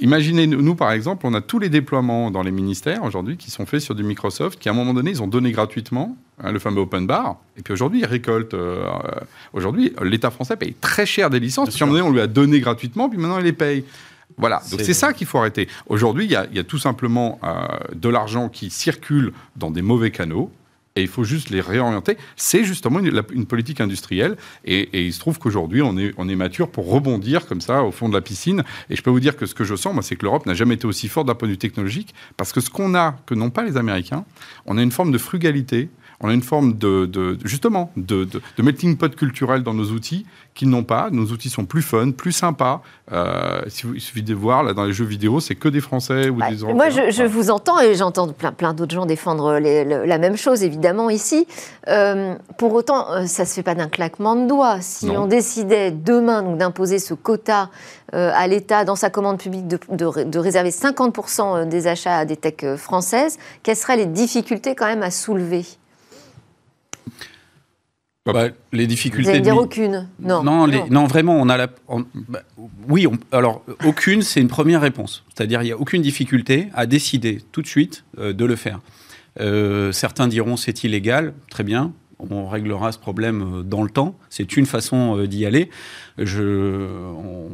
Imaginez, 0.00 0.46
nous, 0.46 0.74
par 0.76 0.92
exemple, 0.92 1.26
on 1.26 1.34
a 1.34 1.40
tous 1.40 1.58
les 1.58 1.68
déploiements 1.68 2.30
dans 2.30 2.42
les 2.42 2.52
ministères 2.52 3.02
aujourd'hui 3.02 3.36
qui 3.36 3.50
sont 3.50 3.66
faits 3.66 3.80
sur 3.80 3.94
du 3.96 4.04
Microsoft, 4.04 4.58
qui 4.58 4.68
à 4.68 4.72
un 4.72 4.74
moment 4.74 4.94
donné, 4.94 5.10
ils 5.10 5.22
ont 5.22 5.26
donné 5.26 5.50
gratuitement 5.50 6.16
hein, 6.42 6.52
le 6.52 6.58
fameux 6.60 6.80
open 6.82 7.06
bar, 7.06 7.38
et 7.56 7.62
puis 7.62 7.72
aujourd'hui, 7.72 8.00
ils 8.00 8.06
récoltent. 8.06 8.54
euh, 8.54 8.84
aujourd'hui, 9.52 9.92
l'État 10.02 10.30
français 10.30 10.56
paye 10.56 10.74
très 10.80 11.04
cher 11.06 11.30
des 11.30 11.40
licences, 11.40 11.70
puis 11.74 11.82
à 11.82 11.86
un 11.86 11.88
moment 11.88 11.98
donné, 11.98 12.10
on 12.10 12.12
lui 12.12 12.20
a 12.20 12.26
donné 12.28 12.60
gratuitement, 12.60 13.08
puis 13.08 13.18
maintenant, 13.18 13.38
il 13.38 13.44
les 13.44 13.52
paye. 13.52 13.84
Voilà, 14.36 14.62
donc 14.70 14.82
C'est- 14.82 14.92
ça 14.94 15.12
qu'il 15.12 15.26
faut 15.26 15.38
arrêter. 15.38 15.68
Aujourd'hui, 15.88 16.26
il 16.26 16.30
y, 16.30 16.36
a- 16.36 16.46
il 16.50 16.56
y 16.56 16.60
a 16.60 16.64
tout 16.64 16.78
simplement 16.78 17.40
euh, 17.42 17.54
de 17.94 18.08
l'argent 18.08 18.48
qui 18.48 18.70
circule 18.70 19.32
dans 19.56 19.70
des 19.72 19.82
mauvais 19.82 20.10
canaux. 20.12 20.52
Et 20.98 21.02
il 21.02 21.08
faut 21.08 21.22
juste 21.22 21.50
les 21.50 21.60
réorienter. 21.60 22.16
C'est 22.34 22.64
justement 22.64 22.98
une, 22.98 23.46
politique 23.46 23.80
industrielle. 23.80 24.36
Et, 24.64 25.06
il 25.06 25.12
se 25.12 25.20
trouve 25.20 25.38
qu'aujourd'hui, 25.38 25.80
on 25.80 25.96
est, 25.96 26.12
on 26.16 26.28
est 26.28 26.34
mature 26.34 26.68
pour 26.68 26.90
rebondir 26.90 27.46
comme 27.46 27.60
ça 27.60 27.84
au 27.84 27.92
fond 27.92 28.08
de 28.08 28.14
la 28.14 28.20
piscine. 28.20 28.64
Et 28.90 28.96
je 28.96 29.02
peux 29.02 29.10
vous 29.10 29.20
dire 29.20 29.36
que 29.36 29.46
ce 29.46 29.54
que 29.54 29.62
je 29.62 29.76
sens, 29.76 29.94
c'est 30.04 30.16
que 30.16 30.24
l'Europe 30.24 30.44
n'a 30.44 30.54
jamais 30.54 30.74
été 30.74 30.88
aussi 30.88 31.06
forte 31.06 31.28
d'un 31.28 31.36
point 31.36 31.46
de 31.46 31.52
vue 31.52 31.58
technologique. 31.58 32.16
Parce 32.36 32.52
que 32.52 32.60
ce 32.60 32.68
qu'on 32.68 32.96
a, 32.96 33.16
que 33.26 33.34
n'ont 33.34 33.50
pas 33.50 33.62
les 33.62 33.76
Américains, 33.76 34.24
on 34.66 34.76
a 34.76 34.82
une 34.82 34.90
forme 34.90 35.12
de 35.12 35.18
frugalité. 35.18 35.88
On 36.20 36.28
a 36.28 36.32
une 36.32 36.42
forme 36.42 36.74
de, 36.74 37.38
justement 37.44 37.90
de, 37.96 38.24
de, 38.24 38.62
melting 38.62 38.96
pot 38.96 39.14
culturel 39.14 39.62
dans 39.62 39.74
nos 39.74 39.90
outils 39.90 40.26
qu'ils 40.54 40.68
n'ont 40.68 40.82
pas. 40.82 41.10
Nos 41.12 41.26
outils 41.26 41.48
sont 41.48 41.64
plus 41.64 41.82
fun, 41.82 42.10
plus 42.10 42.32
sympas. 42.32 42.82
Euh, 43.12 43.60
il 43.94 44.00
suffit 44.00 44.22
de 44.22 44.34
voir 44.34 44.64
là 44.64 44.72
dans 44.74 44.84
les 44.84 44.92
jeux 44.92 45.04
vidéo, 45.04 45.38
c'est 45.38 45.54
que 45.54 45.68
des 45.68 45.80
Français 45.80 46.28
ou 46.28 46.42
des 46.42 46.56
Européens. 46.56 46.74
Moi, 46.74 47.10
je, 47.10 47.22
vous 47.22 47.50
entends 47.50 47.78
et 47.78 47.94
j'entends 47.94 48.26
plein, 48.28 48.50
plein 48.50 48.74
d'autres 48.74 48.94
gens 48.94 49.06
défendre 49.06 49.58
la 49.60 50.18
même 50.18 50.36
chose 50.36 50.64
évidemment 50.64 51.08
ici. 51.08 51.46
Euh, 51.86 52.34
pour 52.56 52.74
autant, 52.74 53.12
euh, 53.12 53.26
ça 53.26 53.44
se 53.44 53.54
fait 53.54 53.62
pas 53.62 53.76
d'un 53.76 53.88
claquement 53.88 54.34
de 54.34 54.48
doigts. 54.48 54.80
Si 54.80 55.08
on 55.10 55.26
décidait 55.26 55.92
demain 55.92 56.42
donc 56.42 56.58
d'imposer 56.58 56.98
ce 56.98 57.14
quota 57.14 57.70
à 58.12 58.46
l'État 58.48 58.84
dans 58.84 58.96
sa 58.96 59.10
commande 59.10 59.38
publique 59.38 59.68
de, 59.68 59.78
de 59.90 60.38
réserver 60.38 60.70
50% 60.70 61.68
des 61.68 61.86
achats 61.86 62.16
à 62.16 62.24
des 62.24 62.36
techs 62.36 62.76
françaises, 62.76 63.38
quelles 63.62 63.76
seraient 63.76 63.98
les 63.98 64.06
difficultés 64.06 64.74
quand 64.74 64.86
même 64.86 65.02
à 65.02 65.10
soulever? 65.10 65.64
Bah, 68.32 68.48
les 68.72 68.86
difficultés. 68.86 69.30
Vous 69.30 69.34
allez 69.34 69.40
dire 69.40 69.56
aucune 69.56 70.08
non, 70.20 70.42
non, 70.42 70.66
non. 70.90 71.06
vraiment, 71.06 71.40
on 71.40 71.48
a 71.48 71.56
la. 71.56 71.68
Bah, 72.28 72.42
oui, 72.88 73.06
alors 73.32 73.64
aucune, 73.84 74.22
c'est 74.22 74.40
une 74.40 74.48
première 74.48 74.80
réponse. 74.80 75.24
C'est-à-dire, 75.34 75.62
il 75.62 75.66
n'y 75.66 75.72
a 75.72 75.78
aucune 75.78 76.02
difficulté 76.02 76.68
à 76.74 76.86
décider 76.86 77.40
tout 77.52 77.62
de 77.62 77.66
suite 77.66 78.04
euh, 78.18 78.32
de 78.32 78.44
le 78.44 78.56
faire. 78.56 78.80
Euh, 79.40 79.92
certains 79.92 80.26
diront 80.26 80.56
c'est 80.56 80.84
illégal, 80.84 81.32
très 81.50 81.62
bien 81.62 81.92
on 82.18 82.48
réglera 82.48 82.92
ce 82.92 82.98
problème 82.98 83.58
euh, 83.58 83.62
dans 83.62 83.82
le 83.82 83.90
temps. 83.90 84.16
C'est 84.30 84.56
une 84.56 84.66
façon 84.66 85.24
d'y 85.24 85.46
aller. 85.46 85.70
Je, 86.18 86.88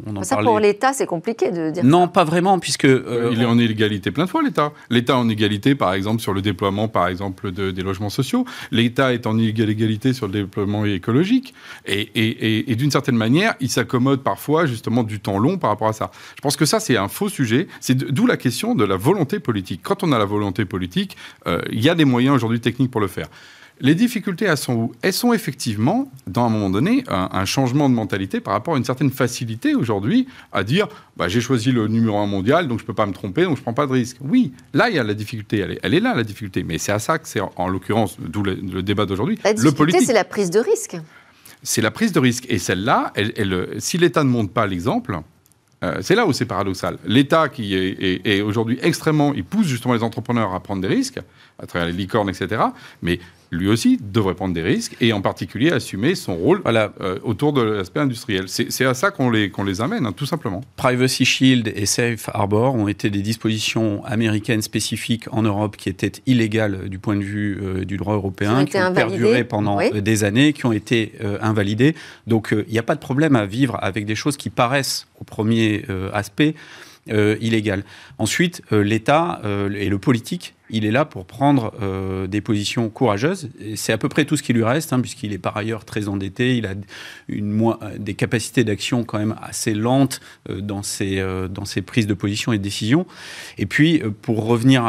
on, 0.07 0.23
ça, 0.23 0.39
pour 0.39 0.59
l'État, 0.59 0.95
c'est 0.95 1.07
compliqué 1.07 1.51
de 1.51 1.71
dire 1.71 1.85
Non, 1.85 2.09
pas 2.09 2.25
vraiment, 2.25 2.59
puisque... 2.59 2.87
Euh, 2.87 3.31
il 3.33 3.43
est 3.43 3.45
en 3.45 3.59
illégalité 3.59 4.11
plein 4.11 4.25
de 4.25 4.31
fois, 4.31 4.43
l'État. 4.43 4.73
L'État 4.89 5.19
en 5.19 5.29
égalité, 5.29 5.75
par 5.75 5.93
exemple, 5.93 6.23
sur 6.23 6.33
le 6.33 6.41
déploiement, 6.41 6.89
par 6.89 7.09
exemple, 7.09 7.53
de, 7.53 7.71
des 7.71 7.83
logements 7.83 8.09
sociaux. 8.09 8.47
L'État 8.71 9.13
est 9.13 9.27
en 9.27 9.39
égalité 9.39 10.15
sur 10.15 10.27
le 10.27 10.33
déploiement 10.33 10.87
écologique. 10.87 11.55
Et, 11.85 12.71
et, 12.71 12.75
d'une 12.75 12.91
certaine 12.91 13.17
manière, 13.17 13.55
il 13.61 13.69
s'accommode 13.69 14.23
parfois, 14.23 14.65
justement, 14.65 15.03
du 15.03 15.21
temps 15.21 15.39
long 15.39 15.59
par 15.59 15.71
rapport 15.71 15.89
à 15.89 15.93
ça. 15.93 16.11
Je 16.37 16.41
pense 16.41 16.57
que 16.57 16.65
ça, 16.65 16.81
c'est 16.81 16.97
un 16.97 17.09
faux 17.09 17.29
sujet. 17.29 17.69
C'est 17.81 17.97
d'où 17.97 18.27
la 18.27 18.39
question 18.39 18.75
de 18.75 18.85
la 18.85 18.97
volonté 18.97 19.41
politique. 19.41 19.81
Quand 19.83 20.03
on 20.03 20.13
a 20.13 20.19
la 20.19 20.25
volonté 20.25 20.65
politique, 20.65 21.17
euh, 21.47 21.61
il 21.71 21.83
y 21.83 21.91
a 21.91 21.95
des 21.95 22.07
moyens 22.07 22.35
aujourd'hui 22.35 22.61
techniques 22.61 22.91
pour 22.91 23.01
le 23.01 23.09
faire. 23.09 23.29
Les 23.81 23.95
difficultés, 23.95 24.45
elles 24.45 24.57
sont 24.57 24.75
où? 24.75 24.93
Elles 25.03 25.13
sont 25.13 25.33
effectivement, 25.33 26.09
dans 26.29 26.47
un 26.47 26.49
moment 26.49 26.71
donné, 26.71 27.03
un, 27.09 27.45
changement 27.45 27.89
de 27.89 27.95
mentalité 27.95 28.41
par 28.41 28.55
rapport 28.55 28.75
à 28.75 28.79
une 28.79 28.85
certaine 28.85 29.11
facilité 29.11 29.75
aujourd'hui 29.75 30.29
à 30.53 30.63
dire 30.63 30.89
bah, 31.17 31.29
j'ai 31.29 31.41
choisi 31.41 31.73
le 31.73 31.89
numéro 31.89 32.17
un 32.19 32.27
mondial, 32.27 32.69
donc 32.69 32.79
je 32.79 32.85
ne 32.85 32.87
peux 32.87 32.95
pas 32.95 33.07
me 33.07 33.13
tromper, 33.13 33.43
donc 33.43 33.57
je 33.57 33.61
ne 33.61 33.65
prends 33.65 33.75
pas 33.75 33.87
de 33.87 33.93
risque. 33.93 34.19
Oui, 34.21 34.53
là, 34.73 34.91
il 34.91 34.97
y 34.97 34.99
a 34.99 35.05
la 35.05 35.15
difficulté. 35.15 35.59
Elle 35.59 35.73
est, 35.73 35.81
elle 35.83 35.95
est 35.95 36.01
là, 36.01 36.15
la 36.15 36.23
difficulté. 36.23 36.63
Mais 36.63 36.79
c'est 36.79 36.93
à 36.93 37.01
ça 37.01 37.19
que 37.19 37.27
c'est, 37.27 37.41
en, 37.41 37.69
l'occurrence, 37.69 38.17
d'où 38.21 38.43
le, 38.45 38.83
débat 38.83 39.07
d'aujourd'hui. 39.07 39.39
La 39.43 39.53
difficulté, 39.53 40.01
c'est 40.01 40.13
la 40.13 40.25
prise 40.25 40.51
de 40.51 40.61
risque. 40.61 40.97
C'est 41.63 41.83
la 41.83 41.91
prise 41.91 42.13
de 42.13 42.21
risque. 42.21 42.47
Et 42.49 42.59
celle-là, 42.59 43.13
si 43.79 43.99
l'État 43.99 44.23
ne 44.23 44.29
montre 44.29 44.53
pas 44.53 44.67
l'exemple, 44.67 45.19
euh, 45.83 45.99
c'est 46.01 46.15
là 46.15 46.27
où 46.27 46.33
c'est 46.33 46.47
paradoxal. 46.47 46.99
L'État 47.05 47.49
qui 47.49 47.75
est, 47.75 48.21
est 48.25 48.41
aujourd'hui 48.41 48.79
extrêmement, 48.83 49.35
il 49.35 49.45
pousse 49.45 49.67
justement 49.67 49.95
les 49.95 50.03
entrepreneurs 50.03 50.55
à 50.55 50.61
prendre 50.61 50.81
des 50.81 50.89
risques 50.89 51.21
à 51.59 51.67
travers 51.67 51.87
les 51.89 51.93
licornes, 51.93 52.29
etc. 52.29 52.63
Mais 53.03 53.19
lui 53.55 53.69
aussi 53.69 53.99
devrait 54.01 54.35
prendre 54.35 54.55
des 54.55 54.63
risques 54.63 54.97
et 55.01 55.13
en 55.13 55.21
particulier 55.21 55.71
assumer 55.71 56.15
son 56.15 56.37
rôle 56.37 56.61
voilà. 56.63 56.93
Euh, 57.01 57.19
autour 57.23 57.53
de 57.53 57.63
l'aspect 57.63 58.01
industriel. 58.01 58.47
C'est 58.49 58.85
à 58.85 58.95
ça 58.95 59.11
qu'on 59.11 59.31
les, 59.31 59.51
qu'on 59.51 59.65
les 59.65 59.81
amène, 59.81 60.07
hein, 60.07 60.13
tout 60.13 60.27
simplement. 60.27 60.63
Privacy 60.77 61.25
Shield 61.25 61.73
et 61.75 61.87
Safe 61.87 62.29
Harbor 62.33 62.75
ont 62.75 62.89
été 62.89 63.11
des 63.11 63.23
dispositions 63.23 64.05
américaines 64.05 64.63
spécifiques 64.63 65.27
en 65.33 65.43
Europe 65.43 65.77
qui 65.77 65.89
étaient 65.89 66.13
illégales 66.27 66.89
du 66.89 66.99
point 66.99 67.17
de 67.17 67.23
vue 67.23 67.59
euh, 67.63 67.85
du 67.85 67.97
droit 67.97 68.15
européen, 68.15 68.65
qui 68.65 68.77
ont, 68.77 68.93
perduré 68.93 69.45
pendant 69.45 69.81
euh, 69.81 70.01
des 70.01 70.25
années, 70.25 70.53
qui 70.53 70.67
ont 70.67 70.73
été 70.73 71.13
invalidées. 71.41 71.95
Donc 72.27 72.49
il 72.53 72.73
n'y 72.73 72.79
a 72.79 72.83
pas 72.83 72.95
de 72.95 73.01
problème 73.01 73.37
à 73.37 73.47
vivre 73.47 73.79
avec 73.81 74.07
des 74.07 74.15
choses 74.15 74.37
qui 74.37 74.51
paraissent 74.51 75.07
au 75.21 75.25
premier 75.25 75.85
aspect 76.13 76.55
illégales. 77.09 77.85
Ensuite, 78.19 78.63
l'État 78.71 79.41
et 79.45 79.89
le 79.89 79.99
politique 79.99 80.55
il 80.71 80.87
est 80.87 80.91
là 80.91 81.05
pour 81.05 81.27
prendre 81.27 81.75
euh, 81.83 82.27
des 82.27 82.41
positions 82.41 82.89
courageuses. 82.89 83.51
C'est 83.77 83.93
à 83.93 83.99
peu 83.99 84.09
près 84.09 84.25
tout 84.25 84.37
ce 84.37 84.43
qui 84.43 84.55
lui 84.55 84.65
reste, 84.65 84.93
hein, 84.93 85.01
puisqu'il 85.01 85.33
est 85.33 85.39
par 85.39 85.57
ailleurs 85.57 85.85
très 85.85 86.09
endetté. 86.09 86.57
Il 86.57 86.67
a 86.67 86.75
une, 87.29 87.75
des 87.99 88.15
capacités 88.15 88.65
d'action 88.65 89.05
quand 89.05 89.19
même 89.19 89.35
assez 89.43 89.75
lentes 89.75 90.21
euh, 90.49 90.63
dans, 90.63 90.83
ses, 90.83 91.19
euh, 91.19 91.49
dans 91.49 91.67
ses 91.67 91.83
prises 91.83 92.07
de 92.07 92.15
position 92.15 92.53
et 92.53 92.59
de 92.59 92.63
décision. 92.63 93.07
Et 93.59 93.67
puis, 93.67 94.03
pour 94.23 94.47
revenir 94.47 94.85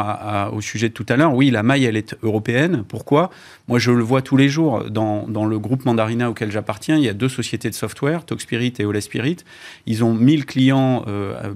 au 0.52 0.60
sujet 0.60 0.88
de 0.88 0.94
tout 0.94 1.06
à 1.08 1.16
l'heure, 1.16 1.34
oui, 1.34 1.50
la 1.50 1.62
maille, 1.62 1.84
elle 1.84 1.96
est 1.96 2.16
européenne. 2.22 2.84
Pourquoi? 2.88 3.30
Moi, 3.68 3.78
je 3.78 3.90
le 3.90 4.02
vois 4.02 4.22
tous 4.22 4.36
les 4.36 4.48
jours. 4.48 4.84
Dans, 4.90 5.28
dans 5.28 5.44
le 5.44 5.58
groupe 5.58 5.84
Mandarina 5.84 6.30
auquel 6.30 6.50
j'appartiens, 6.50 6.96
il 6.96 7.04
y 7.04 7.08
a 7.08 7.14
deux 7.14 7.28
sociétés 7.28 7.68
de 7.68 7.74
software, 7.74 8.24
Talkspirit 8.24 8.72
et 8.78 8.84
Ola 8.84 9.00
Spirit. 9.00 9.38
Ils 9.86 10.04
ont 10.04 10.14
1000 10.14 10.46
clients, 10.46 11.04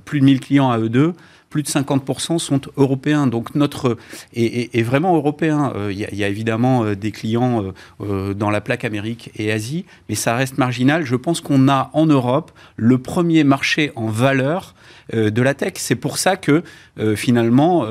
plus 0.04 0.20
de 0.20 0.24
1000 0.26 0.40
clients 0.40 0.70
à 0.70 0.78
eux 0.78 0.90
deux 0.90 1.14
plus 1.50 1.64
de 1.64 1.68
50% 1.68 2.38
sont 2.38 2.60
européens. 2.76 3.26
Donc 3.26 3.54
notre 3.54 3.98
est, 4.32 4.82
vraiment 4.82 5.16
européen. 5.16 5.72
Euh, 5.74 5.92
il 5.92 5.98
y, 5.98 6.24
a 6.24 6.28
évidemment 6.28 6.84
euh, 6.84 6.94
des 6.94 7.10
clients 7.10 7.72
euh, 8.00 8.34
dans 8.34 8.50
la 8.50 8.60
plaque 8.60 8.84
Amérique 8.84 9.30
et 9.36 9.52
Asie, 9.52 9.84
mais 10.08 10.14
ça 10.14 10.36
reste 10.36 10.56
marginal. 10.56 11.04
Je 11.04 11.16
pense 11.16 11.40
qu'on 11.40 11.68
a 11.68 11.90
en 11.92 12.06
Europe 12.06 12.52
le 12.76 12.98
premier 12.98 13.44
marché 13.44 13.92
en 13.96 14.06
valeur 14.06 14.74
de 15.12 15.42
la 15.42 15.54
tech. 15.54 15.72
C'est 15.76 15.96
pour 15.96 16.18
ça 16.18 16.36
que 16.36 16.62
finalement 17.16 17.84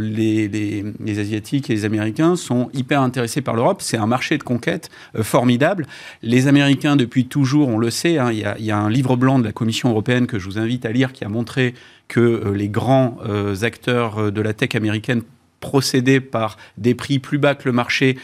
les, 0.00 0.82
Asiatiques 1.18 1.68
et 1.68 1.74
les 1.74 1.84
Américains 1.84 2.36
sont 2.36 2.70
hyper 2.72 3.02
intéressés 3.02 3.42
par 3.42 3.54
l'Europe. 3.54 3.82
C'est 3.82 3.98
un 3.98 4.06
marché 4.06 4.38
de 4.38 4.42
conquête 4.42 4.88
formidable. 5.20 5.86
Les 6.22 6.46
Américains, 6.46 6.96
depuis 6.96 7.26
toujours, 7.26 7.68
on 7.68 7.76
le 7.76 7.90
sait, 7.90 8.16
hein, 8.16 8.32
il 8.32 8.64
y, 8.64 8.70
a 8.70 8.78
un 8.78 8.88
livre 8.88 9.16
blanc 9.16 9.38
de 9.38 9.44
la 9.44 9.52
Commission 9.52 9.90
européenne 9.90 10.26
que 10.26 10.38
je 10.38 10.46
vous 10.46 10.58
invite 10.58 10.86
à 10.86 10.92
lire 10.92 11.12
qui 11.12 11.24
a 11.24 11.28
montré 11.28 11.74
que 12.08 12.20
euh, 12.20 12.52
les 12.52 12.68
grands 12.68 13.18
euh, 13.24 13.54
acteurs 13.62 14.18
euh, 14.18 14.30
de 14.30 14.40
la 14.40 14.52
tech 14.52 14.74
américaine 14.74 15.22
procédaient 15.60 16.20
par 16.20 16.56
des 16.78 16.94
prix 16.94 17.18
plus 17.18 17.38
bas 17.38 17.54
que 17.54 17.64
le 17.64 17.72
marché 17.72 18.18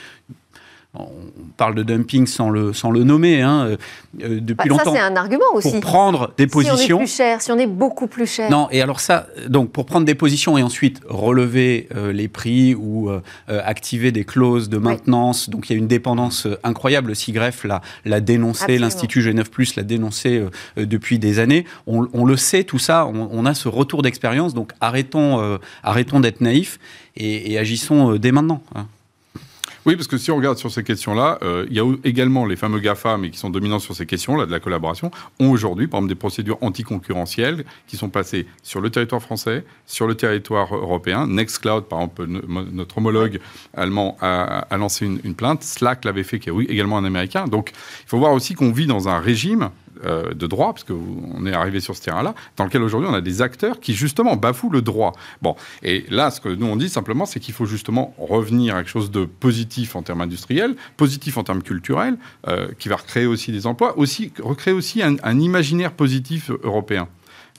on 0.94 1.08
parle 1.56 1.76
de 1.76 1.84
dumping 1.84 2.26
sans 2.26 2.50
le, 2.50 2.72
sans 2.72 2.90
le 2.90 3.04
nommer 3.04 3.42
hein, 3.42 3.64
euh, 3.64 3.76
euh, 4.22 4.40
depuis 4.40 4.68
bah, 4.68 4.74
longtemps. 4.74 4.92
Ça, 4.92 4.98
c'est 4.98 5.12
un 5.12 5.14
argument 5.14 5.44
aussi. 5.54 5.70
Pour 5.70 5.80
prendre 5.80 6.32
des 6.36 6.48
positions. 6.48 6.76
Si 6.76 6.92
on 6.92 6.96
est 6.96 6.98
plus 6.98 7.14
cher, 7.14 7.42
si 7.42 7.52
on 7.52 7.58
est 7.58 7.68
beaucoup 7.68 8.08
plus 8.08 8.26
cher. 8.26 8.50
Non, 8.50 8.66
et 8.72 8.82
alors 8.82 8.98
ça, 8.98 9.28
donc 9.48 9.70
pour 9.70 9.86
prendre 9.86 10.04
des 10.04 10.16
positions 10.16 10.58
et 10.58 10.64
ensuite 10.64 11.00
relever 11.08 11.88
euh, 11.94 12.12
les 12.12 12.26
prix 12.26 12.74
ou 12.74 13.08
activer 13.48 14.12
des 14.12 14.24
clauses 14.24 14.68
de 14.68 14.78
maintenance, 14.78 15.48
donc 15.48 15.68
il 15.68 15.72
y 15.72 15.76
a 15.76 15.78
une 15.78 15.88
dépendance 15.88 16.46
incroyable. 16.64 17.08
Le 17.08 17.14
CIGREF 17.14 17.66
l'a 18.04 18.20
dénoncé, 18.20 18.78
l'Institut 18.78 19.22
Genève 19.22 19.50
Plus 19.50 19.76
l'a 19.76 19.82
dénoncé 19.82 20.44
depuis 20.76 21.18
des 21.18 21.38
années. 21.38 21.64
On, 21.86 22.24
le 22.24 22.36
sait, 22.36 22.64
tout 22.64 22.78
ça, 22.78 23.06
on, 23.06 23.46
a 23.46 23.54
ce 23.54 23.68
retour 23.68 24.02
d'expérience, 24.02 24.54
donc 24.54 24.72
arrêtons, 24.80 25.58
arrêtons 25.82 26.20
d'être 26.20 26.40
naïfs 26.40 26.78
et, 27.16 27.58
agissons 27.58 28.16
dès 28.16 28.32
maintenant. 28.32 28.62
Hein. 28.74 28.86
Oui, 29.86 29.96
parce 29.96 30.08
que 30.08 30.18
si 30.18 30.30
on 30.30 30.36
regarde 30.36 30.58
sur 30.58 30.70
ces 30.70 30.84
questions-là, 30.84 31.38
euh, 31.42 31.66
il 31.70 31.76
y 31.76 31.80
a 31.80 31.84
également 32.04 32.44
les 32.44 32.56
fameux 32.56 32.80
GAFA, 32.80 33.16
mais 33.16 33.30
qui 33.30 33.38
sont 33.38 33.48
dominants 33.48 33.78
sur 33.78 33.94
ces 33.94 34.04
questions-là 34.04 34.44
de 34.44 34.50
la 34.50 34.60
collaboration, 34.60 35.10
ont 35.38 35.50
aujourd'hui, 35.50 35.86
par 35.86 35.98
exemple, 35.98 36.10
des 36.10 36.18
procédures 36.18 36.58
anticoncurrentielles 36.60 37.64
qui 37.86 37.96
sont 37.96 38.10
passées 38.10 38.46
sur 38.62 38.82
le 38.82 38.90
territoire 38.90 39.22
français, 39.22 39.64
sur 39.86 40.06
le 40.06 40.14
territoire 40.14 40.74
européen. 40.74 41.26
Nextcloud, 41.26 41.84
par 41.84 42.00
exemple, 42.00 42.26
notre 42.26 42.98
homologue 42.98 43.40
allemand 43.74 44.18
a, 44.20 44.66
lancé 44.76 45.06
une, 45.06 45.20
une, 45.24 45.34
plainte. 45.34 45.62
Slack 45.62 46.04
l'avait 46.04 46.24
fait, 46.24 46.38
qui 46.38 46.50
est 46.50 46.64
également 46.68 46.98
un 46.98 47.04
américain. 47.04 47.46
Donc, 47.46 47.72
il 48.04 48.08
faut 48.08 48.18
voir 48.18 48.32
aussi 48.32 48.54
qu'on 48.54 48.72
vit 48.72 48.86
dans 48.86 49.08
un 49.08 49.18
régime 49.18 49.70
euh, 50.06 50.32
de 50.32 50.46
droit, 50.46 50.72
parce 50.72 50.84
qu'on 50.84 51.44
est 51.46 51.52
arrivé 51.52 51.80
sur 51.80 51.94
ce 51.94 52.00
terrain-là, 52.00 52.34
dans 52.56 52.64
lequel 52.64 52.82
aujourd'hui 52.82 53.10
on 53.10 53.14
a 53.14 53.20
des 53.20 53.42
acteurs 53.42 53.80
qui 53.80 53.92
justement 53.92 54.36
bafouent 54.36 54.70
le 54.70 54.80
droit. 54.80 55.12
Bon, 55.42 55.56
et 55.82 56.06
là, 56.08 56.30
ce 56.30 56.40
que 56.40 56.48
nous 56.48 56.66
on 56.66 56.76
dit 56.76 56.88
simplement, 56.88 57.26
c'est 57.26 57.38
qu'il 57.38 57.52
faut 57.52 57.66
justement 57.66 58.14
revenir 58.16 58.76
à 58.76 58.78
quelque 58.78 58.90
chose 58.90 59.10
de 59.10 59.26
positif 59.26 59.96
en 59.96 60.02
termes 60.02 60.22
industriels, 60.22 60.74
positif 60.96 61.36
en 61.36 61.44
termes 61.44 61.62
culturels, 61.62 62.16
euh, 62.48 62.68
qui 62.78 62.88
va 62.88 62.96
recréer 62.96 63.26
aussi 63.26 63.52
des 63.52 63.66
emplois, 63.66 63.98
aussi 63.98 64.32
recréer 64.42 64.72
aussi 64.72 65.02
un, 65.02 65.38
imaginaire 65.38 65.92
positif 65.92 66.50
européen. 66.62 67.08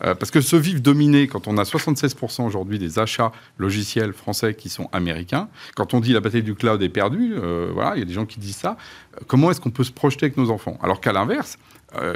Euh, 0.03 0.15
parce 0.15 0.31
que 0.31 0.41
ce 0.41 0.55
vivre 0.55 0.79
dominé, 0.79 1.27
quand 1.27 1.47
on 1.47 1.59
a 1.59 1.63
76% 1.63 2.43
aujourd'hui 2.43 2.79
des 2.79 2.97
achats 2.97 3.31
logiciels 3.59 4.13
français 4.13 4.55
qui 4.55 4.69
sont 4.69 4.89
américains, 4.93 5.47
quand 5.75 5.93
on 5.93 5.99
dit 5.99 6.13
la 6.13 6.21
bataille 6.21 6.41
du 6.41 6.55
cloud 6.55 6.81
est 6.81 6.89
perdue, 6.89 7.35
voilà, 7.73 7.95
il 7.95 7.99
y 7.99 8.01
a 8.01 8.05
des 8.05 8.13
gens 8.13 8.25
qui 8.25 8.39
disent 8.39 8.55
ça, 8.55 8.77
comment 9.27 9.51
est-ce 9.51 9.61
qu'on 9.61 9.69
peut 9.69 9.83
se 9.83 9.91
projeter 9.91 10.25
avec 10.25 10.37
nos 10.37 10.49
enfants? 10.49 10.79
Alors 10.81 11.01
qu'à 11.01 11.13
l'inverse, 11.13 11.59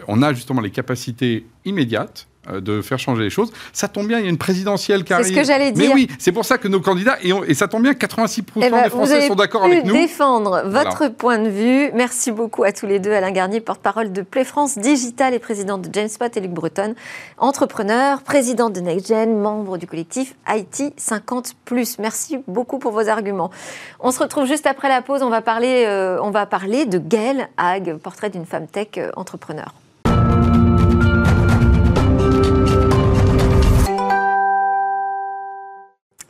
on 0.07 0.21
a 0.21 0.33
justement 0.33 0.61
les 0.61 0.71
capacités 0.71 1.45
immédiates 1.65 2.27
euh, 2.27 2.34
de 2.51 2.81
faire 2.81 2.99
changer 2.99 3.23
les 3.23 3.29
choses. 3.29 3.51
Ça 3.73 3.87
tombe 3.87 4.07
bien, 4.07 4.19
il 4.19 4.25
y 4.25 4.27
a 4.27 4.29
une 4.29 4.37
présidentielle 4.37 5.03
qui 5.03 5.13
arrive. 5.13 5.25
C'est 5.25 5.33
ce 5.33 5.37
que 5.37 5.43
j'allais 5.45 5.71
dire. 5.71 5.89
Mais 5.89 5.93
oui, 5.93 6.07
c'est 6.19 6.31
pour 6.31 6.45
ça 6.45 6.57
que 6.57 6.67
nos 6.67 6.81
candidats, 6.81 7.17
et, 7.21 7.31
et 7.47 7.53
ça 7.53 7.67
tombe 7.67 7.83
bien, 7.83 7.93
86% 7.93 8.43
eh 8.57 8.69
ben, 8.69 8.83
des 8.83 8.89
Français 8.89 9.27
sont 9.27 9.35
d'accord 9.35 9.63
avec 9.63 9.85
nous. 9.85 9.93
défendre 9.93 10.63
votre 10.65 11.07
point 11.09 11.39
de 11.39 11.49
vue. 11.49 11.91
Merci 11.93 12.31
beaucoup 12.31 12.63
à 12.63 12.71
tous 12.71 12.85
les 12.85 12.99
deux. 12.99 13.11
Alain 13.11 13.31
Garnier, 13.31 13.61
porte-parole 13.61 14.11
de 14.11 14.21
Play 14.21 14.43
France 14.43 14.77
Digital 14.77 15.33
et 15.33 15.39
président 15.39 15.77
de 15.77 15.89
Jamespot 15.91 16.25
et 16.35 16.39
Luc 16.39 16.51
Breton, 16.51 16.95
entrepreneur, 17.37 18.21
président 18.21 18.69
de 18.69 18.79
NextGen, 18.79 19.37
membre 19.37 19.77
du 19.77 19.87
collectif 19.87 20.35
IT 20.47 20.93
50+. 20.99 21.95
Merci 21.99 22.39
beaucoup 22.47 22.79
pour 22.79 22.91
vos 22.91 23.07
arguments. 23.07 23.51
On 23.99 24.11
se 24.11 24.19
retrouve 24.19 24.45
juste 24.45 24.67
après 24.67 24.89
la 24.89 25.01
pause. 25.01 25.21
On 25.23 25.29
va 25.29 25.41
parler, 25.41 25.85
euh, 25.87 26.19
on 26.21 26.31
va 26.31 26.45
parler 26.45 26.85
de 26.85 26.97
Gail 26.97 27.47
Hag, 27.57 27.97
portrait 27.97 28.29
d'une 28.29 28.45
femme 28.45 28.67
tech 28.67 28.89
euh, 28.97 29.11
entrepreneur. 29.15 29.73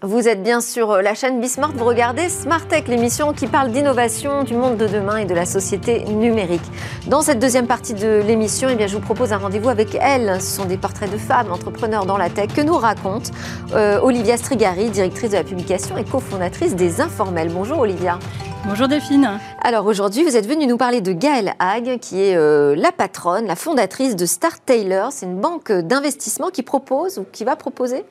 Vous 0.05 0.27
êtes 0.27 0.43
bien 0.43 0.61
sur 0.61 0.91
euh, 0.91 1.01
la 1.01 1.15
chaîne 1.15 1.41
Bismart, 1.41 1.71
vous 1.71 1.83
regardez 1.83 2.29
Smart 2.29 2.63
Tech, 2.67 2.83
l'émission 2.87 3.33
qui 3.33 3.47
parle 3.47 3.71
d'innovation, 3.71 4.43
du 4.43 4.53
monde 4.53 4.77
de 4.77 4.85
demain 4.85 5.17
et 5.17 5.25
de 5.25 5.33
la 5.33 5.47
société 5.47 6.03
numérique. 6.03 6.61
Dans 7.07 7.23
cette 7.23 7.39
deuxième 7.39 7.65
partie 7.65 7.95
de 7.95 8.21
l'émission, 8.21 8.67
eh 8.69 8.87
je 8.87 8.93
vous 8.93 9.01
propose 9.01 9.33
un 9.33 9.37
rendez-vous 9.37 9.69
avec 9.69 9.97
elle. 9.99 10.39
Ce 10.41 10.57
sont 10.57 10.65
des 10.65 10.77
portraits 10.77 11.11
de 11.11 11.17
femmes 11.17 11.51
entrepreneurs 11.51 12.05
dans 12.05 12.17
la 12.17 12.29
tech 12.29 12.49
que 12.53 12.61
nous 12.61 12.77
raconte 12.77 13.31
euh, 13.73 13.99
Olivia 13.99 14.37
Strigari, 14.37 14.91
directrice 14.91 15.31
de 15.31 15.37
la 15.37 15.43
publication 15.43 15.97
et 15.97 16.03
cofondatrice 16.03 16.75
des 16.75 17.01
Informels. 17.01 17.49
Bonjour 17.51 17.79
Olivia. 17.79 18.19
Bonjour 18.67 18.87
Delphine. 18.87 19.39
Alors 19.61 19.85
aujourd'hui, 19.85 20.23
vous 20.23 20.35
êtes 20.35 20.47
venue 20.47 20.65
nous 20.65 20.77
parler 20.77 20.99
de 20.99 21.11
Gaëlle 21.11 21.53
Hague, 21.59 21.99
qui 21.99 22.19
est 22.19 22.35
euh, 22.35 22.75
la 22.75 22.91
patronne, 22.91 23.45
la 23.45 23.55
fondatrice 23.55 24.15
de 24.15 24.25
Star 24.25 24.59
Taylor. 24.59 25.11
C'est 25.11 25.27
une 25.27 25.39
banque 25.39 25.71
d'investissement 25.71 26.49
qui 26.49 26.63
propose 26.63 27.19
ou 27.19 27.25
qui 27.31 27.43
va 27.43 27.55
proposer 27.55 28.03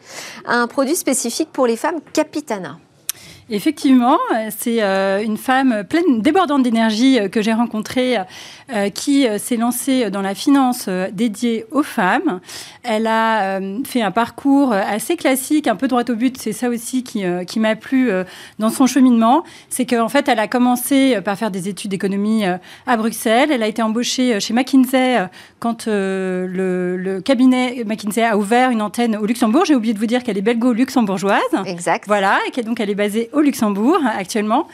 un 0.46 0.68
produit 0.68 0.94
spécifique 0.94 1.50
pour 1.52 1.66
les 1.66 1.76
femmes 1.76 1.98
Capitana. 2.12 2.78
Effectivement, 3.50 4.18
c'est 4.56 4.82
euh, 4.82 5.22
une 5.22 5.36
femme 5.36 5.84
pleine, 5.86 6.22
débordante 6.22 6.62
d'énergie 6.62 7.18
euh, 7.18 7.28
que 7.28 7.42
j'ai 7.42 7.52
rencontrée, 7.52 8.16
euh, 8.74 8.88
qui 8.88 9.26
s'est 9.38 9.56
lancée 9.56 10.10
dans 10.10 10.22
la 10.22 10.34
finance 10.34 10.88
dédiée 11.12 11.66
aux 11.70 11.82
femmes. 11.82 12.40
Elle 12.82 13.06
a 13.06 13.60
fait 13.84 14.02
un 14.02 14.10
parcours 14.10 14.72
assez 14.72 15.16
classique, 15.16 15.66
un 15.66 15.76
peu 15.76 15.88
droit 15.88 16.02
au 16.08 16.14
but. 16.14 16.38
C'est 16.38 16.52
ça 16.52 16.68
aussi 16.68 17.02
qui, 17.02 17.24
qui 17.46 17.60
m'a 17.60 17.76
plu 17.76 18.10
dans 18.58 18.70
son 18.70 18.86
cheminement. 18.86 19.44
C'est 19.68 19.84
qu'en 19.84 20.08
fait, 20.08 20.28
elle 20.28 20.38
a 20.38 20.48
commencé 20.48 21.20
par 21.22 21.36
faire 21.36 21.50
des 21.50 21.68
études 21.68 21.90
d'économie 21.90 22.44
à 22.86 22.96
Bruxelles. 22.96 23.50
Elle 23.52 23.62
a 23.62 23.68
été 23.68 23.82
embauchée 23.82 24.40
chez 24.40 24.54
McKinsey 24.54 25.26
quand 25.60 25.86
le, 25.86 26.96
le, 26.98 27.20
cabinet 27.20 27.84
McKinsey 27.86 28.24
a 28.24 28.36
ouvert 28.36 28.70
une 28.70 28.82
antenne 28.82 29.16
au 29.16 29.26
Luxembourg. 29.26 29.64
J'ai 29.66 29.74
oublié 29.74 29.94
de 29.94 29.98
vous 29.98 30.06
dire 30.06 30.22
qu'elle 30.22 30.38
est 30.38 30.42
belgo-luxembourgeoise. 30.42 31.40
Exact. 31.66 32.04
Voilà, 32.06 32.38
et 32.46 32.50
qu'elle 32.50 32.64
donc 32.64 32.80
elle 32.80 32.90
est 32.90 32.94
basée 32.94 33.30
au 33.34 33.40
Luxembourg 33.40 33.98
actuellement. 34.04 34.66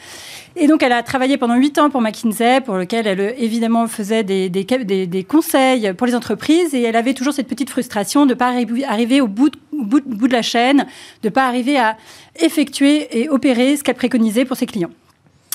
Et 0.55 0.67
donc, 0.67 0.83
elle 0.83 0.91
a 0.91 1.01
travaillé 1.01 1.37
pendant 1.37 1.55
huit 1.55 1.77
ans 1.77 1.89
pour 1.89 2.01
McKinsey, 2.01 2.61
pour 2.61 2.75
lequel 2.75 3.07
elle, 3.07 3.35
évidemment, 3.37 3.87
faisait 3.87 4.23
des, 4.23 5.25
conseils 5.27 5.93
pour 5.93 6.07
les 6.07 6.15
entreprises. 6.15 6.73
Et 6.73 6.81
elle 6.81 6.95
avait 6.95 7.13
toujours 7.13 7.33
cette 7.33 7.47
petite 7.47 7.69
frustration 7.69 8.25
de 8.25 8.31
ne 8.31 8.35
pas 8.35 8.53
arriver 8.87 9.21
au 9.21 9.27
bout 9.27 9.49
de 9.49 10.31
la 10.31 10.41
chaîne, 10.41 10.85
de 11.23 11.29
ne 11.29 11.29
pas 11.29 11.47
arriver 11.47 11.77
à 11.77 11.95
effectuer 12.39 13.21
et 13.21 13.29
opérer 13.29 13.77
ce 13.77 13.83
qu'elle 13.83 13.95
préconisait 13.95 14.45
pour 14.45 14.57
ses 14.57 14.65
clients. 14.65 14.91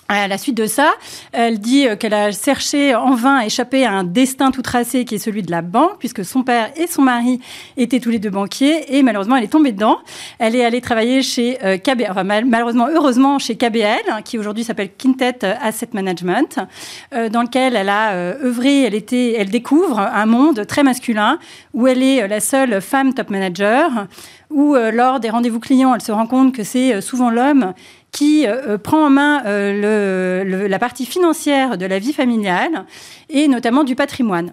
À 0.08 0.28
la 0.28 0.38
suite 0.38 0.56
de 0.56 0.66
ça, 0.66 0.92
elle 1.32 1.58
dit 1.58 1.88
euh, 1.88 1.96
qu'elle 1.96 2.14
a 2.14 2.30
cherché 2.30 2.94
en 2.94 3.16
vain 3.16 3.38
à 3.38 3.46
échapper 3.46 3.84
à 3.84 3.92
un 3.92 4.04
destin 4.04 4.52
tout 4.52 4.62
tracé 4.62 5.04
qui 5.04 5.16
est 5.16 5.18
celui 5.18 5.42
de 5.42 5.50
la 5.50 5.62
banque, 5.62 5.98
puisque 5.98 6.24
son 6.24 6.44
père 6.44 6.70
et 6.76 6.86
son 6.86 7.02
mari 7.02 7.40
étaient 7.76 7.98
tous 7.98 8.10
les 8.10 8.20
deux 8.20 8.30
banquiers, 8.30 8.96
et 8.96 9.02
malheureusement, 9.02 9.34
elle 9.34 9.42
est 9.42 9.48
tombée 9.48 9.72
dedans. 9.72 9.98
Elle 10.38 10.54
est 10.54 10.64
allée 10.64 10.80
travailler 10.80 11.22
chez 11.22 11.58
euh, 11.64 11.76
KBL, 11.76 12.06
enfin, 12.08 12.22
malheureusement, 12.22 12.86
heureusement, 12.88 13.40
chez 13.40 13.56
KBL, 13.56 14.02
hein, 14.08 14.22
qui 14.22 14.38
aujourd'hui 14.38 14.62
s'appelle 14.62 14.90
Quintet 14.96 15.44
Asset 15.60 15.88
Management, 15.92 16.60
euh, 17.12 17.28
dans 17.28 17.42
lequel 17.42 17.74
elle 17.74 17.88
a 17.88 18.14
œuvré. 18.14 18.82
Elle, 18.82 18.94
était, 18.94 19.32
elle 19.32 19.50
découvre 19.50 19.98
un 19.98 20.26
monde 20.26 20.66
très 20.68 20.84
masculin, 20.84 21.40
où 21.74 21.88
elle 21.88 22.02
est 22.04 22.28
la 22.28 22.38
seule 22.38 22.80
femme 22.80 23.12
top 23.12 23.30
manager, 23.30 24.06
où 24.50 24.76
lors 24.76 25.18
des 25.18 25.30
rendez-vous 25.30 25.58
clients, 25.58 25.94
elle 25.94 26.00
se 26.00 26.12
rend 26.12 26.26
compte 26.26 26.54
que 26.54 26.62
c'est 26.62 27.00
souvent 27.00 27.30
l'homme 27.30 27.74
qui 28.16 28.46
euh, 28.46 28.62
euh, 28.68 28.78
prend 28.78 29.06
en 29.06 29.10
main 29.10 29.42
euh, 29.44 30.68
la 30.68 30.78
partie 30.78 31.04
financière 31.04 31.76
de 31.76 31.84
la 31.84 31.98
vie 31.98 32.14
familiale 32.14 32.86
et 33.28 33.46
notamment 33.46 33.84
du 33.84 33.94
patrimoine. 33.94 34.52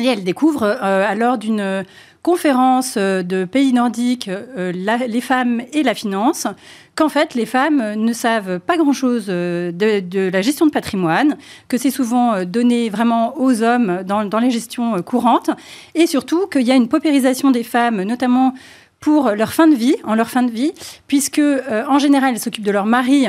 Et 0.00 0.06
elle 0.06 0.24
découvre, 0.24 0.64
alors 0.64 1.36
d'une 1.36 1.84
conférence 2.22 2.96
de 2.96 3.44
pays 3.44 3.74
nordiques, 3.74 4.30
les 4.56 5.20
femmes 5.20 5.60
et 5.74 5.82
la 5.82 5.92
finance, 5.92 6.46
qu'en 6.94 7.10
fait, 7.10 7.34
les 7.34 7.44
femmes 7.44 7.96
ne 7.96 8.12
savent 8.14 8.60
pas 8.60 8.78
grand-chose 8.78 9.26
de, 9.26 10.30
la 10.30 10.40
gestion 10.40 10.64
de 10.64 10.70
patrimoine, 10.70 11.36
que 11.68 11.76
c'est 11.76 11.90
souvent 11.90 12.44
donné 12.46 12.88
vraiment 12.88 13.38
aux 13.38 13.62
hommes 13.62 14.02
dans, 14.06 14.24
dans 14.24 14.38
les 14.38 14.50
gestions 14.50 15.02
courantes, 15.02 15.50
et 15.94 16.06
surtout 16.06 16.46
qu'il 16.46 16.62
y 16.62 16.72
a 16.72 16.76
une 16.76 16.88
paupérisation 16.88 17.50
des 17.50 17.64
femmes, 17.64 18.02
notamment 18.02 18.54
pour 19.00 19.30
leur 19.30 19.52
fin 19.52 19.66
de 19.66 19.74
vie, 19.74 19.96
en 20.04 20.14
leur 20.14 20.28
fin 20.28 20.42
de 20.42 20.50
vie, 20.50 20.72
puisque 21.08 21.38
euh, 21.38 21.84
en 21.88 21.98
général, 21.98 22.34
elles 22.34 22.40
s'occupent 22.40 22.64
de 22.64 22.70
leur 22.70 22.86
mari. 22.86 23.26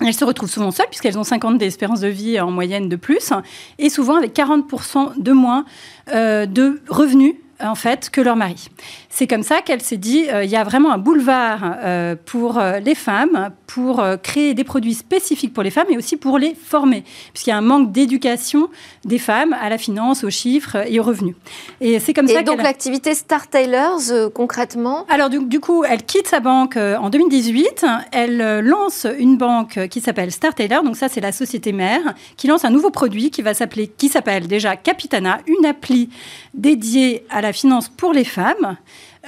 Elles 0.00 0.14
se 0.14 0.24
retrouvent 0.24 0.50
souvent 0.50 0.70
seules, 0.70 0.86
puisqu'elles 0.88 1.18
ont 1.18 1.24
50 1.24 1.58
d'espérance 1.58 2.00
de 2.00 2.08
vie 2.08 2.40
en 2.40 2.50
moyenne 2.50 2.88
de 2.88 2.96
plus, 2.96 3.32
et 3.78 3.90
souvent 3.90 4.16
avec 4.16 4.34
40% 4.34 5.20
de 5.20 5.32
moins 5.32 5.64
euh, 6.12 6.46
de 6.46 6.80
revenus 6.88 7.34
en 7.60 7.74
fait 7.74 8.10
que 8.10 8.20
leur 8.20 8.36
mari. 8.36 8.68
C'est 9.16 9.28
comme 9.28 9.44
ça 9.44 9.60
qu'elle 9.60 9.80
s'est 9.80 9.96
dit 9.96 10.26
euh, 10.28 10.42
il 10.42 10.50
y 10.50 10.56
a 10.56 10.64
vraiment 10.64 10.90
un 10.90 10.98
boulevard 10.98 11.76
euh, 11.84 12.16
pour 12.26 12.58
euh, 12.58 12.80
les 12.80 12.96
femmes, 12.96 13.50
pour 13.68 14.02
créer 14.24 14.54
des 14.54 14.64
produits 14.64 14.94
spécifiques 14.94 15.52
pour 15.52 15.62
les 15.62 15.70
femmes 15.70 15.86
et 15.88 15.96
aussi 15.96 16.16
pour 16.16 16.36
les 16.36 16.54
former, 16.54 17.04
puisqu'il 17.32 17.50
y 17.50 17.52
a 17.52 17.56
un 17.56 17.60
manque 17.60 17.92
d'éducation 17.92 18.68
des 19.04 19.18
femmes 19.18 19.52
à 19.52 19.68
la 19.68 19.78
finance, 19.78 20.24
aux 20.24 20.30
chiffres 20.30 20.76
et 20.88 20.98
aux 20.98 21.02
revenus. 21.04 21.34
Et 21.80 21.98
c'est 21.98 22.12
comme 22.12 22.26
ça. 22.26 22.40
Et 22.40 22.42
donc 22.44 22.62
l'activité 22.62 23.14
Star 23.14 23.48
Tailors 23.48 24.32
concrètement 24.32 25.06
Alors 25.08 25.28
du, 25.30 25.60
coup, 25.60 25.84
elle 25.84 26.04
quitte 26.04 26.28
sa 26.28 26.38
banque 26.38 26.76
en 26.76 27.10
2018. 27.10 27.84
Elle 28.12 28.60
lance 28.60 29.08
une 29.18 29.36
banque 29.36 29.88
qui 29.88 30.00
s'appelle 30.00 30.30
Star 30.30 30.54
Tailor. 30.54 30.84
Donc 30.84 30.96
ça, 30.96 31.08
c'est 31.08 31.20
la 31.20 31.32
société 31.32 31.72
mère 31.72 32.14
qui 32.36 32.46
lance 32.46 32.64
un 32.64 32.70
nouveau 32.70 32.90
produit 32.90 33.30
qui 33.30 33.42
va 33.42 33.54
s'appeler, 33.54 33.88
qui 33.88 34.08
s'appelle 34.08 34.46
déjà 34.46 34.76
Capitana, 34.76 35.38
une 35.46 35.66
appli 35.66 36.10
dédiée 36.52 37.26
à 37.30 37.40
la 37.40 37.52
finance 37.52 37.88
pour 37.88 38.12
les 38.12 38.24
femmes, 38.24 38.76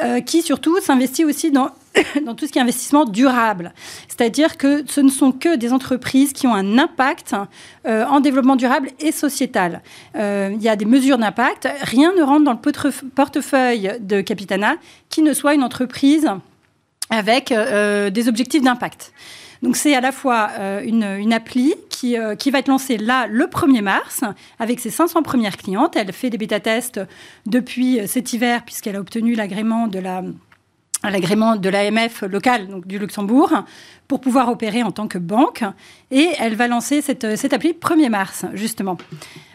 euh, 0.02 0.20
qui 0.20 0.42
surtout 0.42 0.78
s'investit 0.80 1.24
aussi 1.24 1.50
dans, 1.50 1.70
dans 2.26 2.34
tout 2.34 2.46
ce 2.46 2.52
qui 2.52 2.58
est 2.58 2.62
investissement 2.62 3.06
durable. 3.06 3.72
C'est-à-dire 4.08 4.58
que 4.58 4.84
ce 4.86 5.00
ne 5.00 5.08
sont 5.08 5.32
que 5.32 5.56
des 5.56 5.72
entreprises 5.72 6.34
qui 6.34 6.46
ont 6.46 6.54
un 6.54 6.76
impact 6.76 7.34
euh, 7.86 8.04
en 8.04 8.20
développement 8.20 8.56
durable 8.56 8.90
et 9.00 9.10
sociétal. 9.10 9.80
Euh, 10.14 10.50
il 10.52 10.62
y 10.62 10.68
a 10.68 10.76
des 10.76 10.84
mesures 10.84 11.16
d'impact. 11.16 11.68
Rien 11.80 12.12
ne 12.14 12.22
rentre 12.22 12.44
dans 12.44 12.52
le 12.52 13.08
portefeuille 13.08 13.92
de 14.00 14.20
Capitana 14.20 14.74
qui 15.08 15.22
ne 15.22 15.32
soit 15.32 15.54
une 15.54 15.62
entreprise 15.62 16.28
avec 17.08 17.54
des 17.54 18.28
objectifs 18.28 18.62
d'impact. 18.62 19.12
Donc 19.62 19.76
c'est 19.76 19.94
à 19.94 20.00
la 20.00 20.12
fois 20.12 20.50
euh, 20.58 20.80
une, 20.82 21.32
appli 21.32 21.74
qui, 21.88 22.18
euh, 22.18 22.34
qui, 22.34 22.50
va 22.50 22.58
être 22.58 22.68
lancée 22.68 22.98
là 22.98 23.26
le 23.26 23.46
1er 23.46 23.82
mars 23.82 24.22
avec 24.58 24.80
ses 24.80 24.90
500 24.90 25.22
premières 25.22 25.56
clientes. 25.56 25.96
Elle 25.96 26.12
fait 26.12 26.30
des 26.30 26.38
bêta-tests 26.38 27.00
depuis 27.46 28.00
euh, 28.00 28.06
cet 28.06 28.32
hiver 28.32 28.64
puisqu'elle 28.64 28.96
a 28.96 29.00
obtenu 29.00 29.34
l'agrément 29.34 29.86
de 29.86 29.98
la 29.98 30.22
l'agrément 31.10 31.56
de 31.56 31.68
l'AMF 31.68 32.22
local, 32.22 32.68
donc 32.68 32.86
du 32.86 32.98
Luxembourg, 32.98 33.52
pour 34.08 34.20
pouvoir 34.20 34.48
opérer 34.48 34.82
en 34.82 34.92
tant 34.92 35.08
que 35.08 35.18
banque. 35.18 35.64
Et 36.10 36.28
elle 36.38 36.54
va 36.54 36.68
lancer 36.68 37.02
cette, 37.02 37.36
cette 37.36 37.52
appli 37.52 37.72
1er 37.72 38.08
mars, 38.08 38.44
justement. 38.54 38.96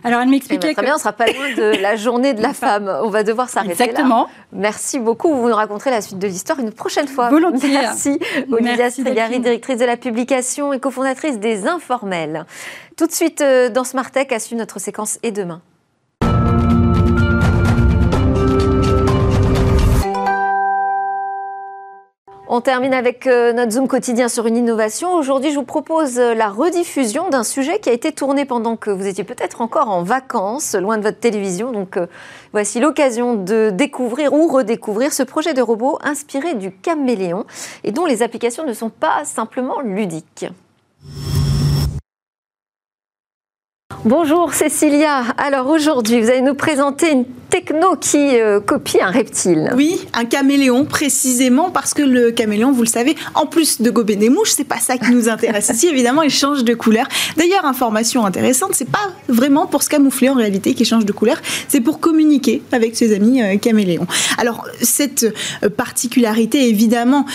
Alors, 0.04 0.22
elle 0.22 0.30
m'expliquait 0.30 0.68
eh 0.68 0.70
ben, 0.70 0.74
très 0.76 0.84
bien, 0.84 0.93
on 0.93 0.97
ne 0.97 0.99
sera 0.99 1.14
pas 1.14 1.28
loin 1.28 1.54
de 1.56 1.78
la 1.82 1.95
journée 1.95 2.34
de 2.34 2.41
la 2.41 2.54
femme. 2.54 2.91
On 3.04 3.10
va 3.10 3.24
devoir 3.24 3.49
s'arrêter 3.49 3.72
Exactement. 3.72 4.28
Merci 4.52 4.99
beaucoup. 4.99 5.34
Vous 5.34 5.47
nous 5.47 5.56
raconterez 5.56 5.91
la 5.91 6.02
suite 6.02 6.20
de 6.20 6.28
l'histoire 6.28 6.60
une 6.60 6.72
prochaine 6.72 7.08
fois. 7.08 7.30
Volontiers. 7.30 7.70
Merci. 7.70 8.20
Olivia 8.52 8.89
Strigari, 8.89 9.39
directrice 9.39 9.78
de 9.78 9.86
la 9.86 9.97
publication 9.97 10.74
et 10.74 10.80
cofondatrice 10.80 11.39
des 11.39 11.68
Informels. 11.68 12.45
Tout 12.97 13.08
de 13.08 13.12
suite, 13.12 13.41
euh, 13.41 13.70
dans 13.70 13.84
Smart 13.84 14.12
Tech, 14.12 14.28
à 14.32 14.39
suivre 14.39 14.60
notre 14.60 14.80
séquence 14.80 15.20
Et 15.24 15.32
demain. 15.32 15.62
On 22.54 22.60
termine 22.60 22.93
avec 22.93 23.28
euh, 23.28 23.54
notre 23.54 23.72
Zoom 23.72 23.88
quotidien 23.88 24.28
sur 24.28 24.45
une 24.45 24.58
innovation. 24.58 25.14
Aujourd'hui, 25.14 25.52
je 25.52 25.56
vous 25.56 25.64
propose 25.64 26.20
euh, 26.20 26.34
la 26.34 26.49
rediffusion 26.49 27.30
d'un 27.30 27.45
sujet 27.45 27.80
qui 27.80 27.88
a 27.88 27.93
été 27.93 28.12
tourné 28.12 28.43
pendant 28.43 28.76
que 28.76 28.89
vous 28.89 29.08
étiez 29.08 29.24
peut-être 29.24 29.62
encore 29.62 29.89
en 29.89 30.04
vacances, 30.04 30.76
loin 30.76 30.97
de 30.97 31.04
votre 31.04 31.18
télévision. 31.18 31.72
Donc, 31.72 31.95
euh, 31.95 32.08
voici 32.52 32.82
l'occasion 32.82 33.36
de 33.36 33.70
découvrir 33.70 34.34
ou 34.34 34.49
redécouvrir 34.49 35.14
ce 35.14 35.24
projet 35.24 35.54
de 35.54 35.62
robot 35.62 35.97
inspiré 36.04 36.54
du 36.54 36.74
caméléon 36.74 37.45
et 37.86 37.93
dont 37.93 38.06
les 38.06 38.22
applications 38.22 38.66
ne 38.66 38.74
sont 38.74 38.89
pas 38.89 39.24
simplement 39.24 39.80
ludiques. 39.80 40.45
Bonjour 44.04 44.52
Cécilia. 44.52 45.26
Alors 45.38 45.68
aujourd'hui, 45.68 46.22
vous 46.22 46.30
allez 46.32 46.41
nous 46.41 46.56
présenter 46.56 47.12
une 47.12 47.26
techno 47.52 47.97
qui 47.97 48.39
euh, 48.39 48.60
copie 48.60 48.99
un 48.99 49.12
reptile. 49.12 49.72
Oui, 49.76 49.99
un 50.14 50.26
caméléon 50.26 50.86
précisément 50.86 51.70
parce 51.70 51.93
que 51.93 52.02
le 52.02 52.32
caméléon, 52.32 52.72
vous 52.72 52.82
le 52.82 52.88
savez, 52.88 53.16
en 53.36 53.45
plus 53.45 53.82
de 53.82 53.91
gober 53.91 54.16
des 54.16 54.30
mouches, 54.30 54.52
c'est 54.56 54.64
pas 54.64 54.80
ça 54.80 54.97
qui 54.97 55.12
nous 55.12 55.30
intéresse 55.30 55.70
ici. 55.74 55.88
Évidemment, 55.88 56.24
il 56.24 56.32
change 56.32 56.64
de 56.64 56.74
couleur. 56.74 57.06
D'ailleurs, 57.38 57.66
information 57.66 58.26
intéressante, 58.26 58.72
c'est 58.74 58.89
pas 58.89 59.12
vraiment 59.28 59.68
pour 59.68 59.84
se 59.84 59.89
camoufler 59.89 60.30
en 60.30 60.34
réalité 60.34 60.74
qu'il 60.74 60.86
change 60.86 61.06
de 61.06 61.12
couleur, 61.12 61.38
c'est 61.68 61.82
pour 61.82 61.99
communiquer 61.99 62.64
avec 62.72 62.95
ses 62.95 63.14
amis 63.14 63.43
euh, 63.43 63.58
caméléons. 63.58 64.08
Alors 64.38 64.66
cette 64.82 65.26
euh, 65.62 65.70
particularité, 65.70 66.70
évidemment, 66.70 67.26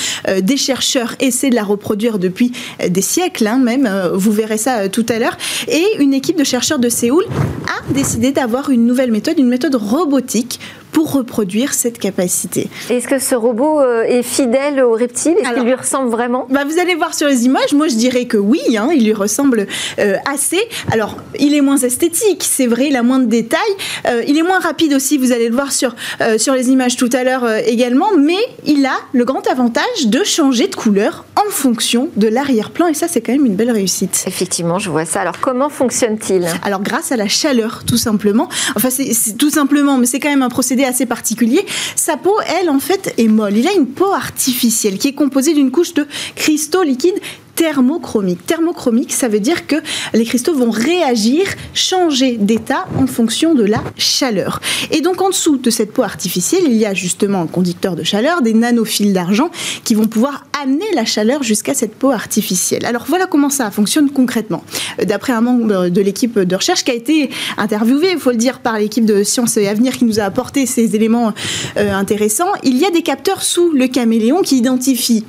des 0.40 0.56
chercheurs 0.56 1.14
essaient 1.20 1.50
de 1.50 1.54
la 1.54 1.62
reproduire 1.62 2.18
depuis 2.18 2.52
des 2.88 3.02
siècles, 3.02 3.46
hein, 3.46 3.58
même. 3.58 3.88
vous 4.14 4.32
verrez 4.32 4.56
ça 4.56 4.88
tout 4.88 5.06
à 5.08 5.18
l'heure. 5.18 5.36
Et 5.68 5.84
une 5.98 6.14
équipe 6.14 6.38
de 6.38 6.44
chercheurs 6.44 6.55
de 6.56 6.88
Séoul 6.88 7.24
a 7.66 7.92
décidé 7.92 8.32
d'avoir 8.32 8.70
une 8.70 8.86
nouvelle 8.86 9.12
méthode, 9.12 9.38
une 9.38 9.48
méthode 9.48 9.74
robotique 9.74 10.58
pour 10.96 11.12
reproduire 11.12 11.74
cette 11.74 11.98
capacité. 11.98 12.70
Est-ce 12.88 13.06
que 13.06 13.18
ce 13.18 13.34
robot 13.34 13.82
euh, 13.82 14.04
est 14.04 14.22
fidèle 14.22 14.82
au 14.82 14.92
reptile? 14.92 15.34
Est-ce 15.38 15.52
qu'il 15.52 15.64
lui 15.64 15.74
ressemble 15.74 16.08
vraiment? 16.08 16.46
bah 16.48 16.64
Vous 16.66 16.78
allez 16.78 16.94
voir 16.94 17.12
sur 17.12 17.28
les 17.28 17.44
images, 17.44 17.74
moi 17.74 17.86
je 17.88 17.96
dirais 17.96 18.24
que 18.24 18.38
oui, 18.38 18.62
hein, 18.78 18.88
il 18.94 19.04
lui 19.04 19.12
ressemble 19.12 19.66
euh, 19.98 20.16
assez. 20.24 20.58
Alors, 20.90 21.18
il 21.38 21.54
est 21.54 21.60
moins 21.60 21.76
esthétique, 21.76 22.42
c'est 22.42 22.66
vrai, 22.66 22.86
il 22.88 22.96
a 22.96 23.02
moins 23.02 23.18
de 23.18 23.26
détails. 23.26 23.60
Euh, 24.06 24.22
il 24.26 24.38
est 24.38 24.42
moins 24.42 24.58
rapide 24.58 24.94
aussi, 24.94 25.18
vous 25.18 25.32
allez 25.32 25.50
le 25.50 25.54
voir 25.54 25.70
sur, 25.70 25.94
sur 26.38 26.54
les 26.54 26.70
images 26.70 26.96
tout 26.96 27.10
à 27.12 27.24
l'heure 27.24 27.46
également, 27.66 28.16
mais 28.18 28.38
il 28.64 28.86
a 28.86 28.96
le 29.12 29.26
grand 29.26 29.46
avantage 29.48 30.06
de 30.06 30.24
changer 30.24 30.66
de 30.66 30.76
couleur 30.76 31.26
en 31.36 31.50
fonction 31.50 32.08
de 32.16 32.26
l'arrière-plan, 32.26 32.86
et 32.86 32.94
ça 32.94 33.06
c'est 33.06 33.20
quand 33.20 33.32
même 33.32 33.44
une 33.44 33.56
belle 33.56 33.70
réussite. 33.70 34.24
Effectivement, 34.26 34.78
je 34.78 34.88
vois 34.88 35.04
ça. 35.04 35.20
Alors, 35.20 35.40
comment 35.40 35.68
fonctionne-t-il? 35.68 36.46
Alors, 36.62 36.80
grâce 36.80 37.12
à 37.12 37.16
la 37.16 37.28
chaleur, 37.28 37.82
tout 37.86 37.98
simplement. 37.98 38.48
Enfin, 38.76 38.88
c'est 38.88 39.36
tout 39.36 39.50
simplement, 39.50 39.98
mais 39.98 40.06
c'est 40.06 40.20
quand 40.20 40.30
même 40.30 40.42
un 40.42 40.48
procédé 40.48 40.85
assez 40.86 41.06
particulier. 41.06 41.64
Sa 41.94 42.16
peau, 42.16 42.34
elle, 42.46 42.70
en 42.70 42.80
fait, 42.80 43.14
est 43.18 43.28
molle. 43.28 43.56
Il 43.56 43.68
a 43.68 43.72
une 43.72 43.86
peau 43.86 44.12
artificielle 44.12 44.98
qui 44.98 45.08
est 45.08 45.14
composée 45.14 45.54
d'une 45.54 45.70
couche 45.70 45.94
de 45.94 46.06
cristaux 46.34 46.82
liquides 46.82 47.20
thermochromique. 47.56 48.46
Thermochromique, 48.46 49.12
ça 49.12 49.26
veut 49.26 49.40
dire 49.40 49.66
que 49.66 49.76
les 50.14 50.24
cristaux 50.24 50.54
vont 50.54 50.70
réagir, 50.70 51.42
changer 51.74 52.36
d'état 52.36 52.86
en 52.98 53.08
fonction 53.08 53.54
de 53.54 53.64
la 53.64 53.82
chaleur. 53.96 54.60
Et 54.92 55.00
donc 55.00 55.20
en 55.20 55.30
dessous 55.30 55.56
de 55.56 55.70
cette 55.70 55.92
peau 55.92 56.02
artificielle, 56.02 56.62
il 56.66 56.76
y 56.76 56.86
a 56.86 56.94
justement 56.94 57.40
un 57.40 57.46
conducteur 57.46 57.96
de 57.96 58.04
chaleur, 58.04 58.42
des 58.42 58.54
nanophiles 58.54 59.12
d'argent 59.12 59.50
qui 59.84 59.94
vont 59.94 60.06
pouvoir 60.06 60.46
amener 60.62 60.86
la 60.94 61.04
chaleur 61.04 61.42
jusqu'à 61.42 61.74
cette 61.74 61.94
peau 61.94 62.10
artificielle. 62.10 62.84
Alors 62.84 63.06
voilà 63.08 63.26
comment 63.26 63.50
ça 63.50 63.70
fonctionne 63.70 64.10
concrètement. 64.10 64.62
D'après 65.04 65.32
un 65.32 65.40
membre 65.40 65.88
de 65.88 66.00
l'équipe 66.00 66.38
de 66.38 66.56
recherche 66.56 66.84
qui 66.84 66.90
a 66.90 66.94
été 66.94 67.30
interviewé, 67.56 68.12
il 68.12 68.18
faut 68.18 68.30
le 68.30 68.36
dire, 68.36 68.60
par 68.60 68.78
l'équipe 68.78 69.04
de 69.04 69.24
Sciences 69.24 69.56
et 69.56 69.66
Avenir 69.66 69.96
qui 69.96 70.04
nous 70.04 70.20
a 70.20 70.24
apporté 70.24 70.66
ces 70.66 70.94
éléments 70.94 71.32
euh, 71.78 71.92
intéressants, 71.92 72.52
il 72.62 72.76
y 72.76 72.84
a 72.84 72.90
des 72.90 73.02
capteurs 73.02 73.42
sous 73.42 73.72
le 73.72 73.88
caméléon 73.88 74.42
qui 74.42 74.58
identifient 74.58 75.24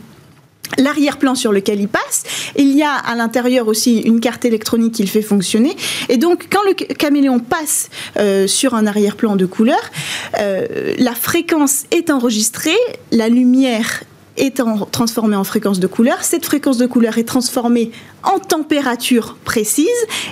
l'arrière-plan 0.77 1.35
sur 1.35 1.51
lequel 1.51 1.79
il 1.79 1.87
passe. 1.87 2.23
Il 2.55 2.75
y 2.75 2.83
a 2.83 2.93
à 2.93 3.15
l'intérieur 3.15 3.67
aussi 3.67 3.99
une 3.99 4.19
carte 4.19 4.45
électronique 4.45 4.95
qu'il 4.95 5.09
fait 5.09 5.21
fonctionner. 5.21 5.75
Et 6.09 6.17
donc, 6.17 6.47
quand 6.51 6.63
le 6.65 6.73
caméléon 6.73 7.39
passe 7.39 7.89
euh, 8.17 8.47
sur 8.47 8.73
un 8.75 8.85
arrière-plan 8.85 9.35
de 9.35 9.45
couleur, 9.45 9.79
euh, 10.39 10.93
la 10.97 11.13
fréquence 11.13 11.85
est 11.91 12.09
enregistrée, 12.09 12.77
la 13.11 13.29
lumière 13.29 14.03
est 14.37 14.61
transformée 14.91 15.35
en 15.35 15.43
fréquence 15.43 15.79
de 15.79 15.87
couleur. 15.87 16.23
Cette 16.23 16.45
fréquence 16.45 16.77
de 16.77 16.85
couleur 16.85 17.17
est 17.17 17.23
transformée 17.23 17.91
en 18.23 18.39
température 18.39 19.35
précise 19.43 19.87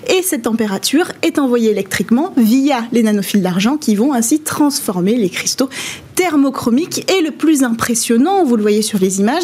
et 0.08 0.22
cette 0.22 0.44
température 0.44 1.12
est 1.22 1.40
envoyée 1.40 1.72
électriquement 1.72 2.34
via 2.38 2.84
les 2.92 3.04
nanophiles 3.04 3.42
d'argent 3.42 3.78
qui 3.78 3.96
vont 3.96 4.14
ainsi 4.14 4.42
transformer 4.42 5.16
les 5.16 5.30
cristaux 5.30 5.70
thermochromiques. 6.16 7.12
Et 7.12 7.22
le 7.22 7.32
plus 7.32 7.64
impressionnant, 7.64 8.44
vous 8.44 8.56
le 8.56 8.62
voyez 8.62 8.82
sur 8.82 9.00
les 9.00 9.20
images, 9.20 9.44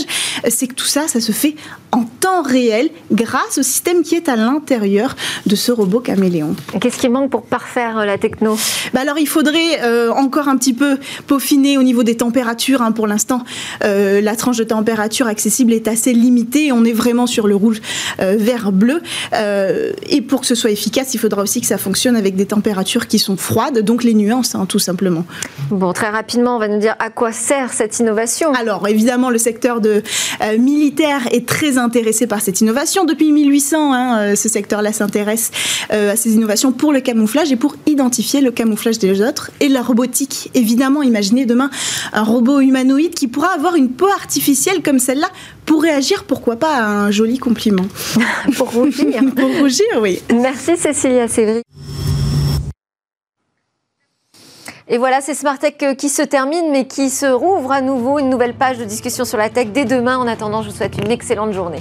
c'est 0.50 0.68
que 0.68 0.74
tout 0.74 0.86
ça, 0.86 1.08
ça 1.08 1.20
se 1.20 1.32
fait 1.32 1.56
en 1.92 2.04
temps 2.04 2.42
réel 2.42 2.90
grâce 3.12 3.58
au 3.58 3.64
système 3.64 4.04
qui 4.04 4.16
est 4.16 4.30
à 4.30 4.36
l'intérieur 4.36 5.16
de 5.46 5.56
ce 5.56 5.72
robot 5.72 6.00
caméléon. 6.00 6.56
Qu'est-ce 6.80 6.98
qui 6.98 7.10
manque 7.10 7.30
pour 7.30 7.44
parfaire 7.44 8.00
euh, 8.00 8.06
la 8.06 8.18
techno? 8.18 8.58
Bah 8.94 9.02
Alors 9.02 9.18
il 9.18 9.28
faudrait 9.28 9.82
euh, 9.84 10.12
encore 10.12 10.48
un 10.48 10.58
petit 10.58 10.74
peu 10.74 10.98
peaufiner 11.28 11.78
au 11.78 11.84
niveau 11.84 12.04
des 12.04 12.16
températures. 12.16 12.82
Hein. 12.82 12.92
Pour 12.92 13.08
l'instant, 13.08 13.44
euh, 13.84 14.22
la 14.22 14.36
tranche 14.36 14.58
de 14.58 14.64
température 14.64 15.28
accessible 15.28 15.74
est 15.74 15.88
assez 15.88 16.14
limitée. 16.14 16.72
On 16.72 16.86
est 16.86 16.94
vraiment 16.94 17.28
sur 17.28 17.48
le 17.48 17.56
rouge, 17.56 17.82
vert, 18.20 18.72
bleu. 18.72 19.02
et 19.34 20.22
pour 20.22 20.42
que 20.42 20.48
ce 20.48 20.56
soit 20.56 20.72
efficace, 20.72 21.14
il 21.14 21.18
faudra 21.18 21.42
aussi 21.42 21.62
que 21.62 21.68
ça 21.68 21.78
fonctionne 21.78 22.16
avec 22.16 22.36
des 22.36 22.46
températures 22.46 23.08
qui 23.08 23.20
sont 23.20 23.38
froides, 23.38 23.80
donc 23.80 24.04
les 24.04 24.14
nuances, 24.14 24.56
hein, 24.56 24.66
tout 24.66 24.80
simplement. 24.80 25.26
Bon, 25.70 25.92
très 25.94 26.10
rapidement, 26.10 26.58
va 26.62 26.68
nous 26.68 26.80
dire 26.80 26.96
à 27.00 27.10
quoi 27.10 27.32
sert 27.32 27.74
cette 27.74 28.00
innovation. 28.00 28.54
Alors 28.54 28.88
évidemment, 28.88 29.30
le 29.30 29.38
secteur 29.40 29.82
de, 29.82 30.04
militaire 30.60 31.22
est 31.32 31.48
très 31.48 31.78
intéressé 31.78 32.28
par 32.28 32.40
cette 32.40 32.62
innovation. 32.62 33.04
Depuis 33.04 33.32
1800, 33.32 33.94
hein, 33.94 34.20
euh, 34.20 34.36
ce 34.36 34.48
secteur-là 34.48 34.94
s'intéresse 34.94 35.52
euh, 35.92 36.14
à 36.14 36.16
ces 36.16 36.34
innovations 36.34 36.72
pour 36.72 36.94
le 36.94 37.02
camouflage 37.02 37.52
et 37.52 37.56
pour 37.56 37.76
identifier 37.88 38.42
le 38.42 38.52
camouflage 38.52 39.00
des 39.00 39.22
autres. 39.22 39.52
Et 39.60 39.70
la 39.70 39.82
robotique, 39.82 40.52
évidemment, 40.54 41.02
imaginez 41.02 41.46
demain 41.46 41.72
un 42.14 42.24
robot 42.24 42.60
humanoïde 42.60 43.16
qui 43.16 43.28
pourra 43.28 43.54
avoir 43.54 43.76
une 43.76 43.90
peau 43.90 44.08
artificielle 44.08 44.84
comme 44.84 45.00
celle-là 45.00 45.30
pour 45.66 45.82
réagir, 45.82 46.26
pourquoi 46.26 46.58
pas, 46.58 46.76
à 46.76 46.86
un 46.86 47.12
joli 47.12 47.40
compliment. 47.40 47.86
pour 48.58 48.72
rougir. 48.72 49.08
pour 49.36 49.50
rougir, 49.60 49.88
oui. 50.00 50.22
Merci 50.32 50.78
Cécilia 50.78 51.28
Sévry. 51.28 51.64
Et 54.94 54.98
voilà, 54.98 55.22
c'est 55.22 55.36
Smart 55.36 55.58
Tech 55.58 55.76
euh, 55.84 55.96
qui 55.96 56.10
se 56.10 56.22
termine, 56.22 56.70
mais 56.70 56.86
qui 56.86 57.10
se 57.10 57.26
rouvre 57.26 57.72
à 57.72 57.80
nouveau 57.80 58.20
une 58.20 58.30
nouvelle 58.30 58.54
page 58.54 58.78
de 58.78 58.84
discussion 58.84 59.24
sur 59.24 59.38
la 59.38 59.50
tech 59.50 59.68
dès 59.68 59.86
demain. 59.86 60.18
En 60.18 60.28
attendant, 60.28 60.64
je 60.64 60.70
vous 60.70 60.76
souhaite 60.76 60.98
une 60.98 61.10
excellente 61.10 61.54
journée. 61.54 61.80